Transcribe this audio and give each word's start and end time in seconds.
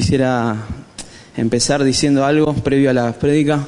quisiera 0.00 0.56
empezar 1.36 1.84
diciendo 1.84 2.24
algo 2.24 2.54
previo 2.54 2.88
a 2.88 2.94
la 2.94 3.12
prédica. 3.12 3.66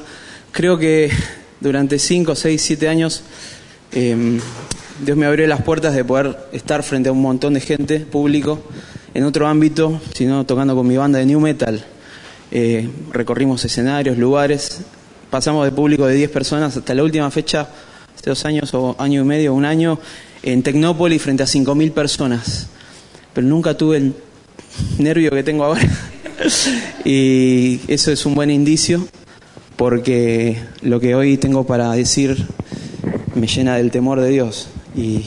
Creo 0.51 0.79
que 0.79 1.11
durante 1.59 1.99
5, 1.99 2.33
6, 2.33 2.59
7 2.59 2.89
años 2.89 3.21
em, 3.91 4.39
Dios 5.05 5.15
me 5.15 5.27
abrió 5.27 5.45
las 5.45 5.61
puertas 5.61 5.93
de 5.93 6.03
poder 6.03 6.35
estar 6.51 6.81
frente 6.81 7.09
a 7.09 7.11
un 7.11 7.21
montón 7.21 7.53
de 7.53 7.61
gente, 7.61 7.99
público, 7.99 8.63
en 9.13 9.25
otro 9.25 9.45
ámbito, 9.45 10.01
sino 10.15 10.43
tocando 10.43 10.75
con 10.75 10.87
mi 10.87 10.97
banda 10.97 11.19
de 11.19 11.27
New 11.27 11.39
Metal. 11.39 11.85
Eh, 12.49 12.89
recorrimos 13.11 13.63
escenarios, 13.63 14.17
lugares, 14.17 14.81
pasamos 15.29 15.65
de 15.65 15.71
público 15.71 16.07
de 16.07 16.15
10 16.15 16.31
personas 16.31 16.75
hasta 16.75 16.95
la 16.95 17.03
última 17.03 17.29
fecha, 17.29 17.69
hace 18.17 18.27
dos 18.31 18.43
años 18.45 18.73
o 18.73 18.95
año 18.97 19.21
y 19.21 19.23
medio, 19.23 19.53
un 19.53 19.65
año, 19.65 19.99
en 20.41 20.63
Tecnópolis 20.63 21.21
frente 21.21 21.43
a 21.43 21.45
5.000 21.45 21.91
personas. 21.91 22.69
Pero 23.35 23.45
nunca 23.45 23.77
tuve 23.77 23.97
el 23.97 24.15
nervio 24.97 25.29
que 25.29 25.43
tengo 25.43 25.63
ahora. 25.63 25.81
y 27.05 27.79
eso 27.87 28.11
es 28.11 28.25
un 28.25 28.35
buen 28.35 28.49
indicio 28.49 29.05
porque 29.75 30.61
lo 30.81 30.99
que 30.99 31.15
hoy 31.15 31.37
tengo 31.37 31.65
para 31.65 31.91
decir 31.91 32.47
me 33.35 33.47
llena 33.47 33.77
del 33.77 33.91
temor 33.91 34.19
de 34.19 34.29
Dios 34.29 34.67
y, 34.95 35.25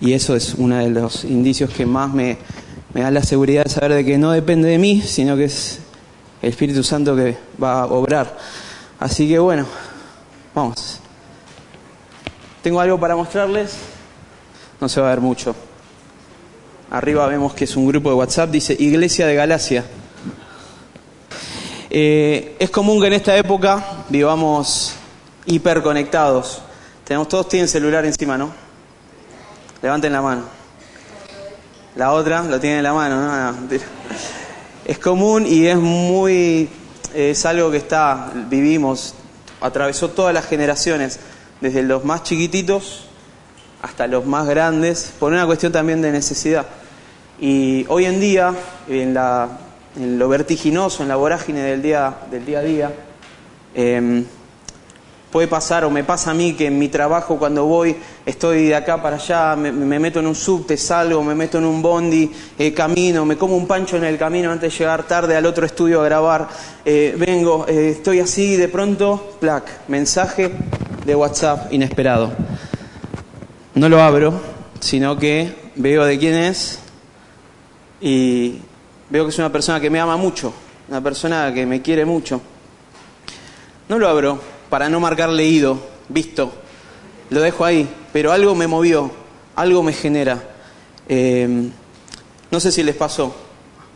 eso 0.00 0.34
es 0.34 0.54
uno 0.54 0.78
de 0.78 0.90
los 0.90 1.22
indicios 1.22 1.70
que 1.70 1.86
más 1.86 2.12
me, 2.12 2.36
me, 2.92 3.02
da 3.02 3.12
la 3.12 3.22
seguridad 3.22 3.62
de 3.62 3.70
saber 3.70 3.92
de 3.92 4.04
que 4.04 4.18
no 4.18 4.32
depende 4.32 4.68
de 4.68 4.76
mí, 4.76 5.00
sino 5.00 5.36
que 5.36 5.44
es 5.44 5.78
el 6.42 6.48
Espíritu 6.48 6.82
Santo 6.82 7.14
que 7.14 7.36
va 7.62 7.82
a 7.82 7.86
obrar. 7.86 8.36
Así 8.98 9.28
que 9.28 9.38
bueno, 9.38 9.64
vamos. 10.56 10.98
Tengo 12.64 12.80
algo 12.80 12.98
para 12.98 13.14
mostrarles, 13.14 13.76
no 14.80 14.88
se 14.88 15.00
va 15.00 15.06
a 15.06 15.10
ver 15.10 15.20
mucho. 15.20 15.54
Arriba 16.90 17.28
vemos 17.28 17.54
que 17.54 17.62
es 17.62 17.76
un 17.76 17.86
grupo 17.86 18.10
de 18.10 18.16
WhatsApp, 18.16 18.50
dice 18.50 18.76
Iglesia 18.76 19.24
de 19.28 19.36
Galacia. 19.36 19.84
Eh, 21.94 22.56
es 22.58 22.70
común 22.70 23.02
que 23.02 23.08
en 23.08 23.12
esta 23.12 23.36
época 23.36 24.04
vivamos 24.08 24.94
hiperconectados. 25.44 26.62
Tenemos, 27.04 27.28
todos 27.28 27.50
tienen 27.50 27.68
celular 27.68 28.02
encima, 28.06 28.38
¿no? 28.38 28.50
Levanten 29.82 30.10
la 30.10 30.22
mano. 30.22 30.44
La 31.96 32.12
otra 32.12 32.44
lo 32.44 32.58
tiene 32.58 32.78
en 32.78 32.84
la 32.84 32.94
mano, 32.94 33.20
¿no? 33.20 33.78
Es 34.86 34.98
común 35.00 35.44
y 35.46 35.66
es 35.66 35.76
muy, 35.76 36.70
es 37.12 37.44
algo 37.44 37.70
que 37.70 37.76
está, 37.76 38.32
vivimos, 38.48 39.14
atravesó 39.60 40.08
todas 40.08 40.32
las 40.32 40.46
generaciones, 40.46 41.20
desde 41.60 41.82
los 41.82 42.06
más 42.06 42.22
chiquititos 42.22 43.04
hasta 43.82 44.06
los 44.06 44.24
más 44.24 44.46
grandes, 44.46 45.12
por 45.18 45.30
una 45.30 45.44
cuestión 45.44 45.72
también 45.72 46.00
de 46.00 46.10
necesidad. 46.10 46.64
Y 47.38 47.84
hoy 47.90 48.06
en 48.06 48.18
día, 48.18 48.54
en, 48.88 49.12
la, 49.12 49.58
en 49.96 50.18
lo 50.18 50.28
vertiginoso, 50.28 51.02
en 51.02 51.08
la 51.08 51.16
vorágine 51.16 51.62
del 51.62 51.82
día, 51.82 52.14
del 52.30 52.46
día 52.46 52.58
a 52.58 52.62
día, 52.62 52.92
em, 53.74 54.24
puede 55.32 55.48
pasar 55.48 55.84
o 55.86 55.90
me 55.90 56.04
pasa 56.04 56.30
a 56.30 56.34
mí 56.34 56.52
que 56.52 56.66
en 56.66 56.78
mi 56.78 56.88
trabajo 56.88 57.38
cuando 57.38 57.64
voy 57.64 57.96
estoy 58.26 58.66
de 58.66 58.74
acá 58.74 59.00
para 59.02 59.16
allá, 59.16 59.56
me, 59.56 59.98
meto 59.98 60.20
en 60.20 60.26
un 60.26 60.34
subte, 60.34 60.76
salgo, 60.76 61.24
me 61.24 61.34
meto 61.34 61.56
en 61.56 61.64
un 61.64 61.80
bondi, 61.80 62.30
eh, 62.58 62.74
camino, 62.74 63.24
me 63.24 63.38
como 63.38 63.56
un 63.56 63.66
pancho 63.66 63.96
en 63.96 64.04
el 64.04 64.18
camino 64.18 64.52
antes 64.52 64.70
de 64.72 64.78
llegar 64.78 65.04
tarde 65.04 65.34
al 65.34 65.46
otro 65.46 65.64
estudio 65.64 66.02
a 66.02 66.04
grabar, 66.04 66.48
eh, 66.84 67.14
vengo, 67.18 67.66
eh, 67.66 67.90
estoy 67.96 68.20
así 68.20 68.56
de 68.56 68.68
pronto, 68.68 69.36
plac, 69.40 69.88
mensaje 69.88 70.52
de 71.06 71.14
WhatsApp 71.14 71.72
inesperado. 71.72 72.30
No 73.74 73.88
lo 73.88 74.02
abro, 74.02 74.34
sino 74.80 75.16
que 75.18 75.54
veo 75.76 76.04
de 76.04 76.18
quién 76.18 76.34
es, 76.34 76.78
y 78.02 78.60
veo 79.12 79.24
que 79.24 79.30
es 79.30 79.38
una 79.38 79.52
persona 79.52 79.78
que 79.78 79.90
me 79.90 80.00
ama 80.00 80.16
mucho, 80.16 80.54
una 80.88 81.02
persona 81.02 81.52
que 81.52 81.66
me 81.66 81.82
quiere 81.82 82.06
mucho. 82.06 82.40
No 83.90 83.98
lo 83.98 84.08
abro 84.08 84.40
para 84.70 84.88
no 84.88 85.00
marcar 85.00 85.28
leído, 85.28 85.78
visto, 86.08 86.50
lo 87.28 87.42
dejo 87.42 87.66
ahí, 87.66 87.86
pero 88.10 88.32
algo 88.32 88.54
me 88.54 88.66
movió, 88.66 89.10
algo 89.54 89.82
me 89.82 89.92
genera. 89.92 90.42
Eh, 91.10 91.68
no 92.50 92.58
sé 92.58 92.72
si 92.72 92.82
les 92.82 92.96
pasó. 92.96 93.34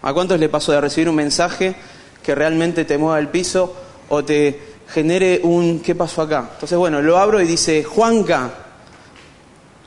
¿A 0.02 0.12
cuántos 0.12 0.38
les 0.38 0.50
pasó 0.50 0.72
de 0.72 0.82
recibir 0.82 1.08
un 1.08 1.16
mensaje 1.16 1.74
que 2.22 2.34
realmente 2.34 2.84
te 2.84 2.98
mueva 2.98 3.18
el 3.18 3.28
piso 3.28 3.74
o 4.10 4.22
te 4.22 4.74
genere 4.86 5.40
un 5.42 5.80
¿qué 5.80 5.94
pasó 5.94 6.20
acá? 6.20 6.50
Entonces, 6.52 6.76
bueno, 6.76 7.00
lo 7.00 7.16
abro 7.16 7.40
y 7.40 7.46
dice, 7.46 7.84
Juanca, 7.84 8.50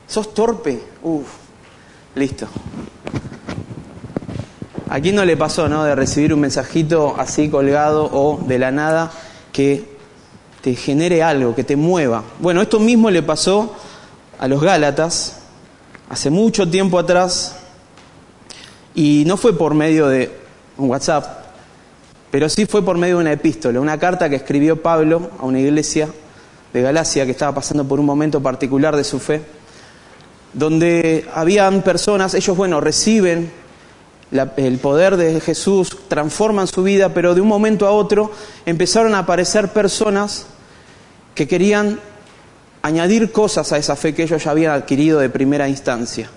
¿sos 0.08 0.34
torpe? 0.34 0.82
Uf, 1.04 1.28
listo. 2.16 2.48
¿A 4.92 4.98
quién 5.00 5.14
no 5.14 5.24
le 5.24 5.36
pasó, 5.36 5.68
no? 5.68 5.84
De 5.84 5.94
recibir 5.94 6.34
un 6.34 6.40
mensajito 6.40 7.14
así 7.16 7.48
colgado 7.48 8.10
o 8.12 8.40
de 8.44 8.58
la 8.58 8.72
nada 8.72 9.12
que 9.52 9.84
te 10.62 10.74
genere 10.74 11.22
algo, 11.22 11.54
que 11.54 11.62
te 11.62 11.76
mueva. 11.76 12.24
Bueno, 12.40 12.60
esto 12.60 12.80
mismo 12.80 13.08
le 13.08 13.22
pasó 13.22 13.72
a 14.36 14.48
los 14.48 14.60
Gálatas 14.60 15.36
hace 16.08 16.28
mucho 16.28 16.68
tiempo 16.68 16.98
atrás 16.98 17.54
y 18.92 19.22
no 19.28 19.36
fue 19.36 19.56
por 19.56 19.74
medio 19.74 20.08
de 20.08 20.32
un 20.76 20.90
WhatsApp, 20.90 21.24
pero 22.32 22.48
sí 22.48 22.66
fue 22.66 22.84
por 22.84 22.98
medio 22.98 23.18
de 23.18 23.20
una 23.20 23.32
epístola, 23.32 23.78
una 23.78 23.96
carta 23.96 24.28
que 24.28 24.34
escribió 24.34 24.82
Pablo 24.82 25.30
a 25.38 25.44
una 25.44 25.60
iglesia 25.60 26.08
de 26.72 26.82
Galacia 26.82 27.24
que 27.26 27.30
estaba 27.30 27.54
pasando 27.54 27.84
por 27.84 28.00
un 28.00 28.06
momento 28.06 28.42
particular 28.42 28.96
de 28.96 29.04
su 29.04 29.20
fe, 29.20 29.40
donde 30.52 31.28
habían 31.32 31.82
personas, 31.82 32.34
ellos, 32.34 32.56
bueno, 32.56 32.80
reciben 32.80 33.59
el 34.30 34.78
poder 34.78 35.16
de 35.16 35.40
Jesús 35.40 35.96
transforman 36.08 36.66
su 36.66 36.82
vida, 36.82 37.12
pero 37.12 37.34
de 37.34 37.40
un 37.40 37.48
momento 37.48 37.86
a 37.86 37.90
otro 37.90 38.30
empezaron 38.64 39.14
a 39.14 39.20
aparecer 39.20 39.68
personas 39.68 40.46
que 41.34 41.48
querían 41.48 41.98
añadir 42.82 43.32
cosas 43.32 43.72
a 43.72 43.78
esa 43.78 43.96
fe 43.96 44.14
que 44.14 44.22
ellos 44.22 44.42
ya 44.42 44.50
habían 44.50 44.72
adquirido 44.72 45.18
de 45.18 45.28
primera 45.28 45.68
instancia. 45.68 46.30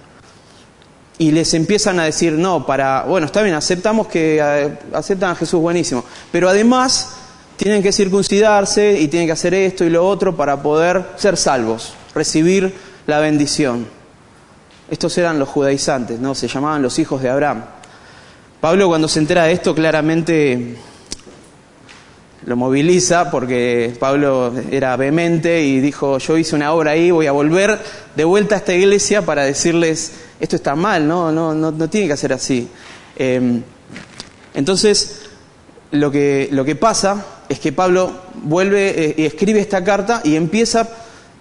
Y 1.19 1.31
les 1.31 1.53
empiezan 1.53 1.99
a 1.99 2.05
decir, 2.05 2.33
no, 2.33 2.65
para, 2.65 3.03
bueno, 3.03 3.27
está 3.27 3.43
bien, 3.43 3.55
aceptamos 3.55 4.07
que 4.07 4.39
eh, 4.41 4.79
aceptan 4.93 5.31
a 5.31 5.35
Jesús, 5.35 5.61
buenísimo, 5.61 6.03
pero 6.31 6.49
además 6.49 7.15
tienen 7.55 7.83
que 7.83 7.91
circuncidarse 7.91 8.99
y 8.99 9.07
tienen 9.07 9.27
que 9.27 9.33
hacer 9.33 9.53
esto 9.53 9.85
y 9.85 9.89
lo 9.89 10.07
otro 10.07 10.35
para 10.35 10.61
poder 10.61 11.05
ser 11.17 11.37
salvos, 11.37 11.93
recibir 12.15 12.73
la 13.05 13.19
bendición. 13.19 13.85
Estos 14.89 15.17
eran 15.17 15.39
los 15.39 15.49
judaizantes, 15.49 16.19
¿no? 16.19 16.35
Se 16.35 16.47
llamaban 16.47 16.81
los 16.81 16.97
hijos 16.99 17.21
de 17.21 17.29
Abraham. 17.29 17.63
Pablo 18.63 18.87
cuando 18.87 19.09
se 19.09 19.19
entera 19.19 19.43
de 19.43 19.51
esto 19.51 19.75
claramente 19.75 20.77
lo 22.45 22.55
moviliza 22.55 23.29
porque 23.29 23.93
Pablo 23.99 24.53
era 24.71 24.95
vehemente 24.95 25.63
y 25.63 25.81
dijo, 25.81 26.17
yo 26.17 26.37
hice 26.37 26.55
una 26.55 26.71
obra 26.71 26.91
ahí, 26.91 27.11
voy 27.11 27.27
a 27.27 27.33
volver 27.33 27.77
de 28.15 28.23
vuelta 28.23 28.55
a 28.55 28.59
esta 28.59 28.73
iglesia 28.73 29.23
para 29.23 29.43
decirles, 29.43 30.13
esto 30.39 30.55
está 30.55 30.75
mal, 30.75 31.05
no, 31.05 31.29
no, 31.29 31.53
no, 31.53 31.89
tiene 31.89 32.07
que 32.07 32.15
ser 32.15 32.31
así. 32.31 32.69
Em, 33.17 33.61
entonces, 34.53 35.23
lo 35.91 36.09
que, 36.09 36.47
lo 36.53 36.63
que 36.63 36.77
pasa 36.77 37.25
es 37.49 37.59
que 37.59 37.73
Pablo 37.73 38.13
vuelve 38.45 38.91
eh, 38.95 39.15
y 39.17 39.25
escribe 39.25 39.59
esta 39.59 39.83
carta 39.83 40.21
y 40.23 40.37
empieza, 40.37 40.87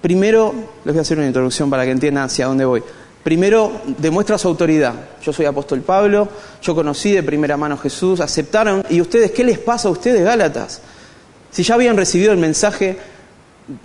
primero, 0.00 0.52
les 0.84 0.92
voy 0.92 0.98
a 0.98 1.02
hacer 1.02 1.18
una 1.18 1.28
introducción 1.28 1.70
para 1.70 1.84
que 1.84 1.92
entiendan 1.92 2.24
hacia 2.24 2.46
dónde 2.46 2.64
voy. 2.64 2.82
Primero, 3.22 3.82
demuestra 3.98 4.36
su 4.36 4.48
autoridad. 4.48 4.94
Yo 5.22 5.32
soy 5.32 5.46
apóstol 5.46 5.80
Pablo, 5.82 6.28
yo 6.60 6.74
conocí 6.74 7.12
de 7.12 7.22
primera 7.22 7.56
mano 7.56 7.76
a 7.76 7.78
Jesús, 7.78 8.20
aceptaron. 8.20 8.84
¿Y 8.90 9.00
ustedes 9.00 9.30
qué 9.30 9.44
les 9.44 9.58
pasa 9.58 9.88
a 9.88 9.92
ustedes, 9.92 10.24
Gálatas? 10.24 10.80
Si 11.52 11.62
ya 11.62 11.74
habían 11.74 11.96
recibido 11.96 12.32
el 12.32 12.38
mensaje 12.38 12.98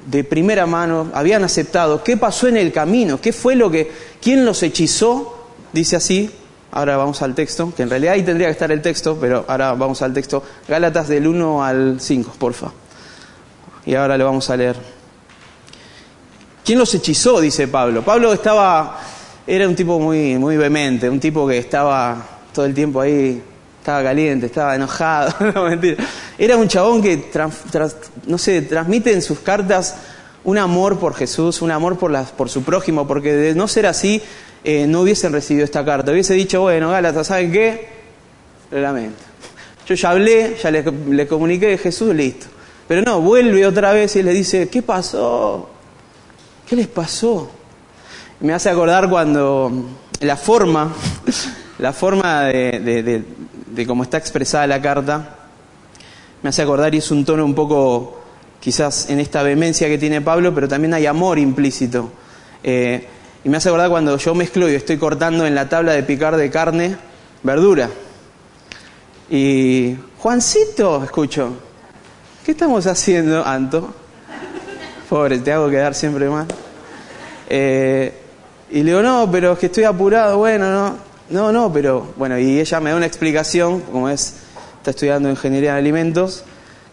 de 0.07 0.23
primera 0.23 0.65
mano, 0.65 1.11
habían 1.13 1.43
aceptado, 1.43 2.03
¿qué 2.03 2.17
pasó 2.17 2.47
en 2.47 2.57
el 2.57 2.71
camino? 2.71 3.21
¿Qué 3.21 3.31
fue 3.31 3.55
lo 3.55 3.69
que, 3.69 3.91
quién 4.21 4.43
los 4.43 4.63
hechizó? 4.63 5.49
Dice 5.71 5.97
así, 5.97 6.31
ahora 6.71 6.97
vamos 6.97 7.21
al 7.21 7.35
texto, 7.35 7.71
que 7.75 7.83
en 7.83 7.91
realidad 7.91 8.13
ahí 8.13 8.23
tendría 8.23 8.47
que 8.47 8.53
estar 8.53 8.71
el 8.71 8.81
texto, 8.81 9.17
pero 9.21 9.45
ahora 9.47 9.73
vamos 9.73 10.01
al 10.01 10.13
texto. 10.13 10.41
Gálatas 10.67 11.09
del 11.09 11.27
1 11.27 11.63
al 11.63 11.97
5, 11.99 12.33
porfa. 12.39 12.71
Y 13.85 13.93
ahora 13.93 14.17
lo 14.17 14.25
vamos 14.25 14.49
a 14.49 14.57
leer. 14.57 14.75
¿Quién 16.65 16.79
los 16.79 16.93
hechizó? 16.95 17.39
Dice 17.39 17.67
Pablo. 17.67 18.01
Pablo 18.01 18.33
estaba 18.33 18.99
era 19.47 19.67
un 19.67 19.75
tipo 19.75 19.97
muy, 19.97 20.37
muy 20.37 20.57
vehemente, 20.57 21.09
un 21.09 21.21
tipo 21.21 21.47
que 21.47 21.57
estaba 21.57 22.21
todo 22.53 22.65
el 22.65 22.73
tiempo 22.73 22.99
ahí, 22.99 23.41
estaba 23.79 24.03
caliente, 24.03 24.47
estaba 24.47 24.75
enojado, 24.75 25.33
no 25.55 25.63
mentira. 25.63 26.03
Era 26.37 26.57
un 26.57 26.67
chabón 26.67 27.01
que, 27.01 27.31
no 28.25 28.37
sé, 28.37 28.61
transmite 28.63 29.13
en 29.13 29.21
sus 29.21 29.39
cartas 29.39 29.95
un 30.43 30.57
amor 30.57 30.99
por 30.99 31.13
Jesús, 31.15 31.61
un 31.61 31.71
amor 31.71 31.97
por, 31.97 32.11
las, 32.11 32.31
por 32.31 32.49
su 32.49 32.63
prójimo, 32.63 33.07
porque 33.07 33.33
de 33.33 33.55
no 33.55 33.69
ser 33.69 33.85
así, 33.85 34.21
eh, 34.65 34.85
no 34.85 35.01
hubiesen 35.01 35.31
recibido 35.31 35.63
esta 35.63 35.85
carta. 35.85 36.11
Hubiese 36.11 36.33
dicho, 36.33 36.61
bueno, 36.61 36.89
Gálatas, 36.89 37.27
¿saben 37.27 37.51
qué? 37.51 37.87
Lo 38.71 38.81
lamento. 38.81 39.23
Yo 39.87 39.95
ya 39.95 40.09
hablé, 40.09 40.57
ya 40.61 40.71
le, 40.71 40.83
le 41.09 41.25
comuniqué 41.25 41.67
de 41.67 41.77
Jesús, 41.77 42.13
listo. 42.13 42.47
Pero 42.85 43.01
no, 43.01 43.21
vuelve 43.21 43.65
otra 43.65 43.93
vez 43.93 44.15
y 44.17 44.23
le 44.23 44.33
dice, 44.33 44.67
¿qué 44.67 44.81
pasó? 44.81 45.69
¿Qué 46.67 46.75
les 46.75 46.87
pasó? 46.87 47.56
Me 48.39 48.53
hace 48.53 48.69
acordar 48.69 49.09
cuando 49.09 49.71
la 50.19 50.37
forma, 50.37 50.93
la 51.79 51.91
forma 51.91 52.43
de, 52.43 53.23
cómo 53.87 54.03
está 54.03 54.17
expresada 54.17 54.67
la 54.67 54.79
carta, 54.79 55.35
me 56.43 56.49
hace 56.49 56.61
acordar 56.61 56.93
y 56.93 56.99
es 56.99 57.09
un 57.09 57.25
tono 57.25 57.43
un 57.43 57.55
poco 57.55 58.21
quizás 58.59 59.09
en 59.09 59.19
esta 59.19 59.41
vehemencia 59.41 59.87
que 59.87 59.97
tiene 59.97 60.21
Pablo, 60.21 60.53
pero 60.53 60.67
también 60.67 60.93
hay 60.93 61.07
amor 61.07 61.39
implícito. 61.39 62.11
Eh, 62.63 63.07
y 63.43 63.49
me 63.49 63.57
hace 63.57 63.69
acordar 63.69 63.89
cuando 63.89 64.15
yo 64.17 64.35
mezclo 64.35 64.69
y 64.69 64.75
estoy 64.75 64.97
cortando 64.97 65.47
en 65.47 65.55
la 65.55 65.67
tabla 65.67 65.93
de 65.93 66.03
picar 66.03 66.37
de 66.37 66.51
carne 66.51 66.95
verdura. 67.41 67.89
Y 69.31 69.95
Juancito, 70.19 71.03
escucho, 71.03 71.53
¿qué 72.45 72.51
estamos 72.51 72.85
haciendo, 72.85 73.43
Anto? 73.43 73.95
Pobre, 75.09 75.39
te 75.39 75.51
hago 75.51 75.71
quedar 75.71 75.95
siempre 75.95 76.29
mal. 76.29 76.45
Eh, 77.49 78.25
y 78.69 78.83
le 78.83 78.91
digo, 78.91 79.01
no, 79.01 79.29
pero 79.31 79.53
es 79.53 79.59
que 79.59 79.67
estoy 79.67 79.85
apurado, 79.85 80.37
bueno, 80.37 80.69
no, 80.71 80.95
no, 81.29 81.51
no, 81.51 81.71
pero 81.71 82.13
bueno, 82.17 82.37
y 82.37 82.59
ella 82.59 82.79
me 82.79 82.89
da 82.89 82.95
una 82.95 83.05
explicación, 83.05 83.81
como 83.81 84.09
es, 84.09 84.35
está 84.77 84.91
estudiando 84.91 85.29
ingeniería 85.29 85.73
de 85.73 85.79
alimentos, 85.79 86.43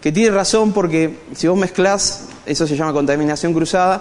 que 0.00 0.12
tiene 0.12 0.31
razón 0.35 0.73
porque 0.73 1.19
si 1.35 1.49
vos 1.49 1.59
mezclas, 1.59 2.29
eso 2.47 2.67
se 2.67 2.76
llama 2.76 2.93
contaminación 2.93 3.53
cruzada, 3.53 4.00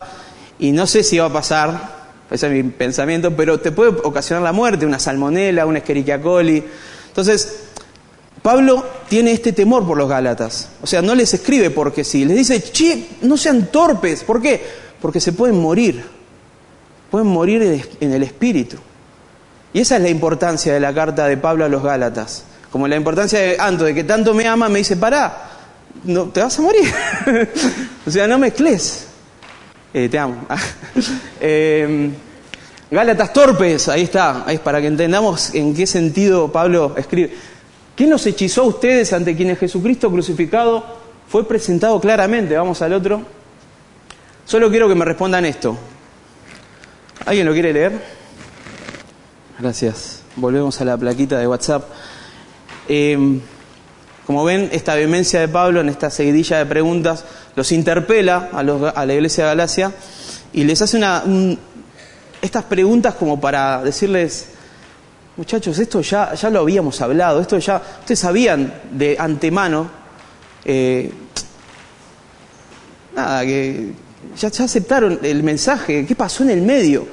y 0.59 0.71
no 0.71 0.85
sé 0.85 1.03
si 1.03 1.17
va 1.17 1.25
a 1.25 1.33
pasar, 1.33 2.03
ese 2.29 2.47
es 2.47 2.51
mi 2.51 2.63
pensamiento, 2.71 3.35
pero 3.35 3.59
te 3.59 3.71
puede 3.71 3.91
ocasionar 4.03 4.43
la 4.43 4.51
muerte, 4.51 4.85
una 4.85 4.99
salmonela, 4.99 5.65
una 5.65 5.79
escherichia 5.79 6.21
coli. 6.21 6.63
Entonces, 7.07 7.65
Pablo 8.41 8.85
tiene 9.07 9.31
este 9.31 9.53
temor 9.53 9.85
por 9.85 9.97
los 9.97 10.09
Gálatas. 10.09 10.69
O 10.81 10.87
sea, 10.87 11.01
no 11.01 11.15
les 11.15 11.33
escribe 11.33 11.69
porque 11.69 12.03
sí. 12.03 12.25
Les 12.25 12.35
dice, 12.35 12.61
che, 12.61 13.07
no 13.21 13.37
sean 13.37 13.67
torpes. 13.71 14.23
¿Por 14.23 14.41
qué? 14.41 14.61
Porque 14.99 15.19
se 15.19 15.33
pueden 15.33 15.61
morir. 15.61 16.03
Pueden 17.13 17.27
morir 17.27 17.61
en 17.99 18.11
el 18.11 18.23
espíritu. 18.23 18.77
Y 19.71 19.81
esa 19.81 19.97
es 19.97 20.01
la 20.01 20.09
importancia 20.09 20.73
de 20.73 20.79
la 20.79 20.91
carta 20.95 21.27
de 21.27 21.37
Pablo 21.37 21.63
a 21.63 21.69
los 21.69 21.83
Gálatas. 21.83 22.43
Como 22.71 22.87
la 22.87 22.95
importancia 22.95 23.37
de 23.37 23.55
Anto, 23.59 23.83
de 23.83 23.93
que 23.93 24.03
tanto 24.03 24.33
me 24.33 24.47
ama, 24.47 24.67
me 24.67 24.79
dice, 24.79 24.97
pará, 24.97 25.51
no, 26.05 26.29
te 26.29 26.41
vas 26.41 26.57
a 26.57 26.63
morir. 26.63 26.91
o 28.07 28.09
sea, 28.09 28.27
no 28.27 28.39
mezcles. 28.39 29.05
Eh, 29.93 30.09
te 30.09 30.17
amo. 30.17 30.37
eh, 31.39 32.09
Gálatas 32.89 33.31
torpes, 33.31 33.89
ahí 33.89 34.01
está, 34.01 34.45
es 34.47 34.59
para 34.59 34.81
que 34.81 34.87
entendamos 34.87 35.53
en 35.53 35.75
qué 35.75 35.85
sentido 35.85 36.51
Pablo 36.51 36.95
escribe. 36.97 37.31
¿Quién 37.95 38.09
los 38.09 38.25
hechizó 38.25 38.63
a 38.63 38.65
ustedes 38.69 39.13
ante 39.13 39.35
quienes 39.35 39.59
Jesucristo 39.59 40.09
crucificado 40.09 40.83
fue 41.27 41.47
presentado 41.47 42.01
claramente? 42.01 42.57
Vamos 42.57 42.81
al 42.81 42.93
otro. 42.93 43.21
Solo 44.45 44.71
quiero 44.71 44.89
que 44.89 44.95
me 44.95 45.05
respondan 45.05 45.45
esto. 45.45 45.77
¿Alguien 47.25 47.45
lo 47.45 47.53
quiere 47.53 47.71
leer? 47.71 48.01
Gracias. 49.57 50.23
Volvemos 50.35 50.81
a 50.81 50.85
la 50.85 50.97
plaquita 50.97 51.39
de 51.39 51.47
WhatsApp. 51.47 51.85
Eh, 52.89 53.39
como 54.27 54.43
ven, 54.43 54.67
esta 54.73 54.95
vehemencia 54.95 55.39
de 55.39 55.47
Pablo 55.47 55.79
en 55.79 55.87
esta 55.87 56.09
seguidilla 56.09 56.57
de 56.57 56.65
preguntas 56.65 57.23
los 57.55 57.71
interpela 57.71 58.49
a, 58.51 58.61
la 59.05 59.13
iglesia 59.13 59.45
de 59.45 59.49
Galacia 59.51 59.91
y 60.51 60.65
les 60.65 60.81
hace 60.81 60.99
estas 62.41 62.65
preguntas 62.65 63.15
como 63.15 63.39
para 63.39 63.81
decirles, 63.83 64.49
muchachos, 65.37 65.79
esto 65.79 66.01
ya, 66.01 66.33
ya 66.33 66.49
lo 66.49 66.59
habíamos 66.59 66.99
hablado, 66.99 67.39
esto 67.39 67.57
ya, 67.57 67.81
ustedes 67.99 68.19
sabían 68.19 68.73
de 68.91 69.15
antemano, 69.17 69.89
eh, 70.65 71.09
nada, 73.15 73.45
que 73.45 73.93
ya, 74.37 74.47
aceptaron 74.47 75.19
el 75.23 75.43
mensaje, 75.43 76.05
¿qué 76.05 76.15
pasó 76.15 76.43
en 76.43 76.49
el 76.49 76.61
medio? 76.61 77.05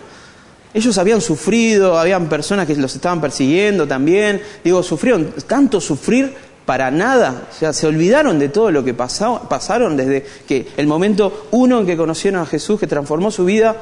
Ellos 0.72 0.96
habían 0.98 1.20
sufrido, 1.20 1.98
habían 1.98 2.28
personas 2.28 2.66
que 2.66 2.76
los 2.76 2.94
estaban 2.94 3.20
persiguiendo 3.20 3.86
también, 3.86 4.40
digo, 4.62 4.82
sufrieron 4.82 5.32
tanto 5.46 5.80
sufrir 5.80 6.32
para 6.64 6.90
nada, 6.90 7.48
o 7.50 7.58
sea, 7.58 7.72
se 7.72 7.86
olvidaron 7.86 8.38
de 8.38 8.48
todo 8.48 8.70
lo 8.70 8.84
que 8.84 8.94
pasaron 8.94 9.96
desde 9.96 10.24
que 10.46 10.68
el 10.76 10.86
momento 10.86 11.48
uno 11.50 11.80
en 11.80 11.86
que 11.86 11.96
conocieron 11.96 12.40
a 12.40 12.46
Jesús, 12.46 12.78
que 12.78 12.86
transformó 12.86 13.30
su 13.32 13.44
vida, 13.44 13.74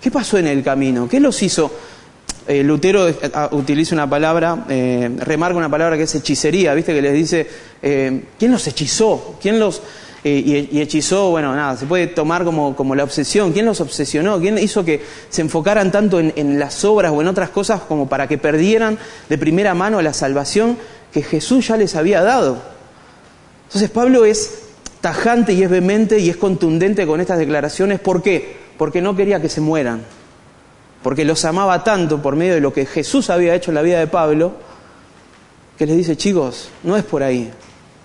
¿qué 0.00 0.10
pasó 0.10 0.36
en 0.36 0.46
el 0.46 0.62
camino? 0.62 1.08
¿Qué 1.08 1.20
los 1.20 1.42
hizo? 1.42 1.70
Eh, 2.46 2.62
Lutero 2.62 3.08
eh, 3.08 3.16
ah, 3.32 3.48
utiliza 3.52 3.94
una 3.94 4.08
palabra, 4.08 4.66
eh, 4.68 5.10
remarca 5.20 5.56
una 5.56 5.70
palabra 5.70 5.96
que 5.96 6.02
es 6.02 6.14
hechicería, 6.14 6.74
¿viste? 6.74 6.92
Que 6.92 7.00
les 7.00 7.14
dice, 7.14 7.48
¿quién 7.80 8.52
los 8.52 8.66
hechizó? 8.66 9.36
¿Quién 9.40 9.58
los... 9.58 9.80
Y, 10.24 10.80
hechizó, 10.80 11.30
bueno, 11.30 11.54
nada, 11.54 11.76
se 11.76 11.84
puede 11.84 12.06
tomar 12.06 12.44
como, 12.44 12.74
como, 12.74 12.94
la 12.94 13.04
obsesión. 13.04 13.52
¿Quién 13.52 13.66
los 13.66 13.80
obsesionó? 13.82 14.40
¿Quién 14.40 14.56
hizo 14.56 14.84
que 14.84 15.02
se 15.28 15.42
enfocaran 15.42 15.92
tanto 15.92 16.18
en, 16.18 16.32
en 16.36 16.58
las 16.58 16.82
obras 16.84 17.12
o 17.12 17.20
en 17.20 17.28
otras 17.28 17.50
cosas 17.50 17.82
como 17.82 18.08
para 18.08 18.26
que 18.26 18.38
perdieran 18.38 18.98
de 19.28 19.36
primera 19.36 19.74
mano 19.74 20.00
la 20.00 20.14
salvación 20.14 20.78
que 21.12 21.22
Jesús 21.22 21.68
ya 21.68 21.76
les 21.76 21.94
había 21.94 22.22
dado? 22.22 22.58
Entonces 23.66 23.90
Pablo 23.90 24.24
es 24.24 24.62
tajante 25.02 25.52
y 25.52 25.62
es 25.62 25.68
vehemente 25.68 26.18
y 26.18 26.30
es 26.30 26.38
contundente 26.38 27.06
con 27.06 27.20
estas 27.20 27.38
declaraciones. 27.38 28.00
¿Por 28.00 28.22
qué? 28.22 28.56
Porque 28.78 29.02
no 29.02 29.14
quería 29.14 29.42
que 29.42 29.50
se 29.50 29.60
mueran 29.60 30.04
porque 31.04 31.26
los 31.26 31.44
amaba 31.44 31.84
tanto 31.84 32.22
por 32.22 32.34
medio 32.34 32.54
de 32.54 32.62
lo 32.62 32.72
que 32.72 32.86
Jesús 32.86 33.28
había 33.28 33.54
hecho 33.54 33.70
en 33.70 33.74
la 33.74 33.82
vida 33.82 33.98
de 33.98 34.06
Pablo, 34.06 34.54
que 35.76 35.84
les 35.84 35.98
dice, 35.98 36.16
chicos, 36.16 36.70
no 36.82 36.96
es 36.96 37.04
por 37.04 37.22
ahí, 37.22 37.52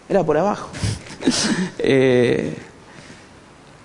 era 0.10 0.22
por 0.22 0.38
abajo. 0.38 0.70
Eh, 1.82 2.54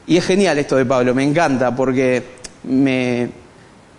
y 0.07 0.17
es 0.17 0.25
genial 0.25 0.59
esto 0.59 0.77
de 0.77 0.85
Pablo, 0.85 1.15
me 1.15 1.25
encanta, 1.25 1.75
porque 1.75 2.23
me, 2.65 3.31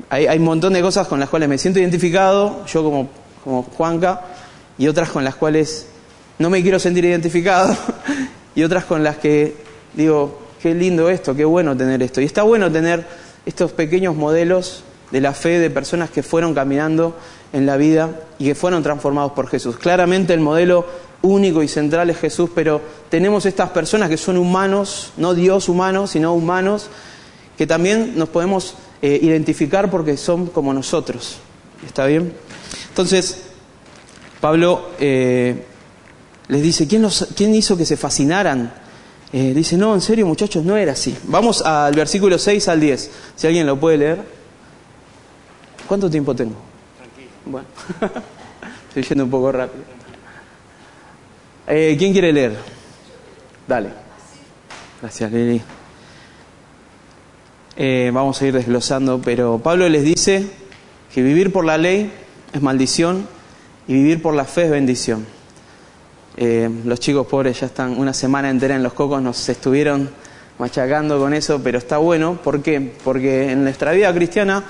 hay, 0.10 0.38
un 0.38 0.44
montón 0.44 0.74
de 0.74 0.82
cosas 0.82 1.08
con 1.08 1.20
las 1.20 1.30
cuales 1.30 1.50
me 1.50 1.58
siento 1.58 1.80
identificado, 1.80 2.66
yo 2.68 2.84
como, 2.84 3.10
como 3.44 3.64
Juanca, 3.64 4.22
y 4.78 4.88
otras 4.88 5.10
con 5.10 5.24
las 5.24 5.36
cuales 5.36 5.88
no 6.38 6.50
me 6.50 6.62
quiero 6.62 6.78
sentir 6.78 7.06
identificado, 7.06 7.76
y 8.56 8.64
otras 8.64 8.86
con 8.86 9.04
las 9.04 9.18
que 9.18 9.56
digo, 9.94 10.40
qué 10.62 10.74
lindo 10.74 11.10
esto, 11.10 11.36
qué 11.36 11.46
bueno 11.46 11.76
tener 11.76 12.04
esto. 12.04 12.22
Y 12.22 12.26
está 12.26 12.44
bueno 12.44 12.72
tener 12.72 13.06
estos 13.46 13.72
pequeños 13.72 14.16
modelos 14.16 14.84
de 15.12 15.22
la 15.22 15.34
fe 15.34 15.60
de 15.60 15.70
personas 15.70 16.10
que 16.10 16.24
fueron 16.24 16.54
caminando 16.54 17.16
en 17.54 17.66
la 17.66 17.78
vida 17.78 18.10
y 18.40 18.46
que 18.46 18.56
fueron 18.56 18.84
transformados 18.84 19.32
por 19.32 19.48
Jesús. 19.48 19.78
Claramente 19.78 20.34
el 20.34 20.40
modelo 20.40 20.86
único 21.26 21.64
y 21.64 21.68
central 21.68 22.10
es 22.10 22.18
Jesús, 22.18 22.50
pero 22.54 22.82
tenemos 23.10 23.46
estas 23.46 23.70
personas 23.70 24.10
que 24.10 24.18
son 24.18 24.38
humanos, 24.38 25.12
no 25.18 25.34
Dios 25.34 25.70
humanos, 25.70 26.12
sino 26.12 26.34
humanos, 26.34 26.90
que 27.58 27.68
también 27.68 28.14
nos 28.16 28.30
podemos 28.30 28.76
eh, 29.02 29.20
identificar 29.22 29.90
porque 29.90 30.18
son 30.18 30.48
como 30.48 30.74
nosotros. 30.74 31.38
¿Está 31.86 32.06
bien? 32.06 32.34
Entonces, 32.90 33.44
Pablo 34.42 34.90
eh, 35.00 35.66
les 36.48 36.62
dice, 36.62 36.88
¿quién, 36.88 37.08
¿quién, 37.36 37.54
hizo 37.54 37.78
que 37.78 37.86
se 37.86 37.98
fascinaran? 37.98 38.74
Eh, 39.34 39.54
dice, 39.54 39.78
no, 39.78 39.94
en 39.94 40.02
serio 40.02 40.26
muchachos, 40.26 40.64
no 40.64 40.78
era 40.78 40.94
así. 40.94 41.16
Vamos 41.26 41.62
al 41.62 41.94
versículo 41.94 42.38
6 42.38 42.68
al 42.68 42.80
10, 42.80 43.12
si 43.36 43.48
alguien 43.48 43.68
lo 43.68 43.80
puede 43.80 43.98
leer. 43.98 44.24
¿Cuánto 45.88 46.10
tiempo 46.10 46.36
tengo? 46.36 46.56
Tranquilo. 46.98 47.30
Bueno, 47.46 47.68
estoy 48.90 49.04
yendo 49.04 49.26
un 49.26 49.30
poco 49.30 49.52
rápido. 49.52 49.84
Eh, 51.68 51.96
¿Quién 51.98 52.12
quiere 52.12 52.32
leer? 52.32 52.56
Dale. 53.68 53.90
Gracias, 55.02 55.32
Lili. 55.32 55.62
Eh, 57.76 58.12
vamos 58.14 58.42
a 58.42 58.48
ir 58.48 58.54
desglosando, 58.54 59.20
pero 59.20 59.58
Pablo 59.58 59.90
les 59.90 60.04
dice 60.04 60.48
que 61.14 61.22
vivir 61.24 61.52
por 61.52 61.66
la 61.66 61.78
ley 61.78 62.12
es 62.54 62.62
maldición 62.62 63.28
y 63.88 63.94
vivir 63.94 64.22
por 64.22 64.36
la 64.36 64.46
fe 64.46 64.66
es 64.66 64.72
bendición. 64.72 65.26
Eh, 66.38 66.70
los 66.86 67.00
chicos 67.00 67.26
pobres 67.28 67.60
ya 67.60 67.66
están 67.66 67.98
una 67.98 68.14
semana 68.14 68.50
entera 68.50 68.76
en 68.76 68.84
los 68.84 68.94
cocos, 68.94 69.22
nos 69.22 69.50
estuvieron 69.50 70.10
machacando 70.60 71.18
con 71.20 71.34
eso, 71.34 71.62
pero 71.64 71.80
está 71.80 71.98
bueno. 71.98 72.40
¿Por 72.44 72.62
qué? 72.62 72.94
Porque 73.04 73.52
en 73.52 73.64
nuestra 73.64 73.92
vida 73.92 74.14
cristiana 74.14 74.64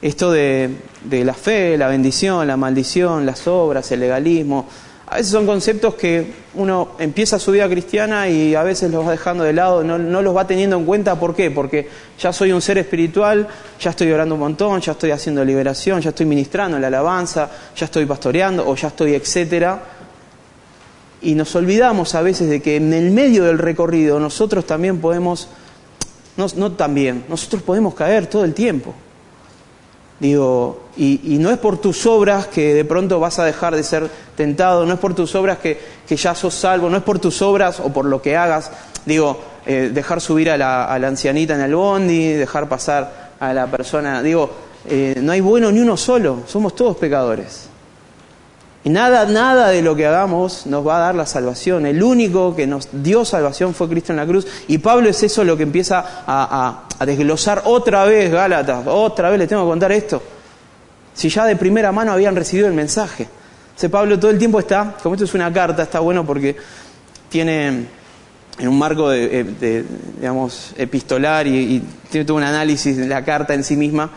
esto 0.00 0.32
de, 0.32 0.74
la 1.08 1.34
fe, 1.34 1.78
la 1.78 1.86
bendición, 1.86 2.46
la 2.48 2.56
maldición, 2.56 3.24
las 3.24 3.46
obras, 3.46 3.92
el 3.92 4.00
legalismo, 4.00 4.66
a 5.12 5.16
veces 5.16 5.32
son 5.32 5.44
conceptos 5.44 5.94
que 5.96 6.32
uno 6.54 6.92
empieza 6.98 7.38
su 7.38 7.52
vida 7.52 7.68
cristiana 7.68 8.30
y 8.30 8.54
a 8.54 8.62
veces 8.62 8.90
los 8.90 9.06
va 9.06 9.10
dejando 9.10 9.44
de 9.44 9.52
lado, 9.52 9.84
no, 9.84 9.98
los 9.98 10.34
va 10.34 10.46
teniendo 10.46 10.78
en 10.78 10.86
cuenta. 10.86 11.20
¿Por 11.20 11.34
qué? 11.34 11.50
Porque 11.50 11.86
ya 12.18 12.32
soy 12.32 12.50
un 12.50 12.62
ser 12.62 12.78
espiritual, 12.78 13.46
ya 13.78 13.90
estoy 13.90 14.10
orando 14.10 14.36
un 14.36 14.40
montón, 14.40 14.80
ya 14.80 14.92
estoy 14.92 15.10
haciendo 15.10 15.44
liberación, 15.44 16.00
ya 16.00 16.08
estoy 16.10 16.24
ministrando 16.24 16.78
la 16.78 16.86
alabanza, 16.86 17.50
ya 17.76 17.84
estoy 17.84 18.06
pastoreando 18.06 18.66
o 18.66 18.74
ya 18.74 18.88
estoy 18.88 19.12
etcétera. 19.12 19.82
Y 21.20 21.34
nos 21.34 21.54
olvidamos 21.56 22.14
a 22.14 22.22
veces 22.22 22.48
de 22.48 22.62
que 22.62 22.76
en 22.76 22.94
el 22.94 23.10
medio 23.10 23.44
del 23.44 23.58
recorrido 23.58 24.18
nosotros 24.18 24.64
también 24.64 24.98
podemos, 24.98 25.46
no, 26.38 26.46
no 26.56 26.72
también, 26.72 27.26
nosotros 27.28 27.60
podemos 27.60 27.94
caer 27.94 28.28
todo 28.28 28.44
el 28.44 28.54
tiempo. 28.54 28.94
Digo, 30.22 30.78
y, 30.96 31.18
no 31.40 31.50
es 31.50 31.58
por 31.58 31.78
tus 31.78 32.06
obras 32.06 32.46
que 32.46 32.74
de 32.74 32.84
pronto 32.84 33.18
vas 33.18 33.40
a 33.40 33.44
dejar 33.44 33.74
de 33.74 33.82
ser 33.82 34.08
tentado, 34.36 34.86
no 34.86 34.92
es 34.92 35.00
por 35.00 35.14
tus 35.14 35.34
obras 35.34 35.58
que, 35.58 35.80
ya 36.08 36.36
sos 36.36 36.54
salvo, 36.54 36.88
no 36.88 36.96
es 36.96 37.02
por 37.02 37.18
tus 37.18 37.42
obras 37.42 37.80
o 37.80 37.92
por 37.92 38.04
lo 38.04 38.22
que 38.22 38.36
hagas, 38.36 38.70
digo, 39.04 39.40
eh, 39.66 39.90
dejar 39.92 40.20
subir 40.20 40.48
a 40.48 40.56
la, 40.56 40.94
ancianita 40.94 41.56
en 41.56 41.62
el 41.62 41.74
bondi, 41.74 42.34
dejar 42.34 42.68
pasar 42.68 43.32
a 43.40 43.52
la 43.52 43.66
persona, 43.66 44.22
digo, 44.22 44.48
eh, 44.88 45.18
no 45.20 45.32
hay 45.32 45.40
bueno 45.40 45.72
ni 45.72 45.80
uno 45.80 45.96
solo, 45.96 46.44
somos 46.46 46.76
todos 46.76 46.96
pecadores. 46.98 47.71
Y 48.84 48.90
nada, 48.90 49.26
nada 49.26 49.68
de 49.68 49.80
lo 49.80 49.94
que 49.94 50.06
hagamos 50.06 50.66
nos 50.66 50.86
va 50.86 50.96
a 50.96 51.00
dar 51.00 51.14
la 51.14 51.26
salvación. 51.26 51.86
El 51.86 52.02
único 52.02 52.56
que 52.56 52.66
nos 52.66 52.88
dio 52.90 53.24
salvación 53.24 53.74
fue 53.74 53.88
Cristo 53.88 54.12
en 54.12 54.16
la 54.16 54.26
cruz. 54.26 54.46
Y 54.66 54.78
Pablo 54.78 55.08
es 55.08 55.22
eso 55.22 55.44
lo 55.44 55.56
que 55.56 55.62
empieza 55.62 56.04
a, 56.26 56.88
desglosar 57.06 57.62
otra 57.64 58.04
vez, 58.04 58.32
Gálatas. 58.32 58.84
Otra 58.86 59.30
vez 59.30 59.38
les 59.38 59.48
tengo 59.48 59.62
que 59.62 59.68
contar 59.70 59.92
esto. 59.92 60.20
Si 61.14 61.28
ya 61.28 61.44
de 61.44 61.54
primera 61.54 61.92
mano 61.92 62.10
habían 62.10 62.34
recibido 62.34 62.66
el 62.66 62.74
mensaje. 62.74 63.28
Ese 63.76 63.88
Pablo 63.88 64.18
todo 64.18 64.30
el 64.30 64.38
tiempo 64.38 64.58
está, 64.58 64.96
como 65.00 65.14
esto 65.14 65.24
es 65.24 65.34
una 65.34 65.52
carta, 65.52 65.84
está 65.84 66.00
bueno 66.00 66.26
porque 66.26 66.56
tiene 67.28 67.86
en 68.58 68.68
un 68.68 68.78
marco 68.78 69.08
de, 69.08 69.84
digamos, 70.16 70.74
epistolar 70.76 71.46
y, 71.46 71.76
y 71.76 71.82
tiene 72.10 72.24
todo 72.24 72.36
un 72.36 72.42
análisis 72.42 72.96
de 72.96 73.06
la 73.06 73.24
carta 73.24 73.54
en 73.54 73.64
sí 73.64 73.76
misma, 73.76 74.10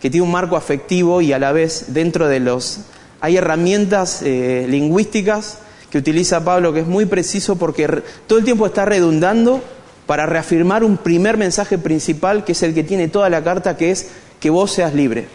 que 0.00 0.10
tiene 0.10 0.24
un 0.24 0.32
marco 0.32 0.56
afectivo 0.56 1.20
y 1.20 1.32
a 1.32 1.38
la 1.38 1.52
vez 1.52 1.86
dentro 1.88 2.26
de 2.26 2.40
los 2.40 2.80
hay 3.20 3.36
herramientas 3.36 4.22
eh, 4.22 4.66
lingüísticas 4.68 5.58
que 5.90 5.98
utiliza 5.98 6.44
Pablo 6.44 6.72
que 6.72 6.80
es 6.80 6.86
muy 6.86 7.06
preciso 7.06 7.56
porque 7.56 8.02
todo 8.26 8.38
el 8.38 8.44
tiempo 8.44 8.66
está 8.66 8.84
redundando 8.84 9.62
para 10.06 10.26
reafirmar 10.26 10.84
un 10.84 10.96
primer 10.96 11.36
mensaje 11.36 11.78
principal 11.78 12.44
que 12.44 12.52
es 12.52 12.62
el 12.62 12.74
que 12.74 12.84
tiene 12.84 13.08
toda 13.08 13.28
la 13.28 13.42
carta, 13.42 13.76
que 13.76 13.90
es 13.90 14.08
que 14.40 14.50
vos 14.50 14.72
seas 14.72 14.94
libre, 14.94 15.26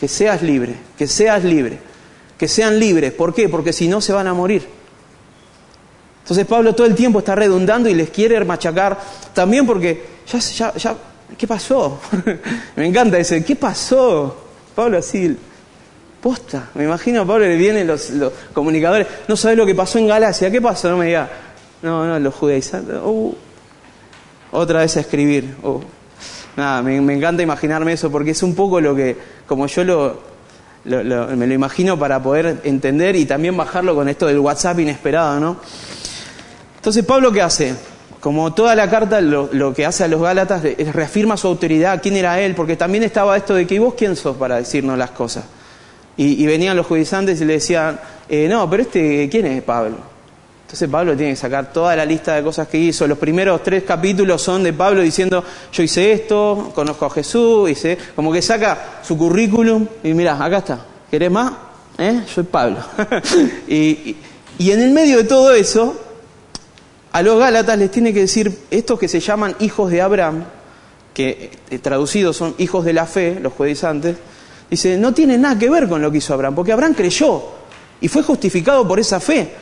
que 0.00 0.08
seas 0.08 0.42
libre, 0.42 0.74
que 0.98 1.06
seas 1.06 1.44
libre, 1.44 1.78
que 2.38 2.48
sean 2.48 2.78
libres. 2.78 3.12
¿Por 3.12 3.32
qué? 3.34 3.48
Porque 3.48 3.72
si 3.72 3.88
no 3.88 4.00
se 4.00 4.12
van 4.12 4.26
a 4.26 4.34
morir. 4.34 4.66
Entonces 6.22 6.46
Pablo 6.46 6.74
todo 6.74 6.86
el 6.86 6.94
tiempo 6.94 7.20
está 7.20 7.34
redundando 7.34 7.88
y 7.88 7.94
les 7.94 8.10
quiere 8.10 8.42
machacar 8.44 8.98
también 9.34 9.66
porque 9.66 10.04
¿qué 11.38 11.46
pasó? 11.46 12.00
Me 12.76 12.86
encanta 12.86 13.18
ese, 13.18 13.44
¿qué 13.44 13.56
pasó? 13.56 14.36
Pablo 14.74 14.98
así 14.98 15.36
Posta, 16.22 16.70
me 16.74 16.84
imagino 16.84 17.22
a 17.22 17.26
Pablo 17.26 17.46
le 17.46 17.56
vienen 17.56 17.84
los, 17.84 18.12
comunicadores, 18.52 19.08
no 19.26 19.36
sabes 19.36 19.58
lo 19.58 19.66
que 19.66 19.74
pasó 19.74 19.98
en 19.98 20.06
Galacia, 20.06 20.52
¿qué 20.52 20.62
pasó? 20.62 20.88
No 20.88 20.96
me 20.96 21.06
diga, 21.06 21.28
no, 21.82 22.06
no, 22.06 22.16
los 22.20 22.32
judaizantes, 22.32 22.94
uh, 23.02 23.34
otra 24.52 24.82
vez 24.82 24.96
a 24.96 25.00
escribir. 25.00 25.56
Uh. 25.64 25.80
Nada, 26.56 26.80
me, 26.80 26.94
encanta 27.12 27.42
imaginarme 27.42 27.94
eso 27.94 28.08
porque 28.12 28.30
es 28.30 28.42
un 28.44 28.54
poco 28.54 28.80
lo 28.80 28.94
que, 28.94 29.16
como 29.48 29.66
yo 29.66 29.82
lo, 29.82 30.20
me 30.84 31.44
lo 31.48 31.54
imagino 31.54 31.98
para 31.98 32.22
poder 32.22 32.60
entender 32.62 33.16
y 33.16 33.24
también 33.24 33.56
bajarlo 33.56 33.96
con 33.96 34.08
esto 34.08 34.28
del 34.28 34.38
WhatsApp 34.38 34.78
inesperado, 34.78 35.40
¿no? 35.40 35.56
Entonces, 36.76 37.04
Pablo, 37.04 37.32
¿qué 37.32 37.42
hace? 37.42 37.74
Como 38.20 38.54
toda 38.54 38.76
la 38.76 38.88
carta, 38.88 39.20
lo, 39.20 39.48
lo, 39.52 39.74
que 39.74 39.84
hace 39.84 40.04
a 40.04 40.08
los 40.08 40.22
Gálatas 40.22 40.64
es 40.64 40.94
reafirma 40.94 41.36
su 41.36 41.48
autoridad, 41.48 42.00
quién 42.00 42.14
era 42.14 42.40
él, 42.40 42.54
porque 42.54 42.76
también 42.76 43.02
estaba 43.02 43.36
esto 43.36 43.56
de 43.56 43.66
que, 43.66 43.74
¿y 43.74 43.78
vos 43.80 43.94
quién 43.98 44.14
sos 44.14 44.36
para 44.36 44.58
decirnos 44.58 44.96
las 44.96 45.10
cosas? 45.10 45.42
Y, 46.16 46.44
venían 46.46 46.76
los 46.76 46.86
judaizantes 46.86 47.40
y 47.40 47.44
le 47.44 47.54
decían, 47.54 47.98
eh, 48.28 48.46
no, 48.48 48.68
pero 48.68 48.82
este, 48.82 49.28
¿quién 49.30 49.46
es 49.46 49.62
Pablo? 49.62 50.12
Entonces 50.72 50.88
Pablo 50.88 51.14
tiene 51.14 51.32
que 51.32 51.36
sacar 51.36 51.70
toda 51.70 51.94
la 51.94 52.06
lista 52.06 52.34
de 52.34 52.42
cosas 52.42 52.66
que 52.66 52.78
hizo. 52.78 53.06
Los 53.06 53.18
primeros 53.18 53.62
tres 53.62 53.82
capítulos 53.82 54.40
son 54.40 54.62
de 54.62 54.72
Pablo 54.72 55.02
diciendo, 55.02 55.44
yo 55.70 55.82
hice 55.82 56.12
esto, 56.12 56.72
conozco 56.74 57.04
a 57.04 57.10
Jesús, 57.10 57.68
hice, 57.68 57.98
como 58.16 58.32
que 58.32 58.40
saca 58.40 59.00
su 59.02 59.18
currículum 59.18 59.86
y 60.02 60.14
mira, 60.14 60.42
acá 60.42 60.58
está, 60.58 60.86
¿querés 61.10 61.30
más? 61.30 61.52
¿Eh? 61.98 62.22
Soy 62.26 62.44
Pablo. 62.44 62.78
y, 63.68 64.16
en 64.58 64.80
el 64.80 64.92
medio 64.92 65.18
de 65.18 65.24
todo 65.24 65.52
eso, 65.52 66.00
a 67.12 67.20
los 67.20 67.38
Gálatas 67.38 67.78
les 67.78 67.90
tiene 67.90 68.14
que 68.14 68.20
decir, 68.20 68.60
estos 68.70 68.98
que 68.98 69.08
se 69.08 69.20
llaman 69.20 69.54
hijos 69.60 69.90
de 69.90 70.00
Abraham, 70.00 70.44
que 71.12 71.50
eh, 71.68 71.78
traducidos 71.80 72.34
son 72.34 72.54
hijos 72.56 72.86
de 72.86 72.94
la 72.94 73.04
fe, 73.04 73.38
los 73.42 73.52
judaizantes, 73.52 74.16
Dice, 74.72 74.96
no 74.96 75.12
tiene 75.12 75.36
nada 75.36 75.58
que 75.58 75.68
ver 75.68 75.86
con 75.86 76.00
lo 76.00 76.10
que 76.10 76.16
hizo 76.16 76.32
Abraham, 76.32 76.54
porque 76.54 76.72
Abraham 76.72 76.94
creyó 76.94 77.42
y 78.00 78.08
fue 78.08 78.22
justificado 78.22 78.88
por 78.88 78.98
esa 78.98 79.20
fe. 79.20 79.52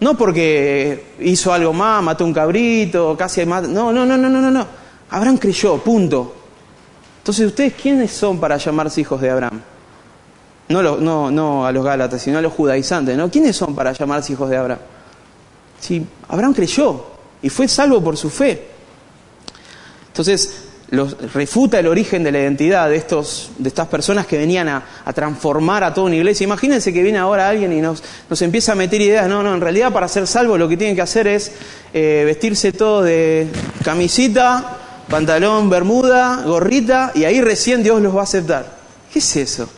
No 0.00 0.16
porque 0.16 1.08
hizo 1.20 1.52
algo 1.52 1.74
más, 1.74 2.02
mató 2.02 2.24
un 2.24 2.32
cabrito, 2.32 3.14
casi 3.14 3.44
mató. 3.44 3.68
No, 3.68 3.92
no, 3.92 4.06
no, 4.06 4.16
no, 4.16 4.30
no, 4.30 4.50
no. 4.50 4.66
Abraham 5.10 5.36
creyó, 5.36 5.76
punto. 5.76 6.34
Entonces, 7.18 7.46
¿ustedes 7.46 7.74
quiénes 7.74 8.10
son 8.12 8.40
para 8.40 8.56
llamarse 8.56 9.02
hijos 9.02 9.20
de 9.20 9.28
Abraham? 9.28 9.60
No, 10.70 10.82
no, 10.82 11.30
no 11.30 11.66
a 11.66 11.70
los 11.70 11.84
Gálatas, 11.84 12.22
sino 12.22 12.38
a 12.38 12.40
los 12.40 12.54
judaizantes, 12.54 13.18
¿no? 13.18 13.30
¿Quiénes 13.30 13.54
son 13.54 13.74
para 13.74 13.92
llamarse 13.92 14.32
hijos 14.32 14.48
de 14.48 14.56
Abraham? 14.56 14.80
Si 15.78 16.06
Abraham 16.26 16.54
creyó 16.54 17.04
y 17.42 17.50
fue 17.50 17.68
salvo 17.68 18.02
por 18.02 18.16
su 18.16 18.30
fe. 18.30 18.66
Entonces, 20.06 20.63
refuta 20.90 21.78
el 21.78 21.86
origen 21.86 22.22
de 22.22 22.32
la 22.32 22.40
identidad 22.40 22.88
de, 22.88 22.96
estos, 22.96 23.50
de 23.58 23.68
estas 23.68 23.88
personas 23.88 24.26
que 24.26 24.38
venían 24.38 24.68
a, 24.68 24.84
transformar 25.14 25.82
a 25.84 25.94
toda 25.94 26.06
una 26.06 26.16
iglesia. 26.16 26.44
Imagínense 26.44 26.92
que 26.92 27.02
viene 27.02 27.18
ahora 27.18 27.48
alguien 27.48 27.72
y 27.72 27.80
nos, 27.80 28.02
nos, 28.28 28.42
empieza 28.42 28.72
a 28.72 28.74
meter 28.74 29.00
ideas. 29.00 29.28
No, 29.28 29.42
no, 29.42 29.54
en 29.54 29.60
realidad 29.60 29.92
para 29.92 30.08
ser 30.08 30.26
salvo 30.26 30.58
lo 30.58 30.68
que 30.68 30.76
tienen 30.76 30.94
que 30.94 31.02
hacer 31.02 31.26
es 31.26 31.52
eh, 31.92 32.22
vestirse 32.26 32.72
todo 32.72 33.02
de 33.02 33.48
camisita, 33.82 34.78
pantalón, 35.08 35.70
bermuda, 35.70 36.42
gorrita, 36.44 37.12
y 37.14 37.24
ahí 37.24 37.40
recién 37.40 37.82
Dios 37.82 38.00
los 38.00 38.14
va 38.14 38.20
a 38.20 38.24
aceptar. 38.24 38.76
¿Qué 39.12 39.18
es 39.18 39.36
eso? 39.36 39.68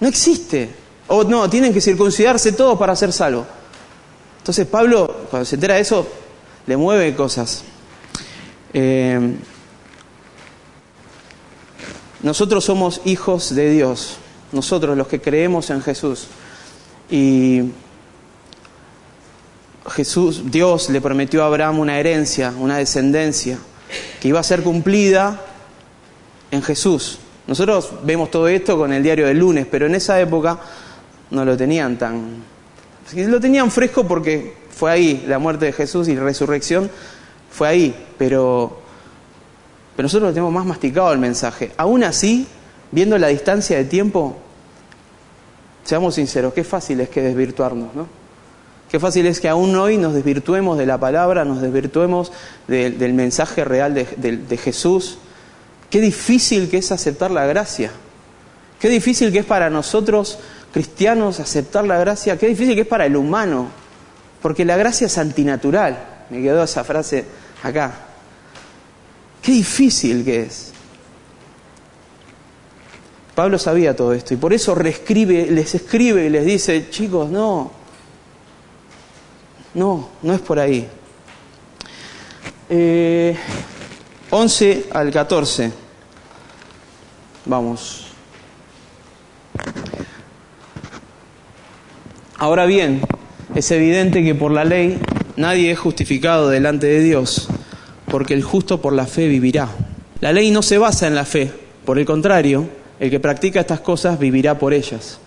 No 0.00 0.08
existe. 0.08 0.70
O 1.08 1.24
no, 1.24 1.48
tienen 1.50 1.72
que 1.72 1.80
circuncidarse 1.80 2.52
todos 2.52 2.78
para 2.78 2.96
ser 2.96 3.12
salvo. 3.12 3.46
Entonces 4.38 4.66
Pablo, 4.66 5.26
cuando 5.30 5.44
se 5.44 5.54
entera 5.56 5.74
de 5.74 5.80
eso, 5.80 6.06
le 6.66 6.76
mueve 6.76 7.14
cosas. 7.14 7.62
Eh, 8.72 9.36
nosotros 12.24 12.64
somos 12.64 13.02
hijos 13.04 13.54
de 13.54 13.70
Dios, 13.70 14.16
nosotros 14.50 14.96
los 14.96 15.08
que 15.08 15.20
creemos 15.20 15.68
en 15.68 15.82
Jesús. 15.82 16.26
Y 17.10 17.64
Jesús, 19.90 20.50
Dios 20.50 20.88
le 20.88 21.02
prometió 21.02 21.42
a 21.42 21.48
Abraham 21.48 21.80
una 21.80 22.00
herencia, 22.00 22.54
una 22.58 22.78
descendencia, 22.78 23.58
que 24.22 24.28
iba 24.28 24.40
a 24.40 24.42
ser 24.42 24.62
cumplida 24.62 25.38
en 26.50 26.62
Jesús. 26.62 27.18
Nosotros 27.46 27.92
vemos 28.04 28.30
todo 28.30 28.48
esto 28.48 28.78
con 28.78 28.94
el 28.94 29.02
diario 29.02 29.26
del 29.26 29.40
lunes, 29.40 29.66
pero 29.70 29.84
en 29.84 29.94
esa 29.94 30.18
época 30.18 30.58
no 31.30 31.44
lo 31.44 31.58
tenían 31.58 31.98
tan... 31.98 32.42
Lo 33.14 33.38
tenían 33.38 33.70
fresco 33.70 34.08
porque 34.08 34.56
fue 34.70 34.90
ahí, 34.90 35.24
la 35.28 35.38
muerte 35.38 35.66
de 35.66 35.72
Jesús 35.74 36.08
y 36.08 36.14
la 36.14 36.24
resurrección 36.24 36.90
fue 37.50 37.68
ahí, 37.68 38.06
pero 38.16 38.80
pero 39.96 40.06
nosotros 40.06 40.28
lo 40.28 40.34
tenemos 40.34 40.52
más 40.52 40.66
masticado 40.66 41.12
el 41.12 41.18
mensaje. 41.18 41.72
Aún 41.76 42.04
así, 42.04 42.46
viendo 42.90 43.16
la 43.18 43.28
distancia 43.28 43.76
de 43.76 43.84
tiempo, 43.84 44.36
seamos 45.84 46.16
sinceros, 46.16 46.52
qué 46.54 46.64
fácil 46.64 47.00
es 47.00 47.08
que 47.08 47.22
desvirtuarnos, 47.22 47.94
¿no? 47.94 48.06
Qué 48.90 49.00
fácil 49.00 49.26
es 49.26 49.40
que 49.40 49.48
aún 49.48 49.74
hoy 49.74 49.96
nos 49.96 50.14
desvirtuemos 50.14 50.78
de 50.78 50.86
la 50.86 50.98
palabra, 50.98 51.44
nos 51.44 51.60
desvirtuemos 51.60 52.30
del 52.68 53.12
mensaje 53.12 53.64
real 53.64 53.92
de, 53.92 54.04
de 54.04 54.56
Jesús. 54.56 55.18
Qué 55.90 56.00
difícil 56.00 56.70
que 56.70 56.78
es 56.78 56.92
aceptar 56.92 57.32
la 57.32 57.44
gracia. 57.44 57.90
Qué 58.78 58.88
difícil 58.88 59.32
que 59.32 59.40
es 59.40 59.44
para 59.44 59.68
nosotros 59.68 60.38
cristianos 60.72 61.40
aceptar 61.40 61.84
la 61.86 61.98
gracia. 61.98 62.38
Qué 62.38 62.46
difícil 62.46 62.74
que 62.74 62.82
es 62.82 62.86
para 62.86 63.06
el 63.06 63.16
humano. 63.16 63.68
Porque 64.40 64.64
la 64.64 64.76
gracia 64.76 65.06
es 65.08 65.18
antinatural. 65.18 65.98
Me 66.30 66.40
quedó 66.42 66.62
esa 66.62 66.84
frase 66.84 67.24
acá. 67.62 68.13
Qué 69.44 69.52
difícil 69.52 70.24
que 70.24 70.40
es. 70.40 70.72
Pablo 73.34 73.58
sabía 73.58 73.94
todo 73.94 74.14
esto 74.14 74.32
y 74.32 74.38
por 74.38 74.54
eso 74.54 74.74
reescribe, 74.74 75.50
les 75.50 75.74
escribe 75.74 76.24
y 76.24 76.30
les 76.30 76.46
dice, 76.46 76.88
chicos, 76.88 77.28
no, 77.28 77.70
no, 79.74 80.08
no 80.22 80.32
es 80.32 80.40
por 80.40 80.58
ahí. 80.58 80.88
11 82.70 83.36
eh, 84.70 84.86
al 84.92 85.10
14. 85.10 85.72
Vamos. 87.44 88.06
Ahora 92.38 92.64
bien, 92.64 93.02
es 93.54 93.70
evidente 93.70 94.24
que 94.24 94.34
por 94.34 94.52
la 94.52 94.64
ley 94.64 94.98
nadie 95.36 95.70
es 95.70 95.78
justificado 95.78 96.48
delante 96.48 96.86
de 96.86 97.00
Dios 97.00 97.48
porque 98.14 98.34
el 98.34 98.44
justo 98.44 98.80
por 98.80 98.92
la 98.92 99.08
fe 99.08 99.26
vivirá. 99.26 99.68
La 100.20 100.32
ley 100.32 100.52
no 100.52 100.62
se 100.62 100.78
basa 100.78 101.08
en 101.08 101.16
la 101.16 101.24
fe, 101.24 101.50
por 101.84 101.98
el 101.98 102.06
contrario, 102.06 102.68
el 103.00 103.10
que 103.10 103.18
practica 103.18 103.58
estas 103.58 103.80
cosas 103.80 104.20
vivirá 104.20 104.56
por 104.56 104.72
ellas. 104.72 105.18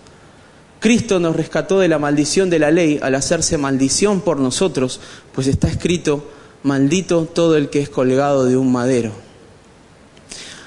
Cristo 0.80 1.20
nos 1.20 1.36
rescató 1.36 1.80
de 1.80 1.88
la 1.88 1.98
maldición 1.98 2.48
de 2.48 2.58
la 2.58 2.70
ley 2.70 2.98
al 3.02 3.14
hacerse 3.14 3.58
maldición 3.58 4.22
por 4.22 4.40
nosotros, 4.40 5.02
pues 5.34 5.48
está 5.48 5.68
escrito, 5.68 6.30
maldito 6.62 7.26
todo 7.26 7.58
el 7.58 7.68
que 7.68 7.82
es 7.82 7.90
colgado 7.90 8.46
de 8.46 8.56
un 8.56 8.72
madero. 8.72 9.12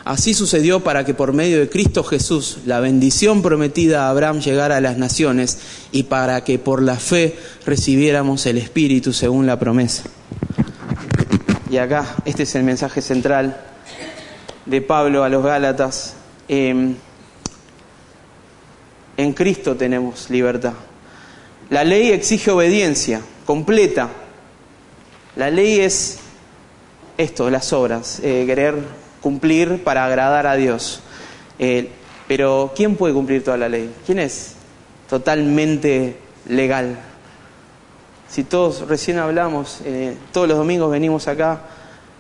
Así 0.05 0.35
sucedió 0.35 0.81
para 0.81 1.03
que 1.03 1.15
por 1.15 1.33
medio 1.33 1.59
de 1.59 1.69
Cristo 1.69 2.03
Jesús 2.03 2.59
la 2.67 2.79
bendición 2.81 3.41
prometida 3.41 4.05
a 4.05 4.09
Abraham 4.11 4.41
llegara 4.41 4.77
a 4.77 4.81
las 4.81 4.99
naciones 4.99 5.57
y 5.91 6.03
para 6.03 6.43
que 6.43 6.59
por 6.59 6.83
la 6.83 6.97
fe 6.97 7.35
recibiéramos 7.65 8.45
el 8.45 8.59
Espíritu 8.59 9.11
según 9.11 9.47
la 9.47 9.57
promesa. 9.57 10.03
Y 11.71 11.77
acá, 11.77 12.17
este 12.25 12.43
es 12.43 12.53
el 12.55 12.63
mensaje 12.63 13.01
central 13.01 13.55
de 14.65 14.81
Pablo 14.81 15.23
a 15.23 15.29
los 15.29 15.41
Gálatas. 15.41 16.15
Em, 16.49 16.95
en 19.15 19.31
Cristo 19.31 19.77
tenemos 19.77 20.29
libertad. 20.29 20.73
La 21.69 21.85
ley 21.85 22.11
exige 22.11 22.51
obediencia 22.51 23.21
completa. 23.45 24.09
La 25.37 25.49
ley 25.49 25.79
es 25.79 26.19
esto, 27.17 27.49
las 27.49 27.71
obras, 27.71 28.19
eh, 28.21 28.43
querer 28.45 28.75
cumplir 29.21 29.81
para 29.81 30.03
agradar 30.03 30.47
a 30.47 30.55
Dios. 30.55 30.99
Eh, 31.57 31.87
pero 32.27 32.73
¿quién 32.75 32.97
puede 32.97 33.13
cumplir 33.13 33.45
toda 33.45 33.55
la 33.55 33.69
ley? 33.69 33.89
¿Quién 34.05 34.19
es 34.19 34.55
totalmente 35.09 36.17
legal? 36.49 37.10
Si 38.31 38.45
todos 38.45 38.87
recién 38.87 39.19
hablamos, 39.19 39.81
eh, 39.83 40.15
todos 40.31 40.47
los 40.47 40.57
domingos 40.57 40.89
venimos 40.89 41.27
acá 41.27 41.63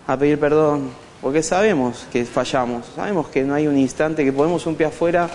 a 0.05 0.17
pedir 0.17 0.37
perdón, 0.37 0.89
porque 1.21 1.41
sabemos 1.41 2.05
que 2.11 2.25
fallamos, 2.25 2.85
sabemos 2.93 3.29
que 3.29 3.43
no 3.43 3.53
hay 3.53 3.65
un 3.65 3.77
instante 3.77 4.25
que 4.25 4.33
ponemos 4.33 4.65
un 4.65 4.75
pie 4.75 4.87
afuera 4.87 5.29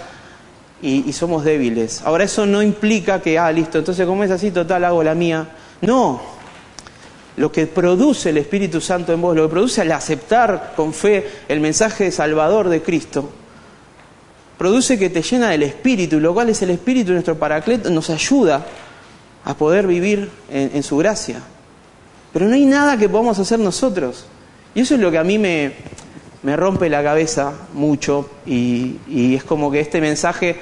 y, 0.83 1.11
somos 1.15 1.45
débiles. 1.45 2.03
Ahora 2.03 2.25
eso 2.25 2.45
no 2.45 2.63
implica 2.63 3.23
que, 3.23 3.39
ah, 3.39 3.51
listo, 3.51 3.79
entonces 3.79 4.07
como 4.07 4.23
es 4.23 4.31
así, 4.31 4.51
total, 4.51 4.85
hago 4.85 5.03
la 5.03 5.15
mía. 5.15 5.49
No, 5.81 6.21
lo 7.39 7.51
que 7.51 7.67
produce 7.67 8.29
el 8.29 8.37
Espíritu 8.37 8.83
Santo 8.83 9.15
en 9.15 9.23
vos, 9.23 9.35
lo 9.35 9.45
que 9.45 9.53
produce 9.53 9.81
al 9.81 9.93
aceptar 9.93 10.75
con 10.77 10.93
fe 10.93 11.27
el 11.49 11.61
mensaje 11.61 12.11
salvador 12.11 12.69
de 12.69 12.83
Cristo, 12.83 13.31
produce 14.59 14.99
que 14.99 15.09
te 15.09 15.23
llena 15.23 15.49
del 15.49 15.63
Espíritu, 15.63 16.21
lo 16.21 16.35
cual 16.35 16.51
es 16.51 16.61
el 16.61 16.69
Espíritu, 16.69 17.13
nuestro 17.13 17.39
paracleto, 17.39 17.89
nos 17.89 18.11
ayuda 18.11 18.67
a 19.47 19.55
poder 19.55 19.87
vivir 19.87 20.29
en, 20.51 20.83
su 20.83 20.97
gracia. 20.97 21.41
Pero 22.33 22.47
no 22.47 22.55
hay 22.55 22.67
nada 22.67 22.99
que 22.99 23.09
podamos 23.09 23.39
hacer 23.39 23.61
nosotros. 23.61 24.27
Y 24.75 24.81
eso 24.81 24.97
es 24.97 25.01
lo 25.01 25.13
que 25.13 25.19
a 25.19 25.25
mí 25.25 25.39
me, 25.39 25.73
me 26.43 26.57
rompe 26.57 26.91
la 26.91 27.01
cabeza 27.01 27.53
mucho 27.73 28.29
y, 28.45 28.97
y, 29.07 29.37
es 29.37 29.45
como 29.45 29.71
que 29.71 29.79
este 29.79 30.01
mensaje 30.01 30.57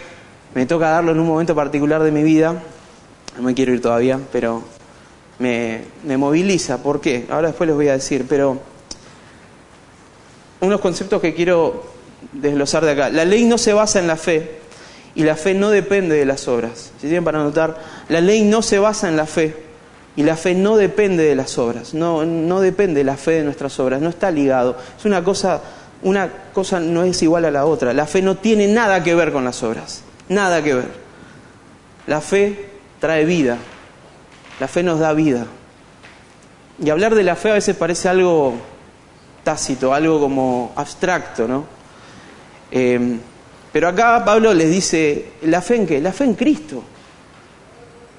me 0.54 0.66
toca 0.66 0.90
darlo 0.90 1.12
en 1.12 1.18
un 1.18 1.26
momento 1.26 1.54
particular 1.54 2.02
de 2.02 2.12
mi 2.12 2.22
vida. 2.22 2.62
No 3.38 3.42
me 3.42 3.54
quiero 3.54 3.72
ir 3.72 3.80
todavía, 3.80 4.20
pero 4.30 4.62
me, 5.38 5.80
me 6.04 6.18
moviliza. 6.18 6.82
¿Por 6.82 7.00
qué? 7.00 7.24
Ahora 7.30 7.48
después 7.48 7.66
les 7.66 7.74
voy 7.74 7.88
a 7.88 7.94
decir, 7.94 8.26
pero 8.28 8.60
unos 10.60 10.80
conceptos 10.82 11.22
que 11.22 11.32
quiero 11.32 11.84
desglosar 12.32 12.84
de 12.84 12.90
acá. 12.90 13.08
La 13.08 13.24
ley 13.24 13.44
no 13.44 13.56
se 13.56 13.72
basa 13.72 13.98
en 13.98 14.08
la 14.08 14.16
fe 14.16 14.60
y 15.14 15.22
la 15.22 15.36
fe 15.36 15.54
no 15.54 15.70
depende 15.70 16.16
de 16.16 16.24
las 16.24 16.48
obras. 16.48 16.92
Si 17.00 17.06
tienen 17.06 17.24
para 17.24 17.40
anotar, 17.40 17.78
la 18.08 18.20
ley 18.20 18.42
no 18.42 18.62
se 18.62 18.78
basa 18.78 19.08
en 19.08 19.16
la 19.16 19.26
fe 19.26 19.56
y 20.16 20.22
la 20.22 20.36
fe 20.36 20.54
no 20.54 20.76
depende 20.76 21.24
de 21.24 21.34
las 21.34 21.56
obras. 21.58 21.94
No, 21.94 22.24
no 22.24 22.60
depende 22.60 23.00
de 23.00 23.04
la 23.04 23.16
fe 23.16 23.32
de 23.32 23.44
nuestras 23.44 23.78
obras, 23.78 24.00
no 24.00 24.08
está 24.08 24.30
ligado. 24.30 24.76
Es 24.98 25.04
una 25.04 25.22
cosa, 25.22 25.60
una 26.02 26.28
cosa 26.52 26.80
no 26.80 27.04
es 27.04 27.22
igual 27.22 27.44
a 27.44 27.50
la 27.50 27.64
otra. 27.64 27.92
La 27.92 28.06
fe 28.06 28.22
no 28.22 28.36
tiene 28.36 28.66
nada 28.66 29.02
que 29.02 29.14
ver 29.14 29.32
con 29.32 29.44
las 29.44 29.62
obras, 29.62 30.02
nada 30.28 30.62
que 30.62 30.74
ver. 30.74 30.88
La 32.06 32.20
fe 32.20 32.70
trae 33.00 33.24
vida, 33.24 33.56
la 34.58 34.68
fe 34.68 34.82
nos 34.82 34.98
da 34.98 35.12
vida. 35.12 35.46
Y 36.82 36.90
hablar 36.90 37.14
de 37.14 37.22
la 37.22 37.36
fe 37.36 37.50
a 37.50 37.54
veces 37.54 37.76
parece 37.76 38.08
algo 38.08 38.54
tácito, 39.44 39.94
algo 39.94 40.18
como 40.18 40.72
abstracto, 40.74 41.46
¿no? 41.46 41.64
Eh, 42.72 43.18
pero 43.74 43.88
acá 43.88 44.24
Pablo 44.24 44.54
les 44.54 44.70
dice, 44.70 45.32
¿la 45.42 45.60
fe 45.60 45.74
en 45.74 45.86
qué? 45.88 46.00
La 46.00 46.12
fe 46.12 46.22
en 46.22 46.34
Cristo. 46.34 46.80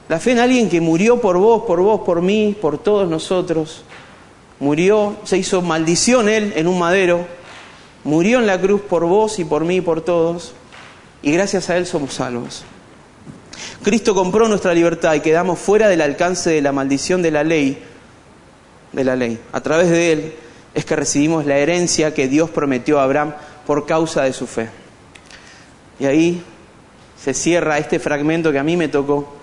La 0.09 0.19
fe 0.19 0.31
en 0.31 0.39
alguien 0.39 0.69
que 0.69 0.81
murió 0.81 1.21
por 1.21 1.37
vos, 1.37 1.63
por 1.63 1.79
vos, 1.79 2.01
por 2.01 2.21
mí, 2.21 2.53
por 2.61 2.77
todos 2.77 3.09
nosotros. 3.09 3.85
Murió, 4.59 5.15
se 5.23 5.37
hizo 5.37 5.61
maldición 5.61 6.27
él 6.27 6.51
en 6.57 6.67
un 6.67 6.77
madero. 6.77 7.25
Murió 8.03 8.39
en 8.39 8.47
la 8.47 8.59
cruz 8.59 8.81
por 8.81 9.05
vos 9.05 9.39
y 9.39 9.45
por 9.45 9.63
mí 9.63 9.77
y 9.77 9.81
por 9.81 10.01
todos. 10.01 10.51
Y 11.21 11.31
gracias 11.31 11.69
a 11.69 11.77
él 11.77 11.85
somos 11.85 12.15
salvos. 12.15 12.65
Cristo 13.81 14.13
compró 14.13 14.49
nuestra 14.49 14.73
libertad 14.73 15.13
y 15.13 15.21
quedamos 15.21 15.57
fuera 15.57 15.87
del 15.87 16.01
alcance 16.01 16.49
de 16.49 16.61
la 16.61 16.73
maldición 16.73 17.21
de 17.21 17.31
la 17.31 17.45
ley, 17.45 17.81
de 18.91 19.03
la 19.05 19.15
ley. 19.15 19.39
A 19.53 19.61
través 19.61 19.89
de 19.89 20.11
él 20.11 20.33
es 20.73 20.83
que 20.83 20.97
recibimos 20.97 21.45
la 21.45 21.57
herencia 21.59 22.13
que 22.13 22.27
Dios 22.27 22.49
prometió 22.49 22.99
a 22.99 23.05
Abraham 23.05 23.35
por 23.65 23.85
causa 23.85 24.23
de 24.23 24.33
su 24.33 24.47
fe. 24.47 24.83
Y 25.99 26.05
ahí 26.05 26.43
se 27.17 27.33
cierra 27.33 27.77
este 27.77 27.99
fragmento 27.99 28.51
que 28.51 28.59
a 28.59 28.63
mí 28.63 28.77
me 28.77 28.87
tocó 28.87 29.33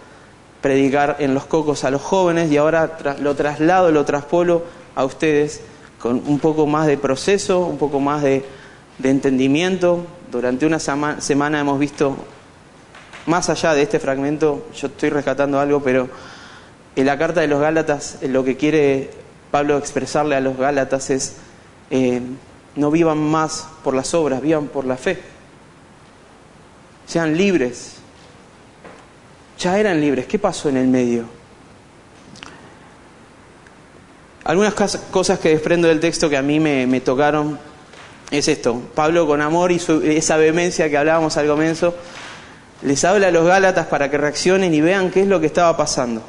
predicar 0.61 1.17
en 1.19 1.35
los 1.35 1.45
cocos 1.47 1.85
a 1.85 1.91
los 1.91 2.01
jóvenes 2.01 2.51
y 2.51 2.57
ahora 2.57 2.99
lo 3.21 3.35
traslado, 3.35 3.91
lo 3.91 4.05
traspolo 4.05 4.63
a 4.95 5.05
ustedes 5.05 5.61
con 5.99 6.23
un 6.27 6.39
poco 6.39 6.67
más 6.67 6.87
de 6.87 6.97
proceso, 6.97 7.61
un 7.61 7.79
poco 7.79 8.01
más 8.01 8.23
de, 8.23 8.45
entendimiento. 9.03 10.07
Durante 10.31 10.65
una 10.65 10.79
semana 10.79 11.61
hemos 11.61 11.79
visto, 11.79 12.17
más 13.27 13.49
allá 13.51 13.75
de 13.75 13.83
este 13.83 13.99
fragmento, 13.99 14.69
yo 14.75 14.87
estoy 14.87 15.11
rescatando 15.11 15.59
algo, 15.59 15.83
pero 15.83 16.09
en 16.95 17.07
la 17.07 17.19
carta 17.19 17.41
de 17.41 17.49
los 17.49 17.61
Gálatas 17.61 18.19
lo 18.23 18.45
que 18.45 18.57
quiere 18.57 19.11
Pablo 19.51 19.77
expresarle 19.77 20.37
a 20.37 20.41
los 20.41 20.57
Gálatas 20.57 21.11
es, 21.11 21.37
eh, 21.91 22.21
no 22.77 22.91
vivan 22.91 23.19
más 23.19 23.67
por 23.83 23.95
las 23.95 24.15
obras, 24.15 24.41
vivan 24.41 24.69
por 24.69 24.85
la 24.85 24.97
fe. 24.97 25.32
Sean 27.13 27.37
libres. 27.37 27.97
Ya 29.59 29.79
eran 29.79 30.01
libres. 30.01 30.25
¿Qué 30.25 30.39
pasó 30.39 30.71
en 30.71 30.79
el 30.79 30.87
medio? 30.87 31.27
Algunas 34.45 34.73
cosas 35.11 35.39
que 35.39 35.51
desprendo 35.51 35.89
del 35.89 36.01
texto 36.01 36.31
que 36.31 36.39
a 36.39 36.43
mí 36.43 36.59
me, 36.59 37.01
tocaron 37.03 37.59
es 38.31 38.49
esto. 38.49 38.81
Pablo 38.95 39.27
con 39.27 39.43
amor 39.43 39.73
y 39.73 39.81
esa 40.05 40.39
vehemencia 40.39 40.89
que 40.89 40.97
hablábamos 40.97 41.37
al 41.37 41.49
comienzo, 41.49 41.95
les 42.81 43.05
habla 43.05 43.29
a 43.29 43.31
los 43.31 43.45
Gálatas 43.47 43.89
para 43.89 44.11
que 44.11 44.17
reaccionen 44.17 44.73
y 44.73 44.81
vean 44.81 45.11
qué 45.11 45.21
es 45.21 45.29
lo 45.29 45.39
que 45.39 45.49
estaba 45.49 45.77
pasando. 45.77 46.23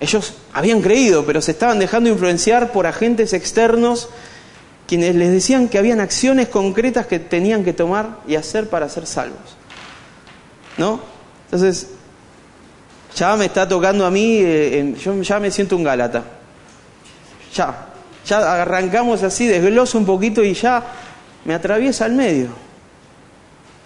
Ellos 0.00 0.32
habían 0.54 0.80
creído, 0.80 1.26
pero 1.26 1.42
se 1.42 1.50
estaban 1.50 1.78
dejando 1.78 2.08
influenciar 2.08 2.72
por 2.72 2.86
agentes 2.86 3.34
externos 3.34 4.08
quienes 4.88 5.14
les 5.14 5.30
decían 5.30 5.68
que 5.68 5.76
habían 5.76 6.00
acciones 6.00 6.48
concretas 6.48 7.06
que 7.06 7.18
tenían 7.18 7.64
que 7.64 7.74
tomar 7.74 8.20
y 8.26 8.36
hacer 8.36 8.70
para 8.70 8.88
ser 8.88 9.04
salvos. 9.04 9.59
¿No? 10.80 10.98
Entonces, 11.44 11.88
ya 13.14 13.36
me 13.36 13.44
está 13.44 13.68
tocando 13.68 14.06
a 14.06 14.10
mí, 14.10 14.38
eh, 14.40 14.94
yo 14.98 15.20
ya 15.20 15.38
me 15.38 15.50
siento 15.50 15.76
un 15.76 15.84
Gálata. 15.84 16.24
Ya, 17.54 17.88
ya 18.24 18.62
arrancamos 18.62 19.22
así, 19.22 19.46
desgloso 19.46 19.98
un 19.98 20.06
poquito 20.06 20.42
y 20.42 20.54
ya 20.54 20.82
me 21.44 21.52
atraviesa 21.52 22.06
al 22.06 22.12
medio. 22.12 22.48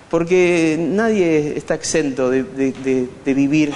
Porque 0.09 0.77
nadie 0.79 1.59
está 1.59 1.75
exento 1.75 2.31
de, 2.31 2.45
de, 2.45 3.35
vivir, 3.35 3.73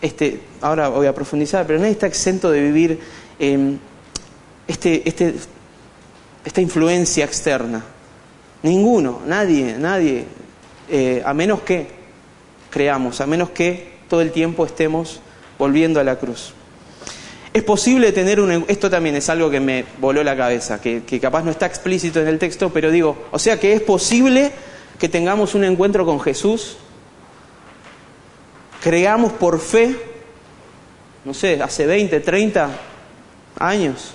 este, 0.00 0.40
ahora 0.62 0.88
voy 0.88 1.06
a 1.06 1.14
profundizar, 1.14 1.66
pero 1.66 1.78
nadie 1.78 1.92
está 1.92 2.06
exento 2.06 2.50
de 2.50 2.62
vivir 2.62 2.98
este, 4.66 5.06
este 5.06 5.34
esta 6.44 6.62
influencia 6.62 7.26
externa. 7.26 7.84
Ninguno, 8.62 9.20
nadie, 9.26 9.76
nadie, 9.78 10.24
eh, 10.90 11.22
a 11.24 11.34
menos 11.34 11.62
que 11.62 11.86
creamos, 12.70 13.20
a 13.20 13.26
menos 13.26 13.50
que 13.50 13.90
todo 14.08 14.20
el 14.20 14.32
tiempo 14.32 14.66
estemos 14.66 15.20
volviendo 15.58 16.00
a 16.00 16.04
la 16.04 16.16
cruz. 16.16 16.52
Es 17.52 17.62
posible 17.64 18.12
tener 18.12 18.40
un... 18.40 18.64
Esto 18.68 18.88
también 18.88 19.16
es 19.16 19.28
algo 19.28 19.50
que 19.50 19.60
me 19.60 19.84
voló 19.98 20.22
la 20.22 20.36
cabeza, 20.36 20.80
que, 20.80 21.02
que 21.02 21.18
capaz 21.18 21.42
no 21.42 21.50
está 21.50 21.66
explícito 21.66 22.20
en 22.20 22.28
el 22.28 22.38
texto, 22.38 22.70
pero 22.70 22.90
digo, 22.90 23.26
o 23.32 23.38
sea 23.38 23.58
que 23.58 23.72
es 23.72 23.82
posible 23.82 24.52
que 24.98 25.08
tengamos 25.08 25.54
un 25.54 25.64
encuentro 25.64 26.04
con 26.04 26.20
Jesús, 26.20 26.76
creamos 28.82 29.32
por 29.32 29.58
fe, 29.58 29.96
no 31.24 31.34
sé, 31.34 31.60
hace 31.62 31.86
20, 31.86 32.20
30 32.20 32.68
años, 33.58 34.14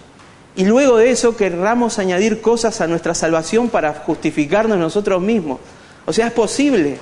y 0.55 0.63
luego 0.63 0.97
de 0.97 1.11
eso 1.11 1.35
querramos 1.35 1.99
añadir 1.99 2.39
cosas 2.39 2.79
a 2.79 2.87
nuestra 2.87 3.13
salvación 3.13 3.69
para 3.69 3.93
justificarnos 3.93 4.77
nosotros 4.77 5.21
mismos. 5.21 5.59
O 6.05 6.13
sea, 6.13 6.27
es 6.27 6.33
posible. 6.33 6.97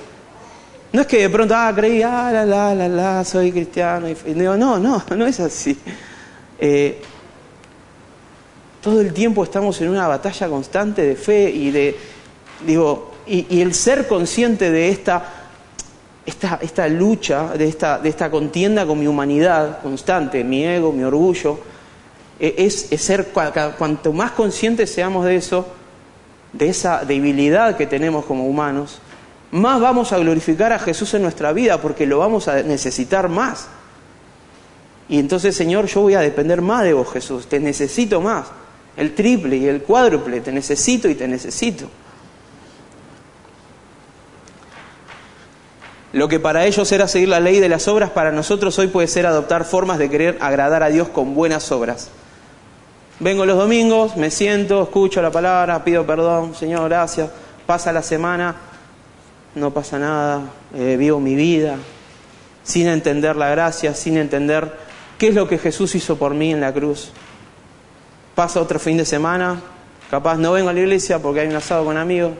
No 0.92 1.00
es 1.00 1.06
que 1.06 1.22
de 1.22 1.30
pronto, 1.30 1.54
ah, 1.56 1.72
creí, 1.74 2.02
ah, 2.02 2.30
la, 2.32 2.44
la, 2.46 2.74
la, 2.74 2.88
la, 2.88 3.24
soy 3.24 3.50
cristiano. 3.52 4.08
Y, 4.08 4.14
digo, 4.32 4.56
no, 4.56 4.78
no, 4.78 5.02
no 5.16 5.26
es 5.26 5.40
así. 5.40 5.76
Eh, 6.58 7.00
todo 8.80 9.00
el 9.00 9.12
tiempo 9.12 9.42
estamos 9.42 9.80
en 9.80 9.88
una 9.88 10.06
batalla 10.06 10.48
constante 10.48 11.02
de 11.02 11.16
fe 11.16 11.50
y 11.50 11.70
de, 11.70 11.96
digo, 12.66 13.12
y, 13.26 13.60
el 13.60 13.74
ser 13.74 14.06
consciente 14.06 14.70
de 14.70 14.88
esta, 14.88 15.24
esta, 16.24 16.58
esta 16.62 16.86
lucha, 16.88 17.48
de 17.56 17.66
esta, 17.66 17.98
de 17.98 18.08
esta 18.08 18.30
contienda 18.30 18.86
con 18.86 18.98
mi 18.98 19.06
humanidad 19.06 19.80
constante, 19.82 20.44
mi 20.44 20.64
ego, 20.64 20.92
mi 20.92 21.02
orgullo, 21.02 21.58
e, 22.38 22.54
es, 22.58 22.88
ser, 23.02 23.28
cuanto 23.78 24.12
más 24.12 24.32
conscientes 24.32 24.92
seamos 24.92 25.24
de 25.24 25.36
eso, 25.36 25.66
de 26.54 26.68
esa 26.68 27.04
debilidad 27.04 27.76
que 27.76 27.86
tenemos 27.86 28.24
como 28.24 28.46
humanos, 28.46 29.00
más 29.50 29.80
vamos 29.80 30.12
a 30.12 30.18
glorificar 30.18 30.72
a 30.72 30.78
Jesús 30.78 31.14
en 31.14 31.22
nuestra 31.22 31.52
vida 31.52 31.80
porque 31.80 32.06
lo 32.06 32.18
vamos 32.18 32.48
a 32.48 32.62
necesitar 32.62 33.28
más. 33.28 33.68
Y 35.08 35.18
entonces, 35.18 35.56
Señor, 35.56 35.86
yo 35.86 36.00
voy 36.00 36.14
a 36.14 36.20
depender 36.20 36.62
más 36.62 36.84
de 36.84 36.92
vos, 36.92 37.12
Jesús, 37.12 37.46
te 37.46 37.60
necesito 37.60 38.20
más, 38.20 38.46
el 38.96 39.14
triple 39.14 39.56
y 39.56 39.66
el 39.66 39.82
cuádruple, 39.82 40.40
te 40.40 40.50
necesito 40.50 41.08
y 41.08 41.14
te 41.14 41.28
necesito. 41.28 41.88
Lo 46.12 46.28
que 46.28 46.38
para 46.38 46.64
ellos 46.64 46.90
era 46.92 47.08
seguir 47.08 47.28
la 47.28 47.40
ley 47.40 47.58
de 47.58 47.68
las 47.68 47.88
obras, 47.88 48.10
para 48.10 48.30
nosotros 48.30 48.78
hoy 48.78 48.86
puede 48.86 49.08
ser 49.08 49.26
adoptar 49.26 49.64
formas 49.64 49.98
de 49.98 50.08
querer 50.08 50.38
agradar 50.40 50.84
a 50.84 50.88
Dios 50.88 51.08
con 51.08 51.34
buenas 51.34 51.70
obras. 51.72 52.08
Vengo 53.20 53.46
los 53.46 53.56
domingos, 53.56 54.16
me 54.16 54.28
siento, 54.28 54.82
escucho 54.82 55.22
la 55.22 55.30
palabra, 55.30 55.84
pido 55.84 56.04
perdón, 56.04 56.52
Señor, 56.54 56.88
gracias. 56.88 57.30
Pasa 57.64 57.92
la 57.92 58.02
semana, 58.02 58.56
no 59.54 59.70
pasa 59.70 60.00
nada, 60.00 60.42
eh, 60.74 60.96
vivo 60.98 61.20
mi 61.20 61.36
vida, 61.36 61.76
sin 62.64 62.88
entender 62.88 63.36
la 63.36 63.50
gracia, 63.50 63.94
sin 63.94 64.16
entender 64.16 64.72
qué 65.16 65.28
es 65.28 65.34
lo 65.34 65.46
que 65.46 65.58
Jesús 65.58 65.94
hizo 65.94 66.16
por 66.16 66.34
mí 66.34 66.50
en 66.50 66.60
la 66.60 66.72
cruz. 66.72 67.12
Pasa 68.34 68.60
otro 68.60 68.80
fin 68.80 68.96
de 68.96 69.04
semana, 69.04 69.60
capaz 70.10 70.36
no 70.36 70.50
vengo 70.50 70.70
a 70.70 70.72
la 70.72 70.80
iglesia 70.80 71.20
porque 71.20 71.40
hay 71.40 71.46
un 71.46 71.54
asado 71.54 71.84
con 71.84 71.96
amigos. 71.96 72.32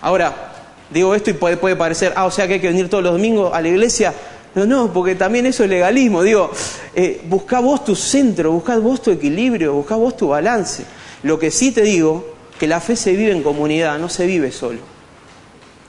Ahora, 0.00 0.52
digo 0.90 1.12
esto 1.16 1.30
y 1.30 1.32
puede, 1.32 1.56
puede 1.56 1.74
parecer, 1.74 2.12
ah, 2.14 2.26
o 2.26 2.30
sea 2.30 2.46
que 2.46 2.54
hay 2.54 2.60
que 2.60 2.68
venir 2.68 2.88
todos 2.88 3.02
los 3.02 3.14
domingos 3.14 3.52
a 3.52 3.60
la 3.60 3.68
iglesia. 3.68 4.14
No, 4.54 4.66
no, 4.66 4.92
porque 4.92 5.14
también 5.14 5.46
eso 5.46 5.64
es 5.64 5.70
legalismo. 5.70 6.22
Digo, 6.22 6.50
eh, 6.94 7.20
busca 7.24 7.60
vos 7.60 7.84
tu 7.84 7.94
centro, 7.94 8.52
busca 8.52 8.76
vos 8.78 9.00
tu 9.00 9.10
equilibrio, 9.10 9.74
busca 9.74 9.94
vos 9.94 10.16
tu 10.16 10.28
balance. 10.28 10.84
Lo 11.22 11.38
que 11.38 11.50
sí 11.50 11.70
te 11.70 11.82
digo, 11.82 12.34
que 12.58 12.66
la 12.66 12.80
fe 12.80 12.96
se 12.96 13.12
vive 13.12 13.32
en 13.32 13.42
comunidad, 13.42 13.98
no 13.98 14.08
se 14.08 14.26
vive 14.26 14.50
solo. 14.50 14.80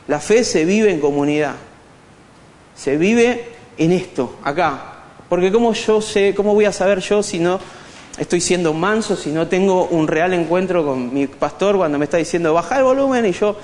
La 0.07 0.19
fe 0.19 0.43
se 0.43 0.65
vive 0.65 0.91
en 0.91 0.99
comunidad. 0.99 1.55
Se 2.75 2.97
vive 2.97 3.49
en 3.77 3.91
esto, 3.91 4.37
acá. 4.43 5.03
Porque 5.27 5.51
cómo 5.51 5.73
yo 5.73 6.01
sé, 6.01 6.33
cómo 6.35 6.53
voy 6.53 6.65
a 6.65 6.71
saber 6.71 6.99
yo 6.99 7.23
si 7.23 7.39
no 7.39 7.59
estoy 8.17 8.41
siendo 8.41 8.73
manso, 8.73 9.15
si 9.15 9.31
no 9.31 9.47
tengo 9.47 9.85
un 9.85 10.07
real 10.07 10.33
encuentro 10.33 10.85
con 10.85 11.13
mi 11.13 11.27
pastor 11.27 11.77
cuando 11.77 11.97
me 11.97 12.05
está 12.05 12.17
diciendo 12.17 12.53
baja 12.53 12.77
el 12.77 12.83
volumen 12.83 13.25
y 13.25 13.31
yo, 13.31 13.57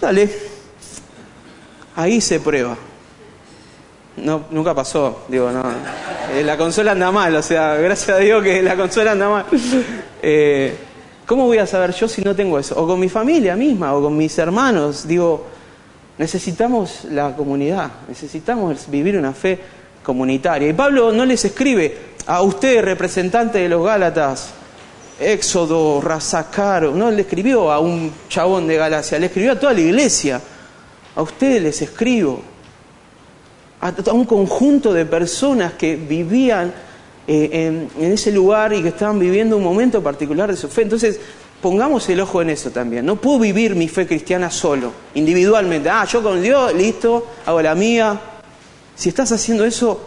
dale, 0.00 0.28
ahí 1.94 2.20
se 2.20 2.40
prueba. 2.40 2.76
No, 4.16 4.44
nunca 4.50 4.74
pasó, 4.74 5.24
digo, 5.28 5.50
no. 5.50 5.62
Eh, 6.34 6.42
la 6.42 6.56
consola 6.56 6.92
anda 6.92 7.10
mal, 7.10 7.34
o 7.36 7.42
sea, 7.42 7.74
gracias 7.74 8.16
a 8.16 8.18
Dios 8.18 8.42
que 8.42 8.62
la 8.62 8.76
consola 8.76 9.12
anda 9.12 9.28
mal. 9.28 9.46
Eh, 10.22 10.74
¿Cómo 11.26 11.46
voy 11.46 11.58
a 11.58 11.66
saber 11.66 11.92
yo 11.92 12.08
si 12.08 12.22
no 12.22 12.34
tengo 12.34 12.58
eso? 12.58 12.80
O 12.80 12.86
con 12.86 12.98
mi 12.98 13.08
familia 13.08 13.54
misma, 13.54 13.94
o 13.94 14.02
con 14.02 14.16
mis 14.16 14.36
hermanos. 14.38 15.06
Digo, 15.06 15.46
necesitamos 16.18 17.04
la 17.10 17.36
comunidad, 17.36 17.90
necesitamos 18.08 18.90
vivir 18.90 19.18
una 19.18 19.32
fe 19.32 19.58
comunitaria. 20.02 20.68
Y 20.68 20.72
Pablo 20.72 21.12
no 21.12 21.24
les 21.24 21.44
escribe 21.44 21.96
a 22.26 22.42
usted, 22.42 22.82
representante 22.82 23.58
de 23.58 23.68
los 23.68 23.84
Gálatas, 23.84 24.54
Éxodo, 25.20 26.00
Razacaro, 26.00 26.92
no 26.92 27.10
le 27.10 27.22
escribió 27.22 27.70
a 27.70 27.80
un 27.80 28.12
chabón 28.28 28.66
de 28.66 28.76
Galacia, 28.76 29.18
le 29.18 29.26
escribió 29.26 29.52
a 29.52 29.60
toda 29.60 29.72
la 29.72 29.80
iglesia. 29.80 30.40
A 31.14 31.22
ustedes 31.22 31.62
les 31.62 31.82
escribo 31.82 32.42
a, 33.80 33.92
un 34.12 34.24
conjunto 34.24 34.92
de 34.92 35.04
personas 35.04 35.74
que 35.74 35.96
vivían 35.96 36.72
eh, 37.26 37.88
en, 37.98 38.12
ese 38.12 38.32
lugar 38.32 38.72
y 38.72 38.82
que 38.82 38.88
estaban 38.88 39.18
viviendo 39.18 39.56
un 39.56 39.64
momento 39.64 40.02
particular 40.02 40.50
de 40.50 40.56
su 40.56 40.68
fe. 40.68 40.82
Entonces, 40.82 41.20
pongamos 41.60 42.08
el 42.08 42.20
ojo 42.20 42.42
en 42.42 42.50
eso 42.50 42.70
también. 42.70 43.04
No 43.04 43.16
puedo 43.16 43.40
vivir 43.40 43.74
mi 43.74 43.88
fe 43.88 44.06
cristiana 44.06 44.50
solo, 44.50 44.92
individualmente. 45.14 45.90
Ah, 45.90 46.04
yo 46.04 46.22
con 46.22 46.42
Dios, 46.42 46.72
listo, 46.74 47.26
hago 47.44 47.62
la 47.62 47.74
mía. 47.74 48.20
Si 48.94 49.08
estás 49.08 49.30
haciendo 49.32 49.64
eso, 49.64 50.00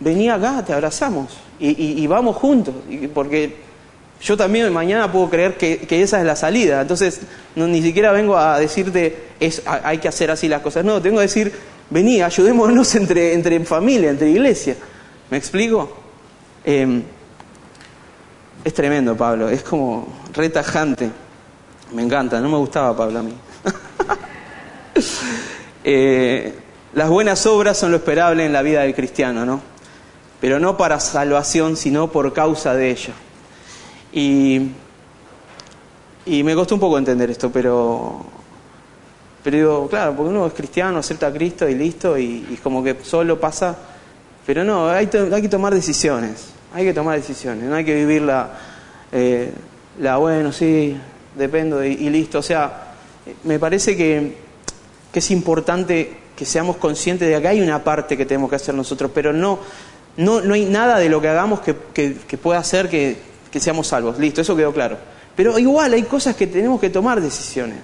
vení 0.00 0.28
acá, 0.28 0.64
te 0.64 0.72
abrazamos 0.72 1.38
y, 1.58 2.02
y 2.02 2.06
vamos 2.06 2.36
juntos, 2.36 2.74
porque 3.14 3.69
yo 4.22 4.36
también 4.36 4.70
mañana 4.72 5.10
puedo 5.10 5.30
creer 5.30 5.56
que, 5.56 5.86
esa 6.02 6.20
es 6.20 6.26
la 6.26 6.36
salida. 6.36 6.82
Entonces, 6.82 7.20
ni 7.54 7.82
siquiera 7.82 8.12
vengo 8.12 8.36
a 8.36 8.58
decirte, 8.58 9.28
es, 9.40 9.62
hay 9.64 9.98
que 9.98 10.08
hacer 10.08 10.30
así 10.30 10.46
las 10.46 10.60
cosas. 10.60 10.84
No, 10.84 11.00
tengo 11.00 11.16
que 11.16 11.22
decir, 11.22 11.52
vení, 11.88 12.20
ayudémonos 12.20 12.94
entre, 12.96 13.32
entre 13.32 13.58
familia, 13.64 14.10
entre 14.10 14.28
iglesia. 14.28 14.76
¿Me 15.30 15.38
explico? 15.38 15.96
Em, 16.64 17.02
es 18.62 18.74
tremendo, 18.74 19.16
Pablo. 19.16 19.48
Es 19.48 19.62
como 19.62 20.06
retajante. 20.34 21.10
Me 21.92 22.02
encanta. 22.02 22.40
No 22.40 22.50
me 22.50 22.58
gustaba 22.58 22.94
Pablo 22.96 23.20
a 23.20 23.22
mí. 23.22 23.34
Eh, 25.82 26.52
las 26.92 27.08
buenas 27.08 27.46
obras 27.46 27.78
son 27.78 27.90
lo 27.90 27.96
esperable 27.96 28.44
en 28.44 28.52
la 28.52 28.60
vida 28.60 28.82
del 28.82 28.94
cristiano, 28.94 29.46
¿no? 29.46 29.62
Pero 30.38 30.60
no 30.60 30.76
para 30.76 31.00
salvación, 31.00 31.74
sino 31.78 32.12
por 32.12 32.34
causa 32.34 32.74
de 32.74 32.90
ella. 32.90 33.14
Y, 34.12 34.70
y 36.26 36.42
me 36.42 36.54
costó 36.54 36.74
un 36.74 36.80
poco 36.80 36.98
entender 36.98 37.30
esto, 37.30 37.50
pero, 37.50 38.24
pero 39.42 39.56
digo, 39.56 39.88
claro, 39.88 40.14
porque 40.16 40.30
uno 40.30 40.46
es 40.46 40.52
cristiano, 40.52 40.98
acepta 40.98 41.28
a 41.28 41.32
Cristo 41.32 41.68
y 41.68 41.74
listo, 41.74 42.18
y, 42.18 42.58
como 42.62 42.82
que 42.82 42.96
solo 43.02 43.38
pasa. 43.38 43.76
Pero 44.46 44.64
no, 44.64 44.88
hay, 44.88 45.08
hay, 45.32 45.42
que 45.42 45.48
tomar 45.48 45.74
decisiones, 45.74 46.50
hay 46.74 46.84
que 46.84 46.94
tomar 46.94 47.16
decisiones, 47.16 47.64
no 47.64 47.74
hay 47.74 47.84
que 47.84 47.94
vivir 47.94 48.22
la, 48.22 48.50
eh, 49.12 49.52
la 50.00 50.16
bueno, 50.16 50.50
sí, 50.50 50.96
dependo 51.36 51.84
y, 51.84 52.10
listo. 52.10 52.38
O 52.38 52.42
sea, 52.42 52.94
me 53.44 53.58
parece 53.58 53.96
que, 53.96 54.36
que 55.12 55.18
es 55.20 55.30
importante 55.30 56.16
que 56.34 56.44
seamos 56.44 56.78
conscientes 56.78 57.28
de 57.28 57.40
que 57.40 57.48
hay 57.48 57.60
una 57.60 57.84
parte 57.84 58.16
que 58.16 58.26
tenemos 58.26 58.50
que 58.50 58.56
hacer 58.56 58.74
nosotros, 58.74 59.10
pero 59.14 59.32
no, 59.32 59.60
no, 60.16 60.40
no 60.40 60.54
hay 60.54 60.64
nada 60.64 60.98
de 60.98 61.08
lo 61.08 61.20
que 61.20 61.28
hagamos 61.28 61.60
que, 61.60 61.76
que 61.94 62.38
pueda 62.38 62.58
hacer 62.58 62.88
que, 62.88 63.29
que 63.50 63.60
seamos 63.60 63.86
salvos. 63.86 64.18
Listo, 64.18 64.40
eso 64.40 64.56
quedó 64.56 64.72
claro. 64.72 64.96
Pero 65.34 65.58
igual 65.58 65.92
hay 65.92 66.02
cosas 66.02 66.36
que 66.36 66.46
tenemos 66.46 66.80
que 66.80 66.90
tomar 66.90 67.20
decisiones. 67.20 67.78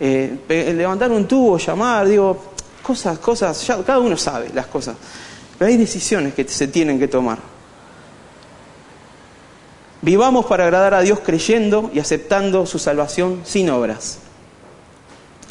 Eh, 0.00 0.38
levantar 0.76 1.10
un 1.10 1.26
tubo, 1.26 1.58
llamar, 1.58 2.06
digo, 2.06 2.52
cosas, 2.82 3.18
cosas, 3.18 3.66
cada 3.84 3.98
uno 3.98 4.16
sabe 4.16 4.50
las 4.54 4.66
cosas. 4.66 4.96
Pero 5.58 5.70
hay 5.70 5.76
decisiones 5.76 6.34
que 6.34 6.46
se 6.46 6.68
tienen 6.68 6.98
que 6.98 7.08
tomar. 7.08 7.38
Vivamos 10.00 10.46
para 10.46 10.64
agradar 10.64 10.94
a 10.94 11.00
Dios 11.00 11.20
creyendo 11.20 11.90
y 11.92 11.98
aceptando 11.98 12.66
su 12.66 12.78
salvación 12.78 13.40
sin 13.44 13.68
obras. 13.70 14.18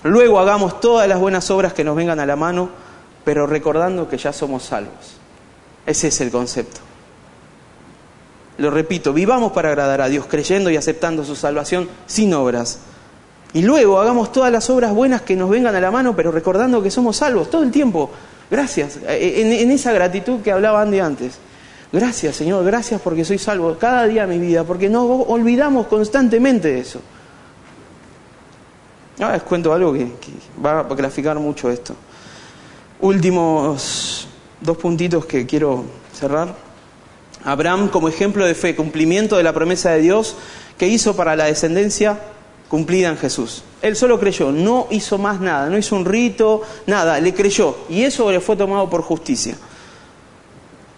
Luego 0.03 0.39
hagamos 0.39 0.79
todas 0.79 1.07
las 1.07 1.19
buenas 1.19 1.51
obras 1.51 1.73
que 1.73 1.83
nos 1.83 1.95
vengan 1.95 2.19
a 2.19 2.25
la 2.25 2.37
mano, 2.37 2.69
pero 3.25 3.45
recordando 3.45 4.07
que 4.07 4.17
ya 4.17 4.31
somos 4.31 4.63
salvos. 4.63 5.17
Ese 5.85 6.07
es 6.07 6.21
el 6.21 6.31
concepto. 6.31 6.79
Lo 8.57 8.71
repito, 8.71 9.13
vivamos 9.13 9.51
para 9.51 9.69
agradar 9.69 10.01
a 10.01 10.09
Dios, 10.09 10.25
creyendo 10.25 10.69
y 10.69 10.77
aceptando 10.77 11.23
su 11.23 11.35
salvación 11.35 11.87
sin 12.07 12.33
obras. 12.33 12.79
Y 13.53 13.61
luego 13.61 13.99
hagamos 13.99 14.31
todas 14.31 14.51
las 14.51 14.69
obras 14.69 14.93
buenas 14.93 15.21
que 15.21 15.35
nos 15.35 15.49
vengan 15.49 15.75
a 15.75 15.79
la 15.79 15.91
mano, 15.91 16.15
pero 16.15 16.31
recordando 16.31 16.81
que 16.81 16.91
somos 16.91 17.17
salvos 17.17 17.49
todo 17.49 17.63
el 17.63 17.71
tiempo. 17.71 18.09
Gracias. 18.49 18.99
Eh, 19.07 19.61
en, 19.61 19.71
esa 19.71 19.91
gratitud 19.91 20.41
que 20.41 20.51
hablaba 20.51 20.81
Andy 20.81 20.99
antes. 20.99 21.37
Gracias, 21.91 22.35
Señor, 22.35 22.65
gracias 22.65 22.99
porque 22.99 23.23
soy 23.23 23.37
salvo 23.37 23.77
cada 23.79 24.05
día 24.05 24.27
de 24.27 24.37
mi 24.37 24.45
vida, 24.45 24.63
porque 24.63 24.89
no 24.89 25.05
olvidamos 25.05 25.87
constantemente 25.87 26.67
de 26.67 26.79
eso. 26.79 26.99
Ahora 29.19 29.33
les 29.33 29.43
cuento 29.43 29.73
algo 29.73 29.93
que, 29.93 30.05
que 30.19 30.31
va 30.63 30.81
a 30.81 30.83
graficar 30.83 31.39
mucho 31.39 31.71
esto. 31.71 31.95
Últimos 32.99 34.27
dos 34.59 34.77
puntitos 34.77 35.25
que 35.25 35.45
quiero 35.45 35.85
cerrar. 36.13 36.66
Abraham 37.47 37.87
como 37.87 38.09
ejemplo 38.09 38.45
de 38.45 38.53
fe, 38.55 38.75
cumplimiento 38.75 39.37
de 39.37 39.43
la 39.43 39.53
promesa 39.53 39.91
de 39.91 40.01
Dios 40.01 40.35
que 40.77 40.89
hizo 40.89 41.15
para 41.15 41.37
la 41.37 41.45
descendencia 41.45 42.19
cumplida 42.67 43.07
en 43.07 43.17
Jesús. 43.17 43.63
Él 43.81 43.95
solo 43.95 44.19
creyó, 44.19 44.51
no 44.51 44.87
hizo 44.91 45.17
más 45.17 45.39
nada, 45.39 45.69
no 45.69 45.77
hizo 45.77 45.95
un 45.95 46.03
rito, 46.03 46.61
nada, 46.87 47.21
le 47.21 47.33
creyó 47.33 47.77
y 47.89 48.03
eso 48.03 48.29
le 48.33 48.41
fue 48.41 48.57
tomado 48.57 48.89
por 48.89 49.01
justicia. 49.01 49.55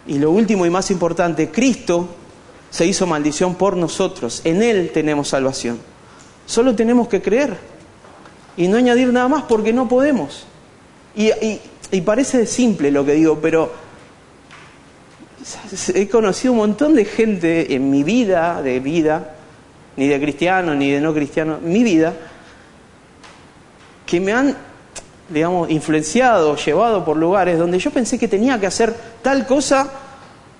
Y 0.08 0.18
lo 0.18 0.32
último 0.32 0.66
y 0.66 0.72
más 0.72 0.90
importante, 0.90 1.52
Cristo 1.52 2.08
se 2.72 2.88
hizo 2.88 3.06
maldición 3.06 3.54
por 3.54 3.78
nosotros, 3.78 4.42
en 4.44 4.64
Él 4.64 4.90
tenemos 4.92 5.28
salvación. 5.28 5.78
Solo 6.48 6.76
tenemos 6.76 7.08
que 7.08 7.22
creer 7.22 7.58
y 8.58 8.68
no 8.68 8.78
añadir 8.78 9.14
nada 9.14 9.28
más 9.28 9.44
porque 9.44 9.72
no 9.72 9.88
podemos. 9.88 10.46
Y, 11.16 12.02
parece 12.02 12.48
simple 12.48 12.90
lo 12.90 13.06
que 13.06 13.14
digo, 13.14 13.38
pero 13.40 13.72
he 15.94 16.08
conocido 16.08 16.54
un 16.54 16.60
montón 16.60 16.96
de 16.96 17.06
gente 17.06 17.74
en 17.74 17.90
mi 17.90 18.04
vida, 18.04 18.62
de 18.62 18.80
vida, 18.80 19.36
ni 19.96 20.08
de 20.08 20.20
cristiano 20.20 20.76
ni 20.76 20.92
de 20.92 21.02
no 21.02 21.14
cristiano, 21.14 21.60
mi 21.62 21.84
vida, 21.84 22.14
que 24.06 24.20
me 24.20 24.34
han, 24.34 24.56
digamos, 25.30 25.70
influenciado, 25.70 26.56
llevado 26.56 27.06
por 27.06 27.18
lugares 27.18 27.60
donde 27.60 27.80
yo 27.80 27.92
pensé 27.92 28.18
que 28.18 28.28
tenía 28.28 28.60
que 28.60 28.68
hacer 28.68 28.96
tal 29.22 29.46
cosa 29.46 29.92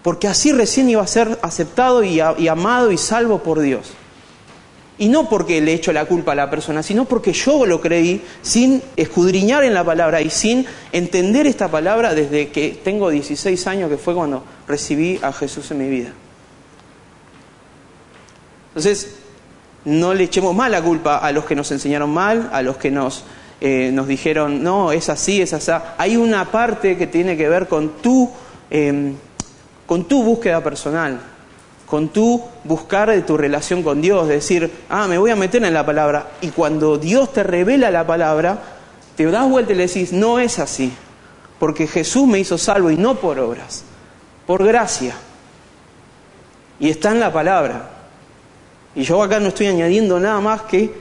porque 0.02 0.28
así 0.28 0.52
recién 0.52 0.90
iba 0.90 1.02
a 1.02 1.08
ser 1.08 1.40
aceptado 1.42 2.04
y, 2.04 2.22
y 2.38 2.48
amado 2.48 2.92
y 2.92 2.98
salvo 2.98 3.40
por 3.40 3.60
Dios. 3.60 3.94
Y 5.00 5.08
no 5.08 5.28
porque 5.28 5.62
le 5.62 5.74
echo 5.74 5.92
la 5.92 6.06
culpa 6.06 6.34
a 6.34 6.36
la 6.36 6.50
persona, 6.50 6.84
sino 6.84 7.06
porque 7.06 7.34
yo 7.34 7.66
lo 7.66 7.82
creí 7.82 8.22
sin 8.42 8.84
escudriñar 8.96 9.64
en 9.64 9.74
la 9.74 9.84
palabra 9.84 10.22
y 10.22 10.30
sin 10.30 10.66
entender 10.92 11.48
esta 11.48 11.70
palabra 11.70 12.14
desde 12.14 12.50
que 12.50 12.80
tengo 12.84 13.10
16 13.10 13.66
años, 13.68 13.90
que 13.90 13.98
fue 13.98 14.14
cuando 14.14 14.44
recibí 14.68 15.20
a 15.22 15.32
Jesús 15.32 15.72
en 15.72 15.78
mi 15.78 15.90
vida. 15.90 16.12
Entonces, 18.68 19.16
no 19.86 20.14
le 20.14 20.26
echemos 20.26 20.54
más 20.54 20.70
la 20.70 20.82
culpa 20.82 21.18
a 21.18 21.32
los 21.32 21.46
que 21.46 21.56
nos 21.56 21.72
enseñaron 21.72 22.10
mal, 22.10 22.50
a 22.52 22.62
los 22.62 22.78
que 22.78 22.92
nos 22.92 23.24
eh, 23.62 23.92
nos 23.92 24.08
dijeron, 24.08 24.64
no, 24.64 24.94
es 24.94 25.10
así, 25.10 25.42
es 25.42 25.52
así. 25.54 25.72
Hay 25.98 26.16
una 26.16 26.46
parte 26.46 26.98
que 26.98 27.08
tiene 27.08 27.36
que 27.36 27.50
ver 27.50 27.68
con 27.68 28.02
tu, 28.02 28.30
em, 28.70 29.16
con 29.86 30.06
tu 30.06 30.24
búsqueda 30.24 30.64
personal, 30.64 31.20
con 31.90 32.10
tu 32.10 32.42
buscar 32.64 33.10
de 33.10 33.22
tu 33.24 33.36
relación 33.36 33.82
con 33.82 34.02
Dios, 34.02 34.28
decir, 34.28 34.72
ah, 34.90 35.08
me 35.08 35.18
voy 35.18 35.32
a 35.32 35.36
meter 35.36 35.64
en 35.64 35.74
la 35.74 35.86
palabra. 35.86 36.28
Y 36.42 36.50
cuando 36.50 36.98
Dios 36.98 37.34
te 37.34 37.42
revela 37.42 37.90
la 37.90 38.06
palabra, 38.06 38.60
te 39.16 39.26
das 39.26 39.50
vuelta 39.50 39.74
y 39.74 39.76
le 39.76 39.88
decís, 39.88 40.14
no 40.14 40.40
es 40.40 40.60
así, 40.60 40.94
porque 41.60 41.88
Jesús 41.88 42.28
me 42.28 42.40
hizo 42.40 42.58
salvo 42.58 42.92
y 42.92 42.98
no 42.98 43.16
por 43.16 43.40
obras, 43.40 43.84
por 44.46 44.64
gracia. 44.64 45.16
Y 46.80 46.90
está 46.90 47.12
en 47.12 47.20
la 47.20 47.34
palabra. 47.34 47.90
Y 48.94 49.04
yo 49.04 49.22
acá 49.24 49.40
no 49.40 49.48
estoy 49.48 49.68
añadiendo 49.68 50.20
nada 50.20 50.40
más 50.40 50.62
que 50.64 50.94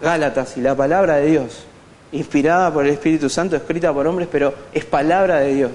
Gálatas 0.00 0.56
y 0.56 0.60
la 0.60 0.76
palabra 0.76 1.16
de 1.16 1.26
Dios 1.26 1.64
inspirada 2.12 2.72
por 2.72 2.86
el 2.86 2.92
Espíritu 2.92 3.28
Santo, 3.28 3.56
escrita 3.56 3.92
por 3.92 4.06
hombres, 4.06 4.28
pero 4.30 4.54
es 4.72 4.84
palabra 4.84 5.40
de 5.40 5.54
Dios. 5.54 5.72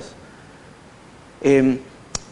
Eh, 1.41 1.79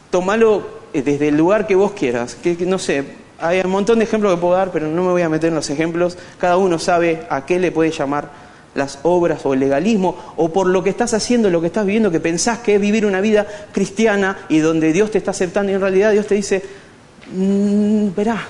tómalo 0.09 0.59
eh, 0.59 0.80
desde 0.93 1.29
el 1.29 1.37
lugar 1.37 1.67
que 1.67 1.75
vos 1.75 1.91
quieras, 1.91 2.35
que, 2.35 2.55
no 2.65 2.77
sé, 2.77 3.05
hay 3.39 3.61
un 3.61 3.71
montón 3.71 3.99
de 3.99 4.05
ejemplos 4.05 4.33
que 4.35 4.41
puedo 4.41 4.53
dar, 4.53 4.71
pero 4.71 4.87
no 4.87 5.03
me 5.03 5.11
voy 5.11 5.21
a 5.21 5.29
meter 5.29 5.49
en 5.49 5.55
los 5.55 5.69
ejemplos. 5.69 6.17
Cada 6.37 6.57
uno 6.57 6.79
sabe 6.79 7.25
a 7.29 7.45
qué 7.45 7.59
le 7.59 7.71
puede 7.71 7.91
llamar 7.91 8.31
las 8.75 8.99
obras 9.03 9.45
o 9.45 9.53
el 9.53 9.59
legalismo, 9.59 10.15
o 10.37 10.49
por 10.49 10.67
lo 10.67 10.83
que 10.83 10.89
estás 10.89 11.13
haciendo, 11.13 11.49
lo 11.49 11.59
que 11.59 11.67
estás 11.67 11.85
viviendo, 11.85 12.11
que 12.11 12.19
pensás 12.19 12.59
que 12.59 12.75
es 12.75 12.81
vivir 12.81 13.05
una 13.05 13.19
vida 13.19 13.45
cristiana 13.73 14.45
y 14.47 14.59
donde 14.59 14.93
Dios 14.93 15.11
te 15.11 15.17
está 15.17 15.31
aceptando 15.31 15.71
y 15.71 15.75
en 15.75 15.81
realidad 15.81 16.11
Dios 16.11 16.27
te 16.27 16.35
dice, 16.35 16.63
mmm, 17.33 18.07
verá, 18.15 18.41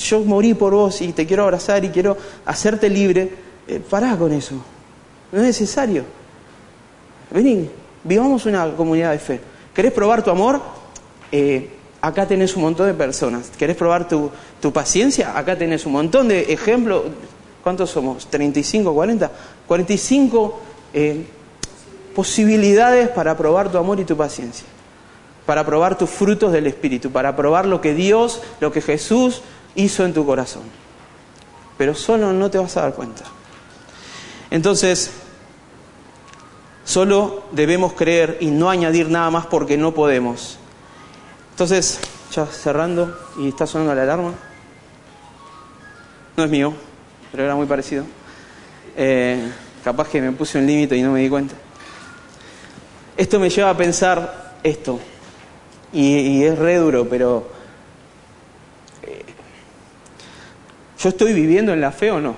yo 0.00 0.20
morí 0.20 0.54
por 0.54 0.72
vos 0.72 1.00
y 1.02 1.12
te 1.12 1.26
quiero 1.26 1.44
abrazar 1.44 1.84
y 1.84 1.88
quiero 1.88 2.16
hacerte 2.44 2.88
libre, 2.88 3.30
eh, 3.66 3.80
pará 3.80 4.16
con 4.16 4.32
eso. 4.32 4.54
No 5.32 5.40
es 5.40 5.46
necesario. 5.46 6.04
Vení, 7.30 7.68
vivamos 8.04 8.46
una 8.46 8.68
comunidad 8.70 9.12
de 9.12 9.18
fe. 9.18 9.40
¿Querés 9.74 9.92
probar 9.92 10.22
tu 10.22 10.30
amor? 10.30 10.60
Eh, 11.32 11.70
acá 12.00 12.26
tenés 12.26 12.56
un 12.56 12.62
montón 12.62 12.86
de 12.86 12.94
personas. 12.94 13.50
¿Querés 13.56 13.76
probar 13.76 14.08
tu, 14.08 14.30
paciencia? 14.72 15.36
Acá 15.36 15.56
tenés 15.56 15.86
un 15.86 15.92
montón 15.92 16.28
de 16.28 16.52
ejemplos. 16.52 17.04
¿Cuántos 17.62 17.90
somos? 17.90 18.28
¿35, 18.30 18.94
40? 18.94 19.30
45 19.66 20.60
posibilidades 22.14 23.08
para 23.08 23.36
probar 23.36 23.70
tu 23.70 23.78
amor 23.78 24.00
y 24.00 24.04
tu 24.04 24.16
paciencia. 24.16 24.66
Para 25.44 25.64
probar 25.64 25.98
tus 25.98 26.10
frutos 26.10 26.52
del 26.52 26.66
Espíritu. 26.66 27.10
Para 27.10 27.36
probar 27.36 27.66
lo 27.66 27.80
que 27.80 27.94
Dios, 27.94 28.40
lo 28.60 28.72
que 28.72 28.80
Jesús 28.80 29.42
hizo 29.74 30.04
en 30.04 30.12
tu 30.12 30.24
corazón. 30.24 30.62
Pero 31.76 31.94
solo 31.94 32.32
no 32.32 32.50
te 32.50 32.58
vas 32.58 32.76
a 32.76 32.82
dar 32.82 32.94
cuenta. 32.94 33.24
Entonces, 34.50 35.10
solo 36.84 37.42
debemos 37.52 37.92
creer 37.92 38.38
y 38.40 38.46
no 38.46 38.70
añadir 38.70 39.10
nada 39.10 39.30
más 39.30 39.46
porque 39.46 39.76
no 39.76 39.92
podemos. 39.92 40.58
Entonces, 41.56 41.98
ya 42.32 42.44
cerrando 42.44 43.18
y 43.38 43.48
está 43.48 43.66
sonando 43.66 43.94
la 43.94 44.02
alarma. 44.02 44.34
No 46.36 46.44
es 46.44 46.50
mío, 46.50 46.74
pero 47.32 47.44
era 47.44 47.54
muy 47.54 47.64
parecido. 47.64 48.04
Eh, 48.94 49.50
capaz 49.82 50.06
que 50.06 50.20
me 50.20 50.32
puse 50.32 50.58
un 50.58 50.66
límite 50.66 50.98
y 50.98 51.00
no 51.00 51.12
me 51.12 51.20
di 51.20 51.30
cuenta. 51.30 51.54
Esto 53.16 53.40
me 53.40 53.48
lleva 53.48 53.70
a 53.70 53.76
pensar 53.78 54.58
esto, 54.64 55.00
y, 55.94 56.44
es 56.44 56.58
re 56.58 56.76
duro, 56.76 57.08
pero 57.08 57.48
eh, 59.04 59.24
¿yo 60.98 61.08
estoy 61.08 61.32
viviendo 61.32 61.72
en 61.72 61.80
la 61.80 61.90
fe 61.90 62.10
o 62.10 62.20
no? 62.20 62.36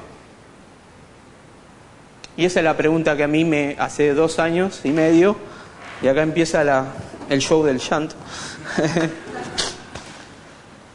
Y 2.36 2.44
esa 2.44 2.60
es 2.60 2.64
la 2.64 2.76
pregunta 2.76 3.16
que 3.16 3.24
a 3.24 3.28
mí 3.28 3.44
me 3.44 3.74
hace 3.80 4.14
dos 4.14 4.38
años 4.38 4.82
y 4.84 4.90
medio, 4.90 5.36
y 6.02 6.06
acá 6.06 6.22
empieza 6.22 6.62
la, 6.62 6.86
el 7.28 7.40
show 7.40 7.64
del 7.64 7.78
llanto. 7.78 8.14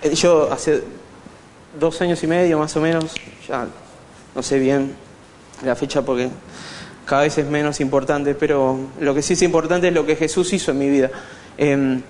Yo 0.14 0.52
hace 0.52 0.84
dos 1.80 2.02
años 2.02 2.22
y 2.24 2.28
medio 2.28 2.60
más 2.60 2.76
o 2.76 2.82
menos, 2.82 3.14
ya 3.48 3.68
no 4.36 4.44
sé 4.44 4.60
bien 4.60 4.96
la 5.64 5.76
fecha 5.76 6.02
porque 6.02 6.30
cada 7.06 7.24
vez 7.24 7.38
es 7.38 7.46
menos 7.46 7.80
importante, 7.80 8.36
pero 8.36 8.78
lo 9.00 9.14
que 9.14 9.22
sí 9.22 9.34
es 9.34 9.42
importante 9.42 9.88
es 9.88 9.94
lo 9.94 10.06
que 10.06 10.16
Jesús 10.16 10.52
hizo 10.54 10.72
en 10.72 10.80
mi 10.80 10.90
vida. 10.90 11.10
Em, 11.58 12.02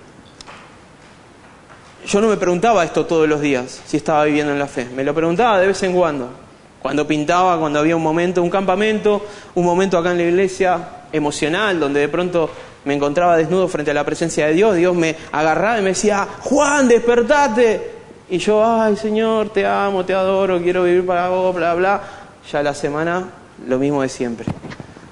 yo 2.06 2.20
no 2.20 2.28
me 2.28 2.36
preguntaba 2.36 2.84
esto 2.84 3.06
todos 3.06 3.28
los 3.28 3.40
días, 3.40 3.80
si 3.86 3.96
estaba 3.96 4.24
viviendo 4.24 4.52
en 4.52 4.58
la 4.58 4.66
fe, 4.66 4.86
me 4.94 5.04
lo 5.04 5.14
preguntaba 5.14 5.58
de 5.58 5.68
vez 5.68 5.82
en 5.82 5.92
cuando. 5.92 6.44
Cuando 6.82 7.06
pintaba, 7.06 7.58
cuando 7.58 7.78
había 7.78 7.96
un 7.96 8.02
momento, 8.02 8.42
un 8.42 8.50
campamento, 8.50 9.24
un 9.54 9.64
momento 9.64 9.96
acá 9.96 10.10
en 10.12 10.18
la 10.18 10.24
iglesia 10.24 10.88
emocional, 11.12 11.80
donde 11.80 12.00
de 12.00 12.08
pronto 12.08 12.50
me 12.84 12.94
encontraba 12.94 13.36
desnudo 13.36 13.68
frente 13.68 13.90
a 13.90 13.94
la 13.94 14.04
presencia 14.04 14.46
de 14.46 14.54
Dios, 14.54 14.76
Dios 14.76 14.94
me 14.94 15.16
agarraba 15.32 15.78
y 15.78 15.82
me 15.82 15.90
decía, 15.90 16.26
Juan, 16.40 16.88
despertate. 16.88 17.92
Y 18.30 18.38
yo, 18.38 18.64
ay 18.64 18.96
Señor, 18.96 19.50
te 19.50 19.66
amo, 19.66 20.04
te 20.04 20.14
adoro, 20.14 20.60
quiero 20.62 20.84
vivir 20.84 21.04
para 21.04 21.28
vos, 21.28 21.54
bla, 21.54 21.74
bla. 21.74 22.02
Ya 22.50 22.62
la 22.62 22.74
semana, 22.74 23.28
lo 23.66 23.78
mismo 23.78 24.02
de 24.02 24.08
siempre. 24.08 24.46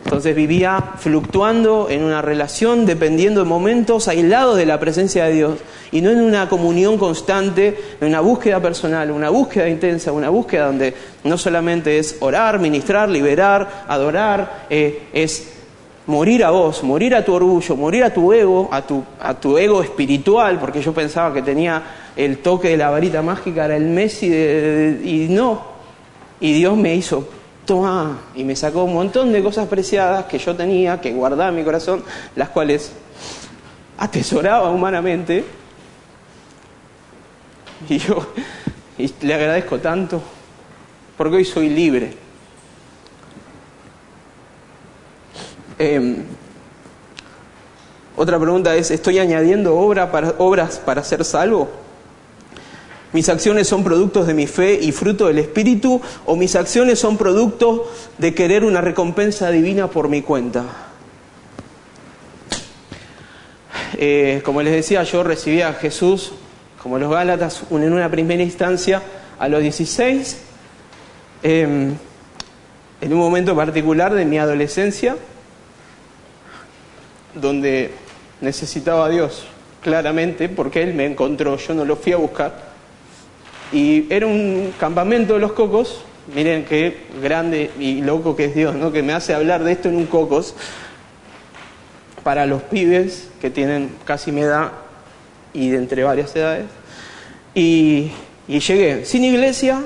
Entonces 0.04 0.36
vivía 0.36 0.92
fluctuando 0.98 1.88
en 1.88 2.02
una 2.02 2.20
relación, 2.20 2.84
dependiendo 2.84 3.40
de 3.40 3.48
momentos 3.48 4.08
aislados 4.08 4.58
de 4.58 4.66
la 4.66 4.78
presencia 4.78 5.24
de 5.24 5.32
Dios 5.32 5.58
y 5.90 6.02
no 6.02 6.10
en 6.10 6.20
una 6.20 6.50
comunión 6.50 6.98
constante, 6.98 7.78
en 7.98 8.08
una 8.08 8.20
búsqueda 8.20 8.60
personal, 8.60 9.10
una 9.10 9.30
búsqueda 9.30 9.70
intensa, 9.70 10.12
una 10.12 10.28
búsqueda 10.28 10.66
donde 10.66 10.94
no 11.24 11.38
solamente 11.38 11.98
es 11.98 12.16
orar, 12.20 12.58
ministrar, 12.58 13.08
liberar, 13.08 13.84
adorar, 13.88 14.66
eh, 14.68 15.04
es 15.14 15.61
morir 16.06 16.44
a 16.44 16.50
vos, 16.50 16.82
morir 16.82 17.14
a 17.14 17.24
tu 17.24 17.32
orgullo, 17.32 17.76
morir 17.76 18.04
a 18.04 18.12
tu 18.12 18.32
ego, 18.32 18.68
a 18.72 18.82
tu, 18.82 19.04
a 19.20 19.34
tu 19.34 19.56
ego 19.58 19.82
espiritual, 19.82 20.58
porque 20.58 20.82
yo 20.82 20.92
pensaba 20.92 21.32
que 21.32 21.42
tenía 21.42 21.82
el 22.16 22.38
toque 22.38 22.68
de 22.70 22.76
la 22.76 22.90
varita 22.90 23.22
mágica, 23.22 23.64
era 23.64 23.76
el 23.76 23.86
Messi, 23.86 24.26
y 24.26 25.26
no. 25.30 25.72
Y 26.40 26.52
Dios 26.54 26.76
me 26.76 26.94
hizo 26.94 27.28
toma, 27.64 28.18
y 28.34 28.44
me 28.44 28.56
sacó 28.56 28.84
un 28.84 28.94
montón 28.94 29.32
de 29.32 29.42
cosas 29.42 29.68
preciadas 29.68 30.26
que 30.26 30.38
yo 30.38 30.54
tenía, 30.56 31.00
que 31.00 31.12
guardaba 31.12 31.50
en 31.50 31.56
mi 31.56 31.64
corazón, 31.64 32.02
las 32.36 32.48
cuales 32.48 32.92
atesoraba 33.98 34.70
humanamente. 34.70 35.44
Y 37.88 37.98
yo 37.98 38.26
le 39.22 39.34
agradezco 39.34 39.78
tanto, 39.78 40.22
porque 41.16 41.36
hoy 41.36 41.44
soy 41.44 41.68
libre. 41.68 42.21
Em, 45.82 46.14
otra 48.16 48.38
pregunta 48.38 48.76
es, 48.76 48.92
¿estoy 48.92 49.18
añadiendo 49.18 49.74
obras 49.76 50.78
para 50.78 51.02
ser 51.02 51.24
salvo? 51.24 51.68
¿Mis 53.12 53.28
acciones 53.28 53.66
son 53.66 53.82
productos 53.82 54.28
de 54.28 54.32
mi 54.32 54.46
fe 54.46 54.78
y 54.80 54.92
fruto 54.92 55.26
del 55.26 55.40
Espíritu 55.40 56.00
o 56.24 56.36
mis 56.36 56.54
acciones 56.54 57.00
son 57.00 57.16
productos 57.16 57.80
de 58.16 58.32
querer 58.32 58.62
una 58.62 58.80
recompensa 58.80 59.50
divina 59.50 59.88
por 59.88 60.08
mi 60.08 60.22
cuenta? 60.22 60.66
Eh, 63.98 64.40
como 64.44 64.62
les 64.62 64.74
decía, 64.74 65.02
yo 65.02 65.24
recibí 65.24 65.62
a 65.62 65.72
Jesús, 65.72 66.32
como 66.80 66.96
los 67.00 67.10
Gálatas, 67.10 67.64
en 67.72 67.92
una 67.92 68.08
primera 68.08 68.44
instancia 68.44 69.02
a 69.36 69.48
los 69.48 69.60
16, 69.60 70.42
em, 71.42 71.96
en 73.00 73.12
un 73.12 73.18
momento 73.18 73.56
particular 73.56 74.14
de 74.14 74.24
mi 74.24 74.38
adolescencia, 74.38 75.16
donde 77.34 77.92
necesitaba 78.40 79.06
a 79.06 79.08
Dios, 79.08 79.46
claramente, 79.82 80.48
porque 80.48 80.82
Él 80.82 80.94
me 80.94 81.06
encontró, 81.06 81.56
yo 81.56 81.74
no 81.74 81.84
lo 81.84 81.96
fui 81.96 82.12
a 82.12 82.16
buscar 82.16 82.72
y 83.72 84.12
era 84.12 84.26
un 84.26 84.74
campamento 84.78 85.34
de 85.34 85.40
los 85.40 85.52
cocos, 85.52 86.04
miren 86.34 86.66
qué 86.66 86.98
grande 87.22 87.70
y 87.78 88.02
loco 88.02 88.36
que 88.36 88.46
es 88.46 88.54
Dios, 88.54 88.74
¿no? 88.74 88.92
Que 88.92 89.02
me 89.02 89.14
hace 89.14 89.32
hablar 89.32 89.64
de 89.64 89.72
esto 89.72 89.88
en 89.88 89.96
un 89.96 90.06
cocos 90.06 90.54
para 92.22 92.44
los 92.44 92.62
pibes 92.62 93.30
que 93.40 93.50
tienen 93.50 93.90
casi 94.04 94.30
mi 94.30 94.42
edad 94.42 94.72
y 95.54 95.70
de 95.70 95.78
entre 95.78 96.04
varias 96.04 96.36
edades. 96.36 96.66
Y, 97.54 98.12
llegué 98.46 99.06
sin 99.06 99.24
iglesia, 99.24 99.80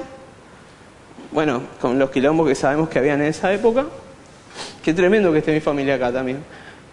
bueno, 1.30 1.62
con 1.80 1.98
los 1.98 2.10
quilombos 2.10 2.48
que 2.48 2.56
sabemos 2.56 2.88
que 2.88 2.98
habían 2.98 3.20
en 3.20 3.28
esa 3.28 3.52
época. 3.52 3.86
Qué 4.82 4.94
tremendo 4.94 5.32
que 5.32 5.38
esté 5.38 5.52
mi 5.52 5.60
familia 5.60 5.94
acá 5.94 6.12
también. 6.12 6.38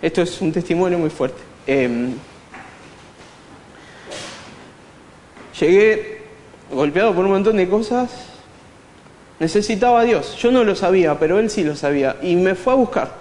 Esto 0.03 0.21
es 0.21 0.41
un 0.41 0.51
testimonio 0.51 0.99
muy 0.99 1.09
fuerte. 1.09 1.41
Em, 1.65 2.11
llegué 5.57 6.23
golpeado 6.69 7.15
por 7.15 7.23
un 7.23 7.31
montón 7.31 7.55
de 7.55 7.69
cosas, 7.69 8.11
necesitaba 9.39 10.01
a 10.01 10.03
Dios. 10.03 10.35
Yo 10.35 10.51
no 10.51 10.65
lo 10.65 10.75
sabía, 10.75 11.17
pero 11.17 11.39
Él 11.39 11.49
sí 11.49 11.63
lo 11.63 11.77
sabía. 11.77 12.17
Y 12.21 12.35
me 12.35 12.53
fue 12.53 12.73
a 12.73 12.75
buscar. 12.75 13.13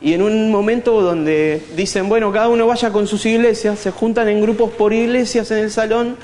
Y 0.00 0.14
en 0.14 0.22
un 0.22 0.50
momento 0.50 1.00
donde 1.00 1.64
dicen, 1.76 2.08
bueno, 2.08 2.32
cada 2.32 2.48
uno 2.48 2.66
vaya 2.66 2.90
con 2.90 3.06
sus 3.06 3.24
iglesias, 3.24 3.78
se 3.78 3.92
juntan 3.92 4.28
en 4.28 4.42
grupos 4.42 4.72
por 4.72 4.92
iglesias 4.92 5.48
en 5.52 5.58
el 5.58 5.70
salón, 5.70 6.16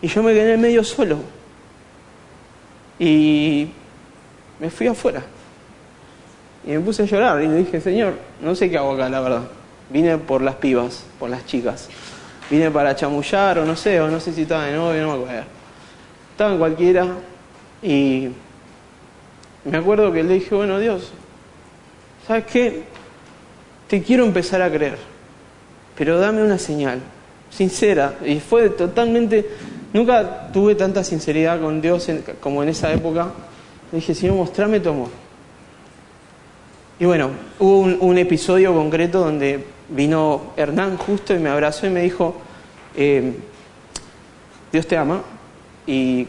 y 0.00 0.06
yo 0.06 0.22
me 0.22 0.32
quedé 0.32 0.56
medio 0.56 0.84
solo. 0.84 1.18
Y 2.96 3.70
me 4.60 4.70
fui 4.70 4.86
afuera. 4.86 5.24
Y 6.66 6.72
me 6.72 6.80
puse 6.80 7.02
a 7.02 7.06
llorar 7.06 7.42
y 7.42 7.48
le 7.48 7.56
dije, 7.56 7.80
Señor, 7.80 8.14
no 8.40 8.54
sé 8.54 8.70
qué 8.70 8.78
hago 8.78 8.92
acá, 8.92 9.08
la 9.08 9.20
verdad. 9.20 9.42
Vine 9.88 10.18
por 10.18 10.42
las 10.42 10.56
pibas, 10.56 11.04
por 11.18 11.30
las 11.30 11.46
chicas. 11.46 11.88
Vine 12.50 12.70
para 12.70 12.94
chamullar 12.94 13.60
o 13.60 13.64
no 13.64 13.76
sé, 13.76 14.00
o 14.00 14.08
no 14.08 14.20
sé 14.20 14.32
si 14.32 14.42
estaba 14.42 14.66
de 14.66 14.76
novio, 14.76 15.02
no 15.02 15.16
me 15.16 15.22
acuerdo. 15.22 15.44
Estaba 16.32 16.52
en 16.52 16.58
cualquiera 16.58 17.06
y 17.82 18.28
me 19.64 19.78
acuerdo 19.78 20.12
que 20.12 20.22
le 20.22 20.34
dije, 20.34 20.54
bueno, 20.54 20.78
Dios, 20.78 21.10
¿sabes 22.26 22.44
qué? 22.46 22.82
Te 23.88 24.02
quiero 24.02 24.24
empezar 24.24 24.62
a 24.62 24.70
creer, 24.70 24.98
pero 25.96 26.18
dame 26.18 26.42
una 26.42 26.58
señal, 26.58 27.00
sincera. 27.50 28.14
Y 28.24 28.40
fue 28.40 28.70
totalmente, 28.70 29.48
nunca 29.92 30.50
tuve 30.52 30.74
tanta 30.74 31.04
sinceridad 31.04 31.60
con 31.60 31.80
Dios 31.80 32.08
como 32.40 32.62
en 32.62 32.70
esa 32.70 32.92
época. 32.92 33.28
Le 33.92 33.98
dije, 33.98 34.14
Señor, 34.14 34.36
mostrame 34.36 34.80
tu 34.80 34.90
amor. 34.90 35.19
Y 37.00 37.06
bueno, 37.06 37.30
hubo 37.58 37.78
un, 37.80 38.18
episodio 38.18 38.74
concreto 38.74 39.20
donde 39.20 39.64
vino 39.88 40.52
Hernán 40.54 40.98
justo 40.98 41.34
y 41.34 41.38
me 41.38 41.48
abrazó 41.48 41.86
y 41.86 41.90
me 41.90 42.02
dijo, 42.02 42.36
eh, 42.94 43.32
Dios 44.70 44.86
te 44.86 44.98
ama 44.98 45.22
y 45.86 46.26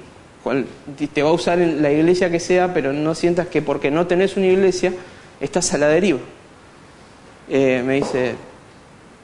te 1.13 1.23
va 1.23 1.29
a 1.29 1.33
usar 1.33 1.59
en 1.59 1.81
la 1.81 1.91
iglesia 1.91 2.31
que 2.31 2.39
sea, 2.39 2.73
pero 2.73 2.93
no 2.93 3.13
sientas 3.15 3.47
que 3.47 3.61
porque 3.61 3.91
no 3.91 4.07
tenés 4.07 4.37
una 4.37 4.47
iglesia 4.47 4.93
estás 5.41 5.73
a 5.73 5.77
la 5.77 5.89
deriva. 5.89 6.19
Eh, 7.49 7.83
me 7.85 7.95
dice, 7.95 8.35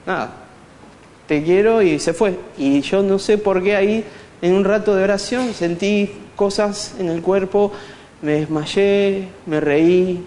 nada, 0.06 0.34
te 1.28 1.44
quiero 1.44 1.82
y 1.82 1.98
se 2.00 2.12
fue. 2.12 2.38
Y 2.58 2.82
yo 2.82 3.02
no 3.04 3.20
sé 3.20 3.38
por 3.38 3.64
qué 3.64 3.78
ahí, 3.78 4.04
en 4.42 4.54
un 4.54 4.66
rato 4.66 4.94
de 4.98 5.06
oración, 5.06 5.54
sentí 5.54 6.12
cosas 6.36 6.96
en 7.00 7.08
el 7.08 7.22
cuerpo, 7.22 7.72
me 8.22 8.34
desmayé, 8.34 9.30
me 9.46 9.62
reí, 9.62 10.26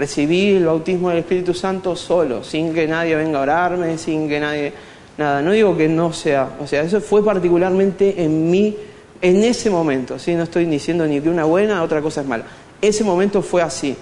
recibí 0.00 0.56
el 0.56 0.64
bautismo 0.64 1.10
del 1.10 1.18
Espíritu 1.18 1.52
Santo 1.52 1.94
solo, 1.94 2.42
sin 2.42 2.72
que 2.72 2.88
nadie 2.88 3.14
venga 3.14 3.38
a 3.38 3.42
orarme, 3.42 3.98
sin 3.98 4.28
que 4.28 4.40
nadie... 4.40 4.72
Nada, 5.18 5.42
no 5.42 5.50
digo 5.50 5.76
que 5.76 5.86
no 5.86 6.14
sea, 6.14 6.56
o 6.58 6.66
sea, 6.66 6.80
eso 6.82 7.02
fue 7.02 7.22
particularmente 7.22 8.22
en 8.22 8.50
mí 8.50 8.74
en 9.20 9.44
ese 9.44 9.68
momento, 9.68 10.18
¿sí? 10.18 10.34
no 10.34 10.44
estoy 10.44 10.64
diciendo 10.64 11.06
ni 11.06 11.20
que 11.20 11.28
una 11.28 11.44
buena, 11.44 11.82
otra 11.82 12.00
cosa 12.00 12.22
es 12.22 12.26
mala. 12.26 12.44
Ese 12.80 13.04
momento 13.04 13.42
fue 13.42 13.60
así 13.60 13.94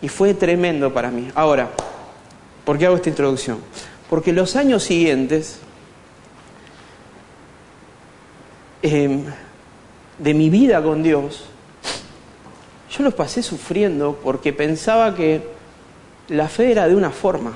y 0.00 0.06
fue 0.06 0.34
tremendo 0.34 0.94
para 0.94 1.10
mí. 1.10 1.28
Ahora, 1.34 1.70
¿por 2.64 2.78
qué 2.78 2.86
hago 2.86 2.94
esta 2.94 3.08
introducción? 3.08 3.58
Porque 4.08 4.32
los 4.32 4.54
años 4.54 4.84
siguientes 4.84 5.58
em, 8.82 9.24
de 10.18 10.34
mi 10.34 10.48
vida 10.48 10.80
con 10.80 11.02
Dios, 11.02 11.46
yo 12.96 13.04
los 13.04 13.14
pasé 13.14 13.42
sufriendo 13.42 14.18
porque 14.22 14.52
pensaba 14.52 15.14
que 15.14 15.42
la 16.28 16.48
fe 16.48 16.72
era 16.72 16.88
de 16.88 16.94
una 16.94 17.10
forma 17.10 17.52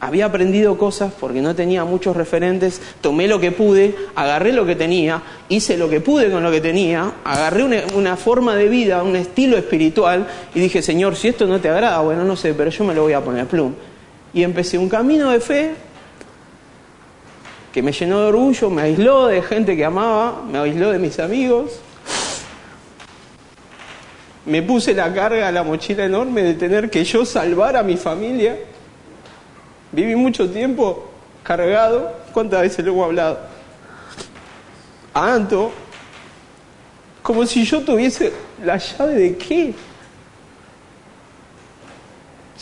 había 0.00 0.26
aprendido 0.26 0.78
cosas 0.78 1.12
porque 1.18 1.42
no 1.42 1.54
tenía 1.54 1.84
muchos 1.84 2.16
referentes, 2.16 2.80
tomé 3.00 3.28
lo 3.28 3.38
que 3.38 3.52
pude, 3.52 3.94
agarré 4.14 4.52
lo 4.52 4.64
que 4.64 4.74
tenía, 4.74 5.22
hice 5.48 5.76
lo 5.76 5.88
que 5.90 6.00
pude 6.00 6.30
con 6.30 6.42
lo 6.42 6.50
que 6.50 6.60
tenía, 6.60 7.12
agarré 7.22 7.62
una, 7.62 8.16
forma 8.16 8.56
de 8.56 8.68
vida, 8.68 9.02
un 9.02 9.16
estilo 9.16 9.58
espiritual 9.58 10.26
y 10.54 10.60
dije, 10.60 10.80
Señor, 10.80 11.16
si 11.16 11.28
esto 11.28 11.46
no 11.46 11.60
te 11.60 11.68
agrada, 11.68 12.00
bueno, 12.00 12.24
no 12.24 12.34
sé, 12.34 12.54
pero 12.54 12.70
yo 12.70 12.84
me 12.84 12.94
lo 12.94 13.02
voy 13.02 13.12
a 13.12 13.20
poner 13.20 13.46
plum. 13.46 13.74
Y 14.32 14.42
empecé 14.42 14.78
un 14.78 14.88
camino 14.88 15.30
de 15.30 15.40
fe 15.40 15.70
que 17.72 17.82
me 17.82 17.92
llenó 17.92 18.20
de 18.20 18.26
orgullo, 18.28 18.70
me 18.70 18.82
aisló 18.82 19.26
de 19.26 19.42
gente 19.42 19.76
que 19.76 19.84
amaba, 19.84 20.42
me 20.50 20.58
aisló 20.58 20.90
de 20.90 20.98
mis 20.98 21.18
amigos. 21.18 21.80
Me 24.50 24.62
puse 24.62 24.92
la 24.94 25.14
carga, 25.14 25.52
la 25.52 25.62
mochila 25.62 26.04
enorme 26.04 26.42
de 26.42 26.54
tener 26.54 26.90
que 26.90 27.04
yo 27.04 27.24
salvar 27.24 27.76
a 27.76 27.84
mi 27.84 27.96
familia 27.96 28.56
Viví 29.92 30.14
mucho 30.14 30.48
tiempo 30.48 31.10
cargado. 31.42 32.16
¿Cuántas 32.32 32.62
veces 32.62 32.84
lo 32.84 32.92
hemos 32.92 33.06
hablado? 33.06 33.40
Anto, 35.12 35.72
como 37.22 37.44
si 37.44 37.64
yo 37.64 37.80
tuviese 37.82 38.32
la 38.64 38.76
llave 38.76 39.14
de 39.14 39.36
qué. 39.36 39.74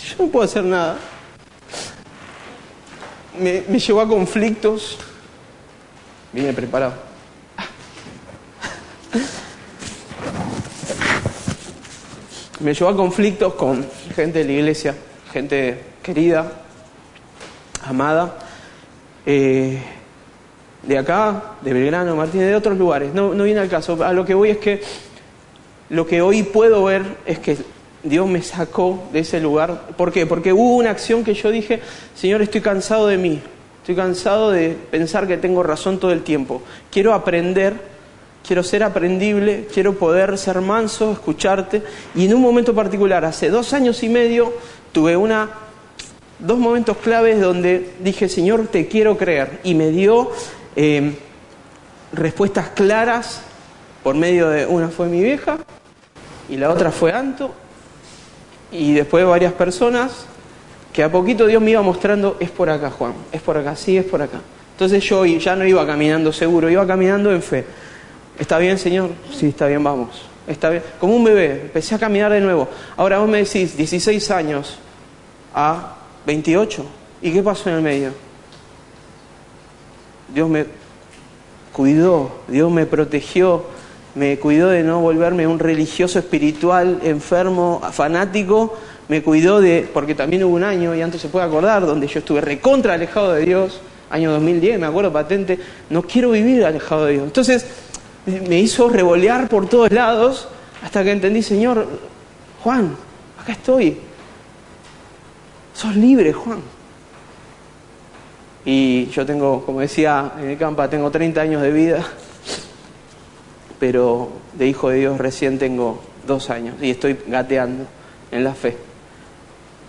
Yo 0.08 0.24
no 0.24 0.30
puedo 0.30 0.44
hacer 0.46 0.64
nada. 0.64 0.96
Me, 3.38 3.62
me 3.68 3.78
llevó 3.78 4.00
a 4.00 4.08
conflictos. 4.08 4.96
Vine 6.32 6.52
preparado. 6.54 6.94
Me 12.60 12.74
llevó 12.74 12.90
a 12.90 12.96
conflictos 12.96 13.54
con 13.54 13.86
gente 14.16 14.40
de 14.40 14.44
la 14.44 14.52
iglesia, 14.52 14.94
gente 15.32 15.80
querida, 16.02 16.50
amada, 17.84 18.36
eh, 19.24 19.78
de 20.82 20.98
acá, 20.98 21.54
de 21.60 21.72
Belgrano, 21.72 22.16
Martínez, 22.16 22.48
de 22.48 22.56
otros 22.56 22.76
lugares. 22.76 23.14
No, 23.14 23.32
no 23.32 23.44
viene 23.44 23.60
al 23.60 23.68
caso. 23.68 24.02
A 24.02 24.12
lo 24.12 24.24
que 24.24 24.34
voy 24.34 24.50
es 24.50 24.58
que 24.58 24.80
lo 25.90 26.06
que 26.06 26.20
hoy 26.20 26.42
puedo 26.42 26.84
ver 26.84 27.04
es 27.26 27.38
que 27.38 27.56
Dios 28.02 28.26
me 28.26 28.42
sacó 28.42 29.04
de 29.12 29.20
ese 29.20 29.40
lugar. 29.40 29.88
¿Por 29.96 30.12
qué? 30.12 30.26
Porque 30.26 30.52
hubo 30.52 30.76
una 30.76 30.90
acción 30.90 31.24
que 31.24 31.34
yo 31.34 31.50
dije, 31.50 31.80
Señor, 32.14 32.42
estoy 32.42 32.60
cansado 32.60 33.06
de 33.06 33.18
mí. 33.18 33.40
Estoy 33.82 33.94
cansado 33.94 34.50
de 34.50 34.76
pensar 34.90 35.26
que 35.26 35.36
tengo 35.36 35.62
razón 35.62 35.98
todo 35.98 36.10
el 36.12 36.22
tiempo. 36.22 36.62
Quiero 36.90 37.14
aprender, 37.14 37.74
quiero 38.48 38.62
ser 38.62 38.82
aprendible, 38.82 39.68
quiero 39.72 39.92
poder 39.98 40.38
ser 40.38 40.62
manso, 40.62 41.12
escucharte. 41.12 41.82
Y 42.14 42.24
en 42.24 42.34
un 42.34 42.40
momento 42.40 42.74
particular, 42.74 43.26
hace 43.26 43.50
dos 43.50 43.74
años 43.74 44.02
y 44.02 44.08
medio, 44.08 44.54
tuve 44.90 45.18
una 45.18 45.50
dos 46.38 46.58
momentos 46.58 46.96
claves 46.96 47.42
donde 47.42 47.90
dije, 48.00 48.26
Señor, 48.26 48.68
te 48.68 48.88
quiero 48.88 49.18
creer. 49.18 49.60
Y 49.64 49.74
me 49.74 49.90
dio 49.90 50.30
eh, 50.76 51.18
respuestas 52.14 52.70
claras 52.70 53.42
por 54.02 54.14
medio 54.14 54.48
de, 54.48 54.64
una 54.64 54.88
fue 54.88 55.08
mi 55.08 55.22
vieja 55.22 55.58
y 56.48 56.56
la 56.56 56.70
otra 56.70 56.90
fue 56.90 57.12
Anto. 57.12 57.52
Y 58.72 58.94
después 58.94 59.26
varias 59.26 59.52
personas 59.52 60.24
que 60.94 61.02
a 61.02 61.12
poquito 61.12 61.46
Dios 61.46 61.60
me 61.60 61.72
iba 61.72 61.82
mostrando, 61.82 62.38
es 62.40 62.50
por 62.50 62.70
acá, 62.70 62.90
Juan, 62.90 63.12
es 63.30 63.42
por 63.42 63.58
acá, 63.58 63.76
sí, 63.76 63.98
es 63.98 64.06
por 64.06 64.22
acá. 64.22 64.40
Entonces 64.72 65.04
yo 65.04 65.26
ya 65.26 65.54
no 65.54 65.66
iba 65.66 65.86
caminando 65.86 66.32
seguro, 66.32 66.70
iba 66.70 66.86
caminando 66.86 67.30
en 67.30 67.42
fe. 67.42 67.66
¿Está 68.38 68.58
bien, 68.58 68.78
Señor? 68.78 69.10
Sí, 69.32 69.46
está 69.46 69.66
bien, 69.66 69.82
vamos. 69.82 70.22
Está 70.46 70.70
bien. 70.70 70.82
Como 71.00 71.16
un 71.16 71.24
bebé, 71.24 71.62
empecé 71.62 71.94
a 71.94 71.98
caminar 71.98 72.32
de 72.32 72.40
nuevo. 72.40 72.68
Ahora 72.96 73.18
vos 73.18 73.28
me 73.28 73.38
decís, 73.38 73.76
16 73.76 74.30
años 74.30 74.78
a 75.54 75.96
28. 76.24 76.84
¿Y 77.20 77.32
qué 77.32 77.42
pasó 77.42 77.68
en 77.68 77.76
el 77.76 77.82
medio? 77.82 78.12
Dios 80.32 80.48
me 80.48 80.66
cuidó, 81.72 82.30
Dios 82.48 82.70
me 82.70 82.86
protegió, 82.86 83.64
me 84.14 84.38
cuidó 84.38 84.68
de 84.68 84.82
no 84.82 85.00
volverme 85.00 85.46
un 85.46 85.58
religioso 85.58 86.18
espiritual 86.18 87.00
enfermo, 87.02 87.80
fanático, 87.92 88.76
me 89.08 89.22
cuidó 89.22 89.60
de, 89.60 89.88
porque 89.92 90.14
también 90.14 90.44
hubo 90.44 90.54
un 90.54 90.64
año, 90.64 90.94
y 90.94 91.02
antes 91.02 91.20
se 91.20 91.28
puede 91.28 91.46
acordar, 91.46 91.86
donde 91.86 92.06
yo 92.06 92.18
estuve 92.18 92.40
recontra 92.40 92.94
alejado 92.94 93.32
de 93.32 93.44
Dios, 93.44 93.80
año 94.10 94.32
2010, 94.32 94.78
me 94.80 94.86
acuerdo 94.86 95.12
patente, 95.12 95.58
no 95.90 96.02
quiero 96.02 96.30
vivir 96.30 96.64
alejado 96.64 97.06
de 97.06 97.12
Dios. 97.12 97.24
Entonces 97.24 97.66
me 98.28 98.58
hizo 98.58 98.88
revolear 98.88 99.48
por 99.48 99.68
todos 99.68 99.90
lados 99.90 100.48
hasta 100.82 101.02
que 101.02 101.12
entendí, 101.12 101.42
Señor, 101.42 101.86
Juan, 102.62 102.94
acá 103.40 103.52
estoy, 103.52 103.98
Sos 105.78 105.94
libre, 105.94 106.32
Juan. 106.32 106.58
Y 108.64 109.06
yo 109.10 109.24
tengo, 109.24 109.64
como 109.64 109.78
decía 109.78 110.32
en 110.40 110.50
el 110.50 110.58
campo, 110.58 110.88
tengo 110.88 111.08
30 111.08 111.40
años 111.40 111.62
de 111.62 111.70
vida, 111.70 112.04
pero 113.78 114.28
de 114.54 114.66
hijo 114.66 114.90
de 114.90 114.98
Dios 114.98 115.18
recién 115.18 115.56
tengo 115.56 116.02
dos 116.26 116.50
años 116.50 116.74
y 116.82 116.90
estoy 116.90 117.16
gateando 117.28 117.86
en 118.32 118.42
la 118.42 118.54
fe. 118.54 118.76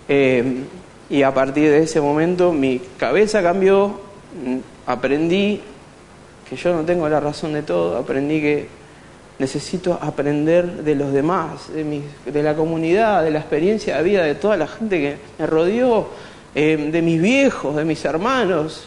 Eh, 0.08 0.62
y 1.10 1.22
a 1.22 1.34
partir 1.34 1.70
de 1.70 1.82
ese 1.82 2.00
momento 2.00 2.52
mi 2.52 2.80
cabeza 2.96 3.42
cambió, 3.42 4.00
mm, 4.44 4.58
aprendí 4.86 5.60
que 6.50 6.56
yo 6.56 6.74
no 6.74 6.84
tengo 6.84 7.08
la 7.08 7.20
razón 7.20 7.52
de 7.52 7.62
todo, 7.62 7.96
aprendí 7.96 8.40
que 8.40 8.66
necesito 9.38 9.96
aprender 10.02 10.82
de 10.82 10.96
los 10.96 11.12
demás, 11.12 11.72
de, 11.72 12.02
de 12.26 12.42
la 12.42 12.56
comunidad, 12.56 13.22
de 13.22 13.30
la 13.30 13.38
experiencia 13.38 13.96
de 13.96 14.02
vida 14.02 14.24
de 14.24 14.34
toda 14.34 14.56
la 14.56 14.66
gente 14.66 15.00
que 15.00 15.16
me 15.38 15.46
rodeó, 15.46 16.08
eh, 16.54 16.90
de 16.90 17.02
mis 17.02 17.22
viejos, 17.22 17.76
de 17.76 17.84
mis 17.84 18.04
hermanos. 18.04 18.84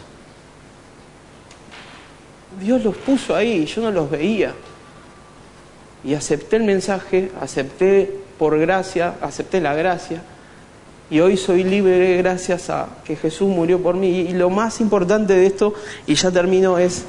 Dios 2.59 2.83
los 2.83 2.97
puso 2.97 3.33
ahí, 3.33 3.65
yo 3.65 3.81
no 3.81 3.91
los 3.91 4.11
veía. 4.11 4.53
Y 6.03 6.13
acepté 6.13 6.57
el 6.57 6.63
mensaje, 6.63 7.31
acepté 7.39 8.13
por 8.37 8.59
gracia, 8.59 9.15
acepté 9.21 9.61
la 9.61 9.73
gracia. 9.73 10.21
Y 11.09 11.21
hoy 11.21 11.37
soy 11.37 11.63
libre 11.63 12.17
gracias 12.17 12.69
a 12.69 12.89
que 13.05 13.15
Jesús 13.15 13.47
murió 13.47 13.81
por 13.81 13.95
mí. 13.95 14.21
Y 14.21 14.33
lo 14.33 14.49
más 14.49 14.81
importante 14.81 15.33
de 15.33 15.45
esto, 15.45 15.73
y 16.05 16.15
ya 16.15 16.29
termino, 16.29 16.77
es 16.77 17.05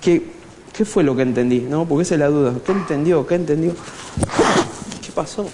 que 0.00 0.40
¿Qué 0.80 0.84
fue 0.84 1.02
lo 1.02 1.14
que 1.14 1.22
entendí? 1.22 1.60
¿No? 1.60 1.84
Porque 1.84 2.04
esa 2.04 2.14
es 2.14 2.20
la 2.20 2.28
duda. 2.28 2.54
¿Qué 2.64 2.72
entendió? 2.72 3.26
¿Qué 3.26 3.34
entendió? 3.34 3.74
¿Qué 5.04 5.12
pasó? 5.14 5.46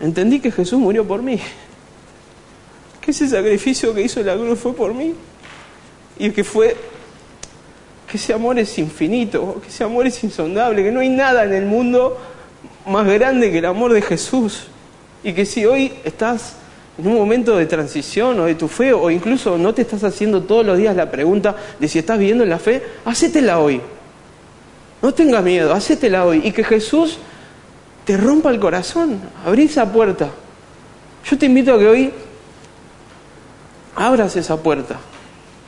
entendí 0.00 0.38
que 0.38 0.50
Jesús 0.50 0.78
murió 0.78 1.06
por 1.06 1.22
mí. 1.22 1.40
Que 3.00 3.12
ese 3.12 3.26
sacrificio 3.28 3.94
que 3.94 4.02
hizo 4.02 4.22
la 4.22 4.34
cruz 4.34 4.58
fue 4.58 4.74
por 4.74 4.92
mí. 4.92 5.14
Y 6.18 6.30
que 6.30 6.44
fue 6.44 6.76
que 8.10 8.18
ese 8.18 8.34
amor 8.34 8.58
es 8.58 8.78
infinito, 8.78 9.60
que 9.62 9.68
ese 9.68 9.82
amor 9.82 10.06
es 10.06 10.22
insondable, 10.22 10.82
que 10.82 10.92
no 10.92 11.00
hay 11.00 11.08
nada 11.08 11.44
en 11.44 11.54
el 11.54 11.64
mundo 11.64 12.18
más 12.86 13.06
grande 13.06 13.50
que 13.50 13.58
el 13.58 13.64
amor 13.64 13.92
de 13.92 14.02
Jesús. 14.02 14.66
Y 15.22 15.32
que 15.32 15.46
si 15.46 15.64
hoy 15.64 15.92
estás 16.04 16.56
en 16.96 17.06
un 17.06 17.14
momento 17.14 17.56
de 17.56 17.66
transición 17.66 18.38
o 18.40 18.44
de 18.44 18.54
tu 18.54 18.68
fe, 18.68 18.92
o 18.92 19.10
incluso 19.10 19.58
no 19.58 19.74
te 19.74 19.82
estás 19.82 20.04
haciendo 20.04 20.42
todos 20.42 20.64
los 20.64 20.78
días 20.78 20.94
la 20.94 21.10
pregunta 21.10 21.56
de 21.78 21.88
si 21.88 21.98
estás 21.98 22.18
viviendo 22.18 22.44
en 22.44 22.50
la 22.50 22.58
fe, 22.58 22.82
hacétela 23.04 23.58
hoy. 23.58 23.80
No 25.02 25.12
tengas 25.12 25.42
miedo, 25.42 25.72
hacétela 25.72 26.24
hoy. 26.24 26.42
Y 26.44 26.52
que 26.52 26.62
Jesús 26.62 27.18
te 28.04 28.16
rompa 28.16 28.50
el 28.50 28.60
corazón, 28.60 29.20
abrí 29.44 29.64
esa 29.64 29.92
puerta. 29.92 30.28
Yo 31.28 31.36
te 31.36 31.46
invito 31.46 31.74
a 31.74 31.78
que 31.78 31.86
hoy 31.86 32.12
abras 33.96 34.36
esa 34.36 34.56
puerta 34.56 34.96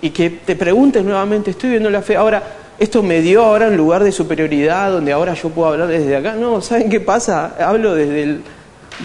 y 0.00 0.10
que 0.10 0.30
te 0.30 0.54
preguntes 0.54 1.04
nuevamente, 1.04 1.50
estoy 1.50 1.70
viendo 1.70 1.90
la 1.90 2.02
fe, 2.02 2.16
ahora 2.16 2.42
esto 2.78 3.02
me 3.02 3.22
dio 3.22 3.42
ahora 3.42 3.68
un 3.68 3.76
lugar 3.76 4.04
de 4.04 4.12
superioridad 4.12 4.90
donde 4.90 5.12
ahora 5.12 5.34
yo 5.34 5.48
puedo 5.48 5.70
hablar 5.70 5.88
desde 5.88 6.14
acá. 6.14 6.34
No, 6.34 6.60
¿saben 6.60 6.90
qué 6.90 7.00
pasa? 7.00 7.56
Hablo 7.58 7.94
desde 7.94 8.22
el, 8.22 8.42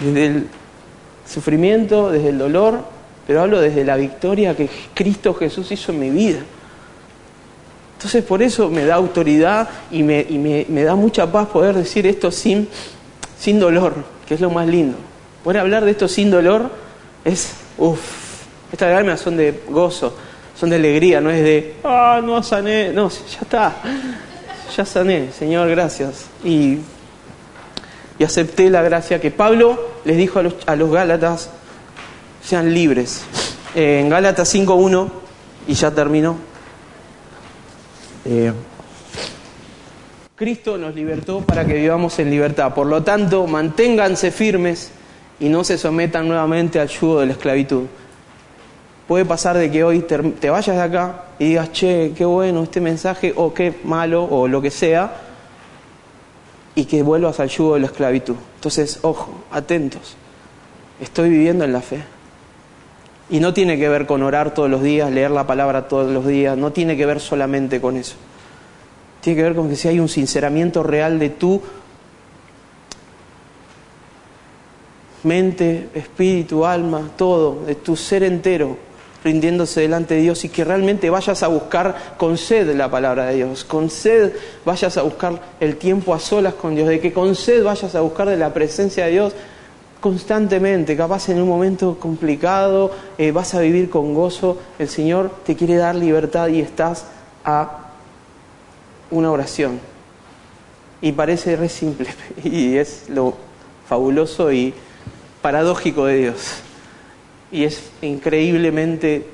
desde 0.04 0.26
el 0.26 0.46
sufrimiento, 1.26 2.10
desde 2.10 2.30
el 2.30 2.38
dolor, 2.38 2.80
pero 3.26 3.42
hablo 3.42 3.60
desde 3.60 3.84
la 3.84 3.96
victoria 3.96 4.56
que 4.56 4.68
Cristo 4.94 5.34
Jesús 5.34 5.70
hizo 5.72 5.92
en 5.92 6.00
mi 6.00 6.10
vida. 6.10 6.40
Entonces 7.96 8.24
por 8.24 8.42
eso 8.42 8.68
me 8.68 8.84
da 8.84 8.96
autoridad 8.96 9.68
y 9.90 10.02
me, 10.02 10.26
y 10.28 10.38
me, 10.38 10.66
me 10.68 10.82
da 10.82 10.96
mucha 10.96 11.30
paz 11.30 11.48
poder 11.48 11.76
decir 11.76 12.06
esto 12.06 12.32
sin, 12.32 12.68
sin 13.38 13.60
dolor, 13.60 13.94
que 14.26 14.34
es 14.34 14.40
lo 14.40 14.50
más 14.50 14.66
lindo. 14.66 14.96
Poder 15.44 15.60
hablar 15.60 15.84
de 15.84 15.92
esto 15.92 16.08
sin 16.08 16.30
dolor 16.30 16.68
es, 17.24 17.52
uff, 17.78 18.00
estas 18.72 18.90
lágrimas 18.90 19.20
son 19.20 19.36
de 19.36 19.62
gozo, 19.68 20.16
son 20.58 20.70
de 20.70 20.76
alegría, 20.76 21.20
no 21.20 21.30
es 21.30 21.42
de, 21.42 21.74
ah, 21.84 22.20
no 22.22 22.42
sané, 22.42 22.92
no, 22.92 23.08
ya 23.08 23.40
está, 23.42 23.76
ya 24.76 24.84
sané, 24.84 25.30
Señor, 25.32 25.68
gracias. 25.68 26.26
Y 26.44 26.78
y 28.22 28.24
acepté 28.24 28.70
la 28.70 28.82
gracia 28.82 29.20
que 29.20 29.32
Pablo 29.32 29.76
les 30.04 30.16
dijo 30.16 30.38
a 30.38 30.44
los, 30.44 30.54
a 30.66 30.76
los 30.76 30.92
Gálatas, 30.92 31.50
sean 32.40 32.72
libres. 32.72 33.24
Eh, 33.74 33.98
en 33.98 34.08
Gálatas 34.08 34.54
5.1, 34.54 35.10
y 35.66 35.74
ya 35.74 35.90
termino, 35.90 36.36
eh, 38.24 38.52
Cristo 40.36 40.78
nos 40.78 40.94
libertó 40.94 41.40
para 41.40 41.66
que 41.66 41.74
vivamos 41.74 42.16
en 42.20 42.30
libertad. 42.30 42.72
Por 42.72 42.86
lo 42.86 43.02
tanto, 43.02 43.48
manténganse 43.48 44.30
firmes 44.30 44.92
y 45.40 45.48
no 45.48 45.64
se 45.64 45.76
sometan 45.76 46.28
nuevamente 46.28 46.78
al 46.78 46.86
yugo 46.86 47.18
de 47.18 47.26
la 47.26 47.32
esclavitud. 47.32 47.86
Puede 49.08 49.24
pasar 49.24 49.58
de 49.58 49.68
que 49.68 49.82
hoy 49.82 50.02
te 50.02 50.48
vayas 50.48 50.76
de 50.76 50.82
acá 50.82 51.24
y 51.40 51.46
digas, 51.46 51.72
che, 51.72 52.12
qué 52.16 52.24
bueno 52.24 52.62
este 52.62 52.80
mensaje, 52.80 53.32
o 53.34 53.52
qué 53.52 53.80
malo, 53.82 54.22
o 54.22 54.46
lo 54.46 54.62
que 54.62 54.70
sea, 54.70 55.31
y 56.74 56.84
que 56.84 57.02
vuelvas 57.02 57.40
al 57.40 57.48
yugo 57.48 57.74
de 57.74 57.80
la 57.80 57.86
esclavitud. 57.86 58.36
Entonces, 58.56 58.98
ojo, 59.02 59.44
atentos. 59.50 60.16
Estoy 61.00 61.30
viviendo 61.30 61.64
en 61.64 61.72
la 61.72 61.80
fe. 61.80 62.02
Y 63.30 63.40
no 63.40 63.54
tiene 63.54 63.78
que 63.78 63.88
ver 63.88 64.06
con 64.06 64.22
orar 64.22 64.54
todos 64.54 64.70
los 64.70 64.82
días, 64.82 65.10
leer 65.10 65.30
la 65.30 65.46
palabra 65.46 65.88
todos 65.88 66.10
los 66.10 66.26
días, 66.26 66.56
no 66.56 66.72
tiene 66.72 66.96
que 66.96 67.06
ver 67.06 67.20
solamente 67.20 67.80
con 67.80 67.96
eso. 67.96 68.16
Tiene 69.20 69.36
que 69.36 69.42
ver 69.42 69.54
con 69.54 69.68
que 69.68 69.76
si 69.76 69.88
hay 69.88 70.00
un 70.00 70.08
sinceramiento 70.08 70.82
real 70.82 71.18
de 71.18 71.30
tu 71.30 71.62
mente, 75.22 75.88
espíritu, 75.94 76.66
alma, 76.66 77.10
todo, 77.16 77.64
de 77.64 77.76
tu 77.76 77.96
ser 77.96 78.22
entero, 78.24 78.76
rindiéndose 79.24 79.82
delante 79.82 80.14
de 80.14 80.22
Dios 80.22 80.44
y 80.44 80.48
que 80.48 80.64
realmente 80.64 81.10
vayas 81.10 81.42
a 81.42 81.48
buscar 81.48 82.14
con 82.16 82.36
sed 82.36 82.74
la 82.74 82.90
palabra 82.90 83.26
de 83.26 83.36
Dios, 83.36 83.64
con 83.64 83.90
sed 83.90 84.32
vayas 84.64 84.96
a 84.96 85.02
buscar 85.02 85.40
el 85.60 85.76
tiempo 85.76 86.14
a 86.14 86.18
solas 86.18 86.54
con 86.54 86.74
Dios, 86.74 86.88
de 86.88 87.00
que 87.00 87.12
con 87.12 87.34
sed 87.34 87.62
vayas 87.64 87.94
a 87.94 88.00
buscar 88.00 88.28
de 88.28 88.36
la 88.36 88.52
presencia 88.52 89.06
de 89.06 89.12
Dios 89.12 89.32
constantemente, 90.00 90.96
capaz 90.96 91.28
en 91.28 91.40
un 91.40 91.48
momento 91.48 91.96
complicado, 91.98 92.90
eh, 93.18 93.30
vas 93.30 93.54
a 93.54 93.60
vivir 93.60 93.88
con 93.88 94.14
gozo, 94.14 94.58
el 94.78 94.88
Señor 94.88 95.30
te 95.46 95.54
quiere 95.54 95.76
dar 95.76 95.94
libertad 95.94 96.48
y 96.48 96.60
estás 96.60 97.06
a 97.44 97.90
una 99.10 99.30
oración. 99.30 99.78
Y 101.00 101.12
parece 101.12 101.56
re 101.56 101.68
simple, 101.68 102.08
y 102.44 102.76
es 102.76 103.04
lo 103.08 103.34
fabuloso 103.88 104.52
y 104.52 104.74
paradójico 105.40 106.06
de 106.06 106.16
Dios 106.16 106.62
y 107.52 107.64
es 107.64 107.90
increíblemente 108.00 109.26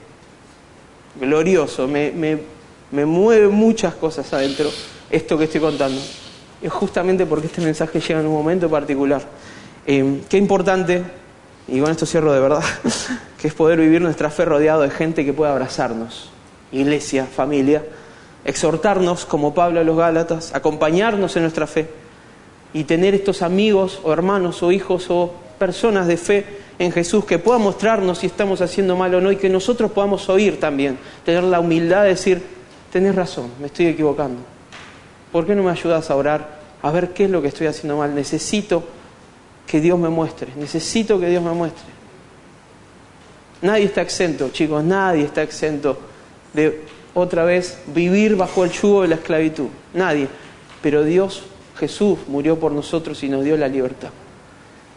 glorioso, 1.18 1.86
me, 1.86 2.10
me, 2.10 3.06
mueve 3.06 3.48
muchas 3.48 3.94
cosas 3.94 4.32
adentro 4.32 4.68
esto 5.08 5.38
que 5.38 5.44
estoy 5.44 5.60
contando. 5.60 6.00
Es 6.60 6.72
justamente 6.72 7.24
porque 7.24 7.46
este 7.46 7.60
mensaje 7.60 8.00
llega 8.00 8.20
en 8.20 8.26
un 8.26 8.32
momento 8.32 8.68
particular. 8.68 9.22
Eh, 9.86 10.22
qué 10.28 10.36
importante, 10.36 11.04
y 11.68 11.80
con 11.80 11.90
esto 11.90 12.04
cierro 12.04 12.32
de 12.32 12.40
verdad, 12.40 12.62
que 13.40 13.48
es 13.48 13.54
poder 13.54 13.78
vivir 13.78 14.02
nuestra 14.02 14.30
fe 14.30 14.44
rodeado 14.44 14.82
de 14.82 14.90
gente 14.90 15.24
que 15.24 15.32
pueda 15.32 15.52
abrazarnos, 15.52 16.30
iglesia, 16.72 17.24
familia, 17.24 17.84
exhortarnos 18.44 19.26
como 19.26 19.54
Pablo 19.54 19.78
a 19.78 19.84
los 19.84 19.96
Gálatas, 19.96 20.52
acompañarnos 20.54 21.36
en 21.36 21.42
nuestra 21.42 21.68
fe 21.68 21.88
y 22.72 22.84
tener 22.84 23.14
estos 23.14 23.42
amigos 23.42 24.00
o 24.02 24.12
hermanos 24.12 24.62
o 24.62 24.72
hijos 24.72 25.06
o 25.08 25.32
personas 25.58 26.06
de 26.06 26.16
fe 26.16 26.44
en 26.78 26.92
Jesús 26.92 27.24
que 27.24 27.38
pueda 27.38 27.58
mostrarnos 27.58 28.18
si 28.18 28.26
estamos 28.26 28.60
haciendo 28.60 28.96
mal 28.96 29.14
o 29.14 29.20
no 29.20 29.32
y 29.32 29.36
que 29.36 29.48
nosotros 29.48 29.90
podamos 29.90 30.28
oír 30.28 30.60
también, 30.60 30.98
tener 31.24 31.42
la 31.44 31.60
humildad 31.60 32.02
de 32.02 32.10
decir, 32.10 32.42
tenés 32.92 33.14
razón, 33.14 33.50
me 33.60 33.66
estoy 33.66 33.86
equivocando. 33.86 34.40
¿Por 35.32 35.46
qué 35.46 35.54
no 35.54 35.62
me 35.62 35.70
ayudas 35.70 36.10
a 36.10 36.16
orar? 36.16 36.58
A 36.82 36.90
ver 36.90 37.12
qué 37.12 37.24
es 37.24 37.30
lo 37.30 37.42
que 37.42 37.48
estoy 37.48 37.66
haciendo 37.66 37.98
mal. 37.98 38.14
Necesito 38.14 38.84
que 39.66 39.80
Dios 39.80 39.98
me 39.98 40.08
muestre, 40.08 40.52
necesito 40.56 41.18
que 41.20 41.28
Dios 41.28 41.42
me 41.42 41.52
muestre. 41.52 41.98
Nadie 43.60 43.84
está 43.84 44.02
exento, 44.02 44.50
chicos, 44.50 44.84
nadie 44.84 45.24
está 45.24 45.42
exento 45.42 45.98
de 46.54 46.82
otra 47.12 47.44
vez 47.44 47.78
vivir 47.88 48.36
bajo 48.36 48.64
el 48.64 48.70
yugo 48.70 49.02
de 49.02 49.08
la 49.08 49.16
esclavitud. 49.16 49.66
Nadie. 49.94 50.28
Pero 50.80 51.02
Dios, 51.02 51.42
Jesús, 51.76 52.20
murió 52.28 52.58
por 52.58 52.70
nosotros 52.70 53.22
y 53.24 53.28
nos 53.28 53.44
dio 53.44 53.56
la 53.56 53.66
libertad. 53.66 54.10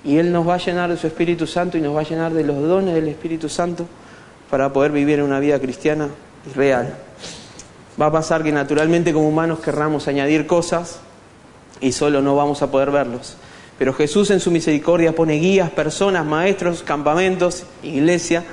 Y 0.04 0.18
Él 0.18 0.32
nos 0.32 0.48
va 0.48 0.56
a 0.56 0.58
llenar 0.58 0.90
de 0.90 0.98
su 0.98 1.08
Espíritu 1.08 1.46
Santo 1.46 1.78
y 1.78 1.82
nos 1.82 1.96
va 1.96 2.02
a 2.02 2.04
llenar 2.04 2.34
de 2.34 2.44
los 2.44 2.62
dones 2.62 2.96
del 2.96 3.08
Espíritu 3.08 3.50
Santo 3.50 3.86
para 4.50 4.74
poder 4.74 4.92
vivir 4.92 5.22
una 5.22 5.40
vida 5.40 5.60
cristiana 5.60 6.10
real. 6.56 6.96
Va 8.02 8.08
a 8.08 8.12
pasar 8.12 8.44
que 8.44 8.52
naturalmente 8.52 9.14
como 9.14 9.30
humanos 9.30 9.60
querramos 9.60 10.08
añadir 10.08 10.48
cosas 10.48 11.00
y 11.80 11.92
solo 11.92 12.22
no 12.22 12.36
vamos 12.36 12.62
a 12.62 12.72
poder 12.72 12.92
verlos. 12.92 13.38
Pero 13.78 13.94
Jesús 13.94 14.30
en 14.32 14.40
su 14.40 14.52
misericordia 14.52 15.16
pone 15.16 15.36
guías, 15.36 15.72
personas, 15.72 16.26
maestros, 16.26 16.84
campamentos, 16.84 17.64
iglesia, 17.84 18.44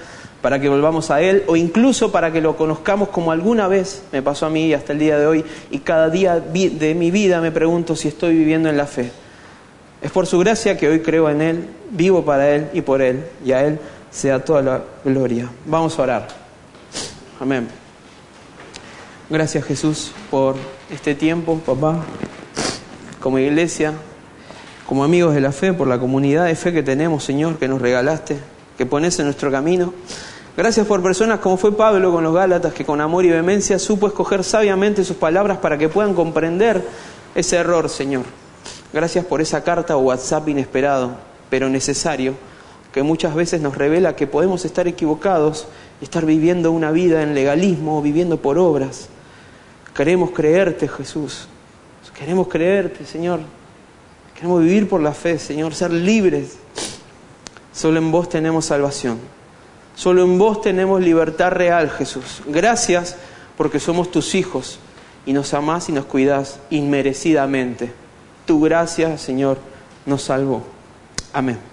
para 0.41 0.61
que 0.61 0.69
volvamos 0.69 1.11
a 1.11 1.21
Él 1.21 1.45
o 1.49 1.57
incluso 1.57 2.13
para 2.13 2.33
que 2.33 2.41
lo 2.41 2.57
conozcamos 2.57 3.09
como 3.09 3.33
alguna 3.33 3.69
vez 3.69 4.05
me 4.13 4.23
pasó 4.23 4.47
a 4.47 4.51
mí 4.51 4.73
hasta 4.73 4.93
el 4.93 5.01
día 5.01 5.19
de 5.19 5.27
hoy 5.27 5.45
y 5.71 5.81
cada 5.81 6.11
día 6.11 6.39
de 6.39 6.95
mi 6.95 7.11
vida 7.11 7.41
me 7.41 7.51
pregunto 7.51 7.97
si 7.97 8.09
estoy 8.09 8.37
viviendo 8.37 8.69
en 8.69 8.77
la 8.77 8.87
fe. 8.87 9.11
Es 10.01 10.11
por 10.13 10.27
su 10.27 10.39
gracia 10.39 10.77
que 10.77 10.89
hoy 10.89 11.01
creo 11.01 11.29
en 11.29 11.43
Él, 11.43 11.69
vivo 11.91 12.25
para 12.25 12.55
Él 12.55 12.69
y 12.73 12.83
por 12.83 13.03
Él, 13.03 13.25
y 13.45 13.53
a 13.53 13.65
Él 13.65 13.81
sea 14.11 14.45
toda 14.45 14.63
la 14.63 14.83
gloria. 15.05 15.49
Vamos 15.67 15.99
a 15.99 16.03
orar. 16.03 16.29
Amén. 17.41 17.69
Gracias 19.31 19.65
Jesús 19.65 20.13
por 20.31 20.57
este 20.91 21.15
tiempo, 21.15 21.59
papá, 21.59 22.03
como 23.21 23.39
iglesia, 23.39 23.93
como 24.87 25.05
amigos 25.05 25.35
de 25.35 25.41
la 25.41 25.53
fe, 25.53 25.75
por 25.75 25.87
la 25.87 25.99
comunidad 25.99 26.47
de 26.47 26.55
fe 26.55 26.73
que 26.73 26.83
tenemos, 26.83 27.25
Señor, 27.25 27.59
que 27.59 27.69
nos 27.69 27.83
regalaste, 27.83 28.39
que 28.79 28.87
pones 28.87 29.19
en 29.19 29.27
nuestro 29.27 29.51
camino. 29.51 29.93
Gracias 30.57 30.87
por 30.87 31.03
personas 31.03 31.41
como 31.41 31.57
fue 31.57 31.77
Pablo 31.77 32.11
con 32.11 32.25
los 32.25 32.35
Gálatas, 32.35 32.73
que 32.73 32.85
con 32.85 33.01
amor 33.01 33.25
y 33.25 33.31
vehemencia 33.31 33.79
supo 33.79 34.07
escoger 34.07 34.43
sabiamente 34.43 35.05
sus 35.05 35.17
palabras 35.17 35.59
para 35.59 35.77
que 35.77 35.89
puedan 35.89 36.15
comprender 36.15 36.83
ese 37.35 37.57
error, 37.57 37.89
Señor. 37.89 38.23
Gracias 38.99 39.25
por 39.25 39.41
esa 39.41 39.63
carta 39.63 39.97
o 39.97 40.01
WhatsApp 40.01 40.49
inesperado, 40.49 41.13
pero 41.51 41.69
necesario, 41.69 42.35
que 42.93 43.05
muchas 43.05 43.33
veces 43.33 43.61
nos 43.61 43.79
revela 43.79 44.17
que 44.17 44.27
podemos 44.27 44.65
estar 44.65 44.89
equivocados 44.89 45.69
y 46.01 46.05
estar 46.05 46.27
viviendo 46.27 46.73
una 46.73 46.91
vida 46.91 47.23
en 47.23 47.33
legalismo, 47.33 48.03
viviendo 48.03 48.39
por 48.39 48.59
obras. 48.59 49.09
Queremos 49.95 50.33
creerte, 50.33 50.89
Jesús. 50.89 51.47
Queremos 52.19 52.49
creerte, 52.49 53.07
Señor. 53.07 53.39
Queremos 54.35 54.63
vivir 54.63 54.89
por 54.89 55.01
la 55.01 55.13
fe, 55.13 55.39
Señor, 55.39 55.77
ser 55.77 55.93
libres. 55.93 56.59
Solo 57.73 57.99
en 58.01 58.11
vos 58.11 58.29
tenemos 58.29 58.65
salvación. 58.65 59.21
Solo 59.95 60.25
en 60.25 60.39
vos 60.39 60.61
tenemos 60.61 61.01
libertad 61.01 61.53
real, 61.53 61.89
Jesús. 61.89 62.43
Gracias 62.49 63.15
porque 63.57 63.79
somos 63.79 64.11
tus 64.11 64.35
hijos 64.35 64.81
y 65.25 65.35
nos 65.35 65.55
amás 65.55 65.89
y 65.89 65.93
nos 65.93 66.07
cuidás 66.07 66.59
inmerecidamente 66.71 68.08
tu 68.49 68.61
gracia, 68.63 69.19
Señor, 69.19 69.59
nos 70.07 70.23
salvó. 70.23 70.63
Amén. 71.35 71.68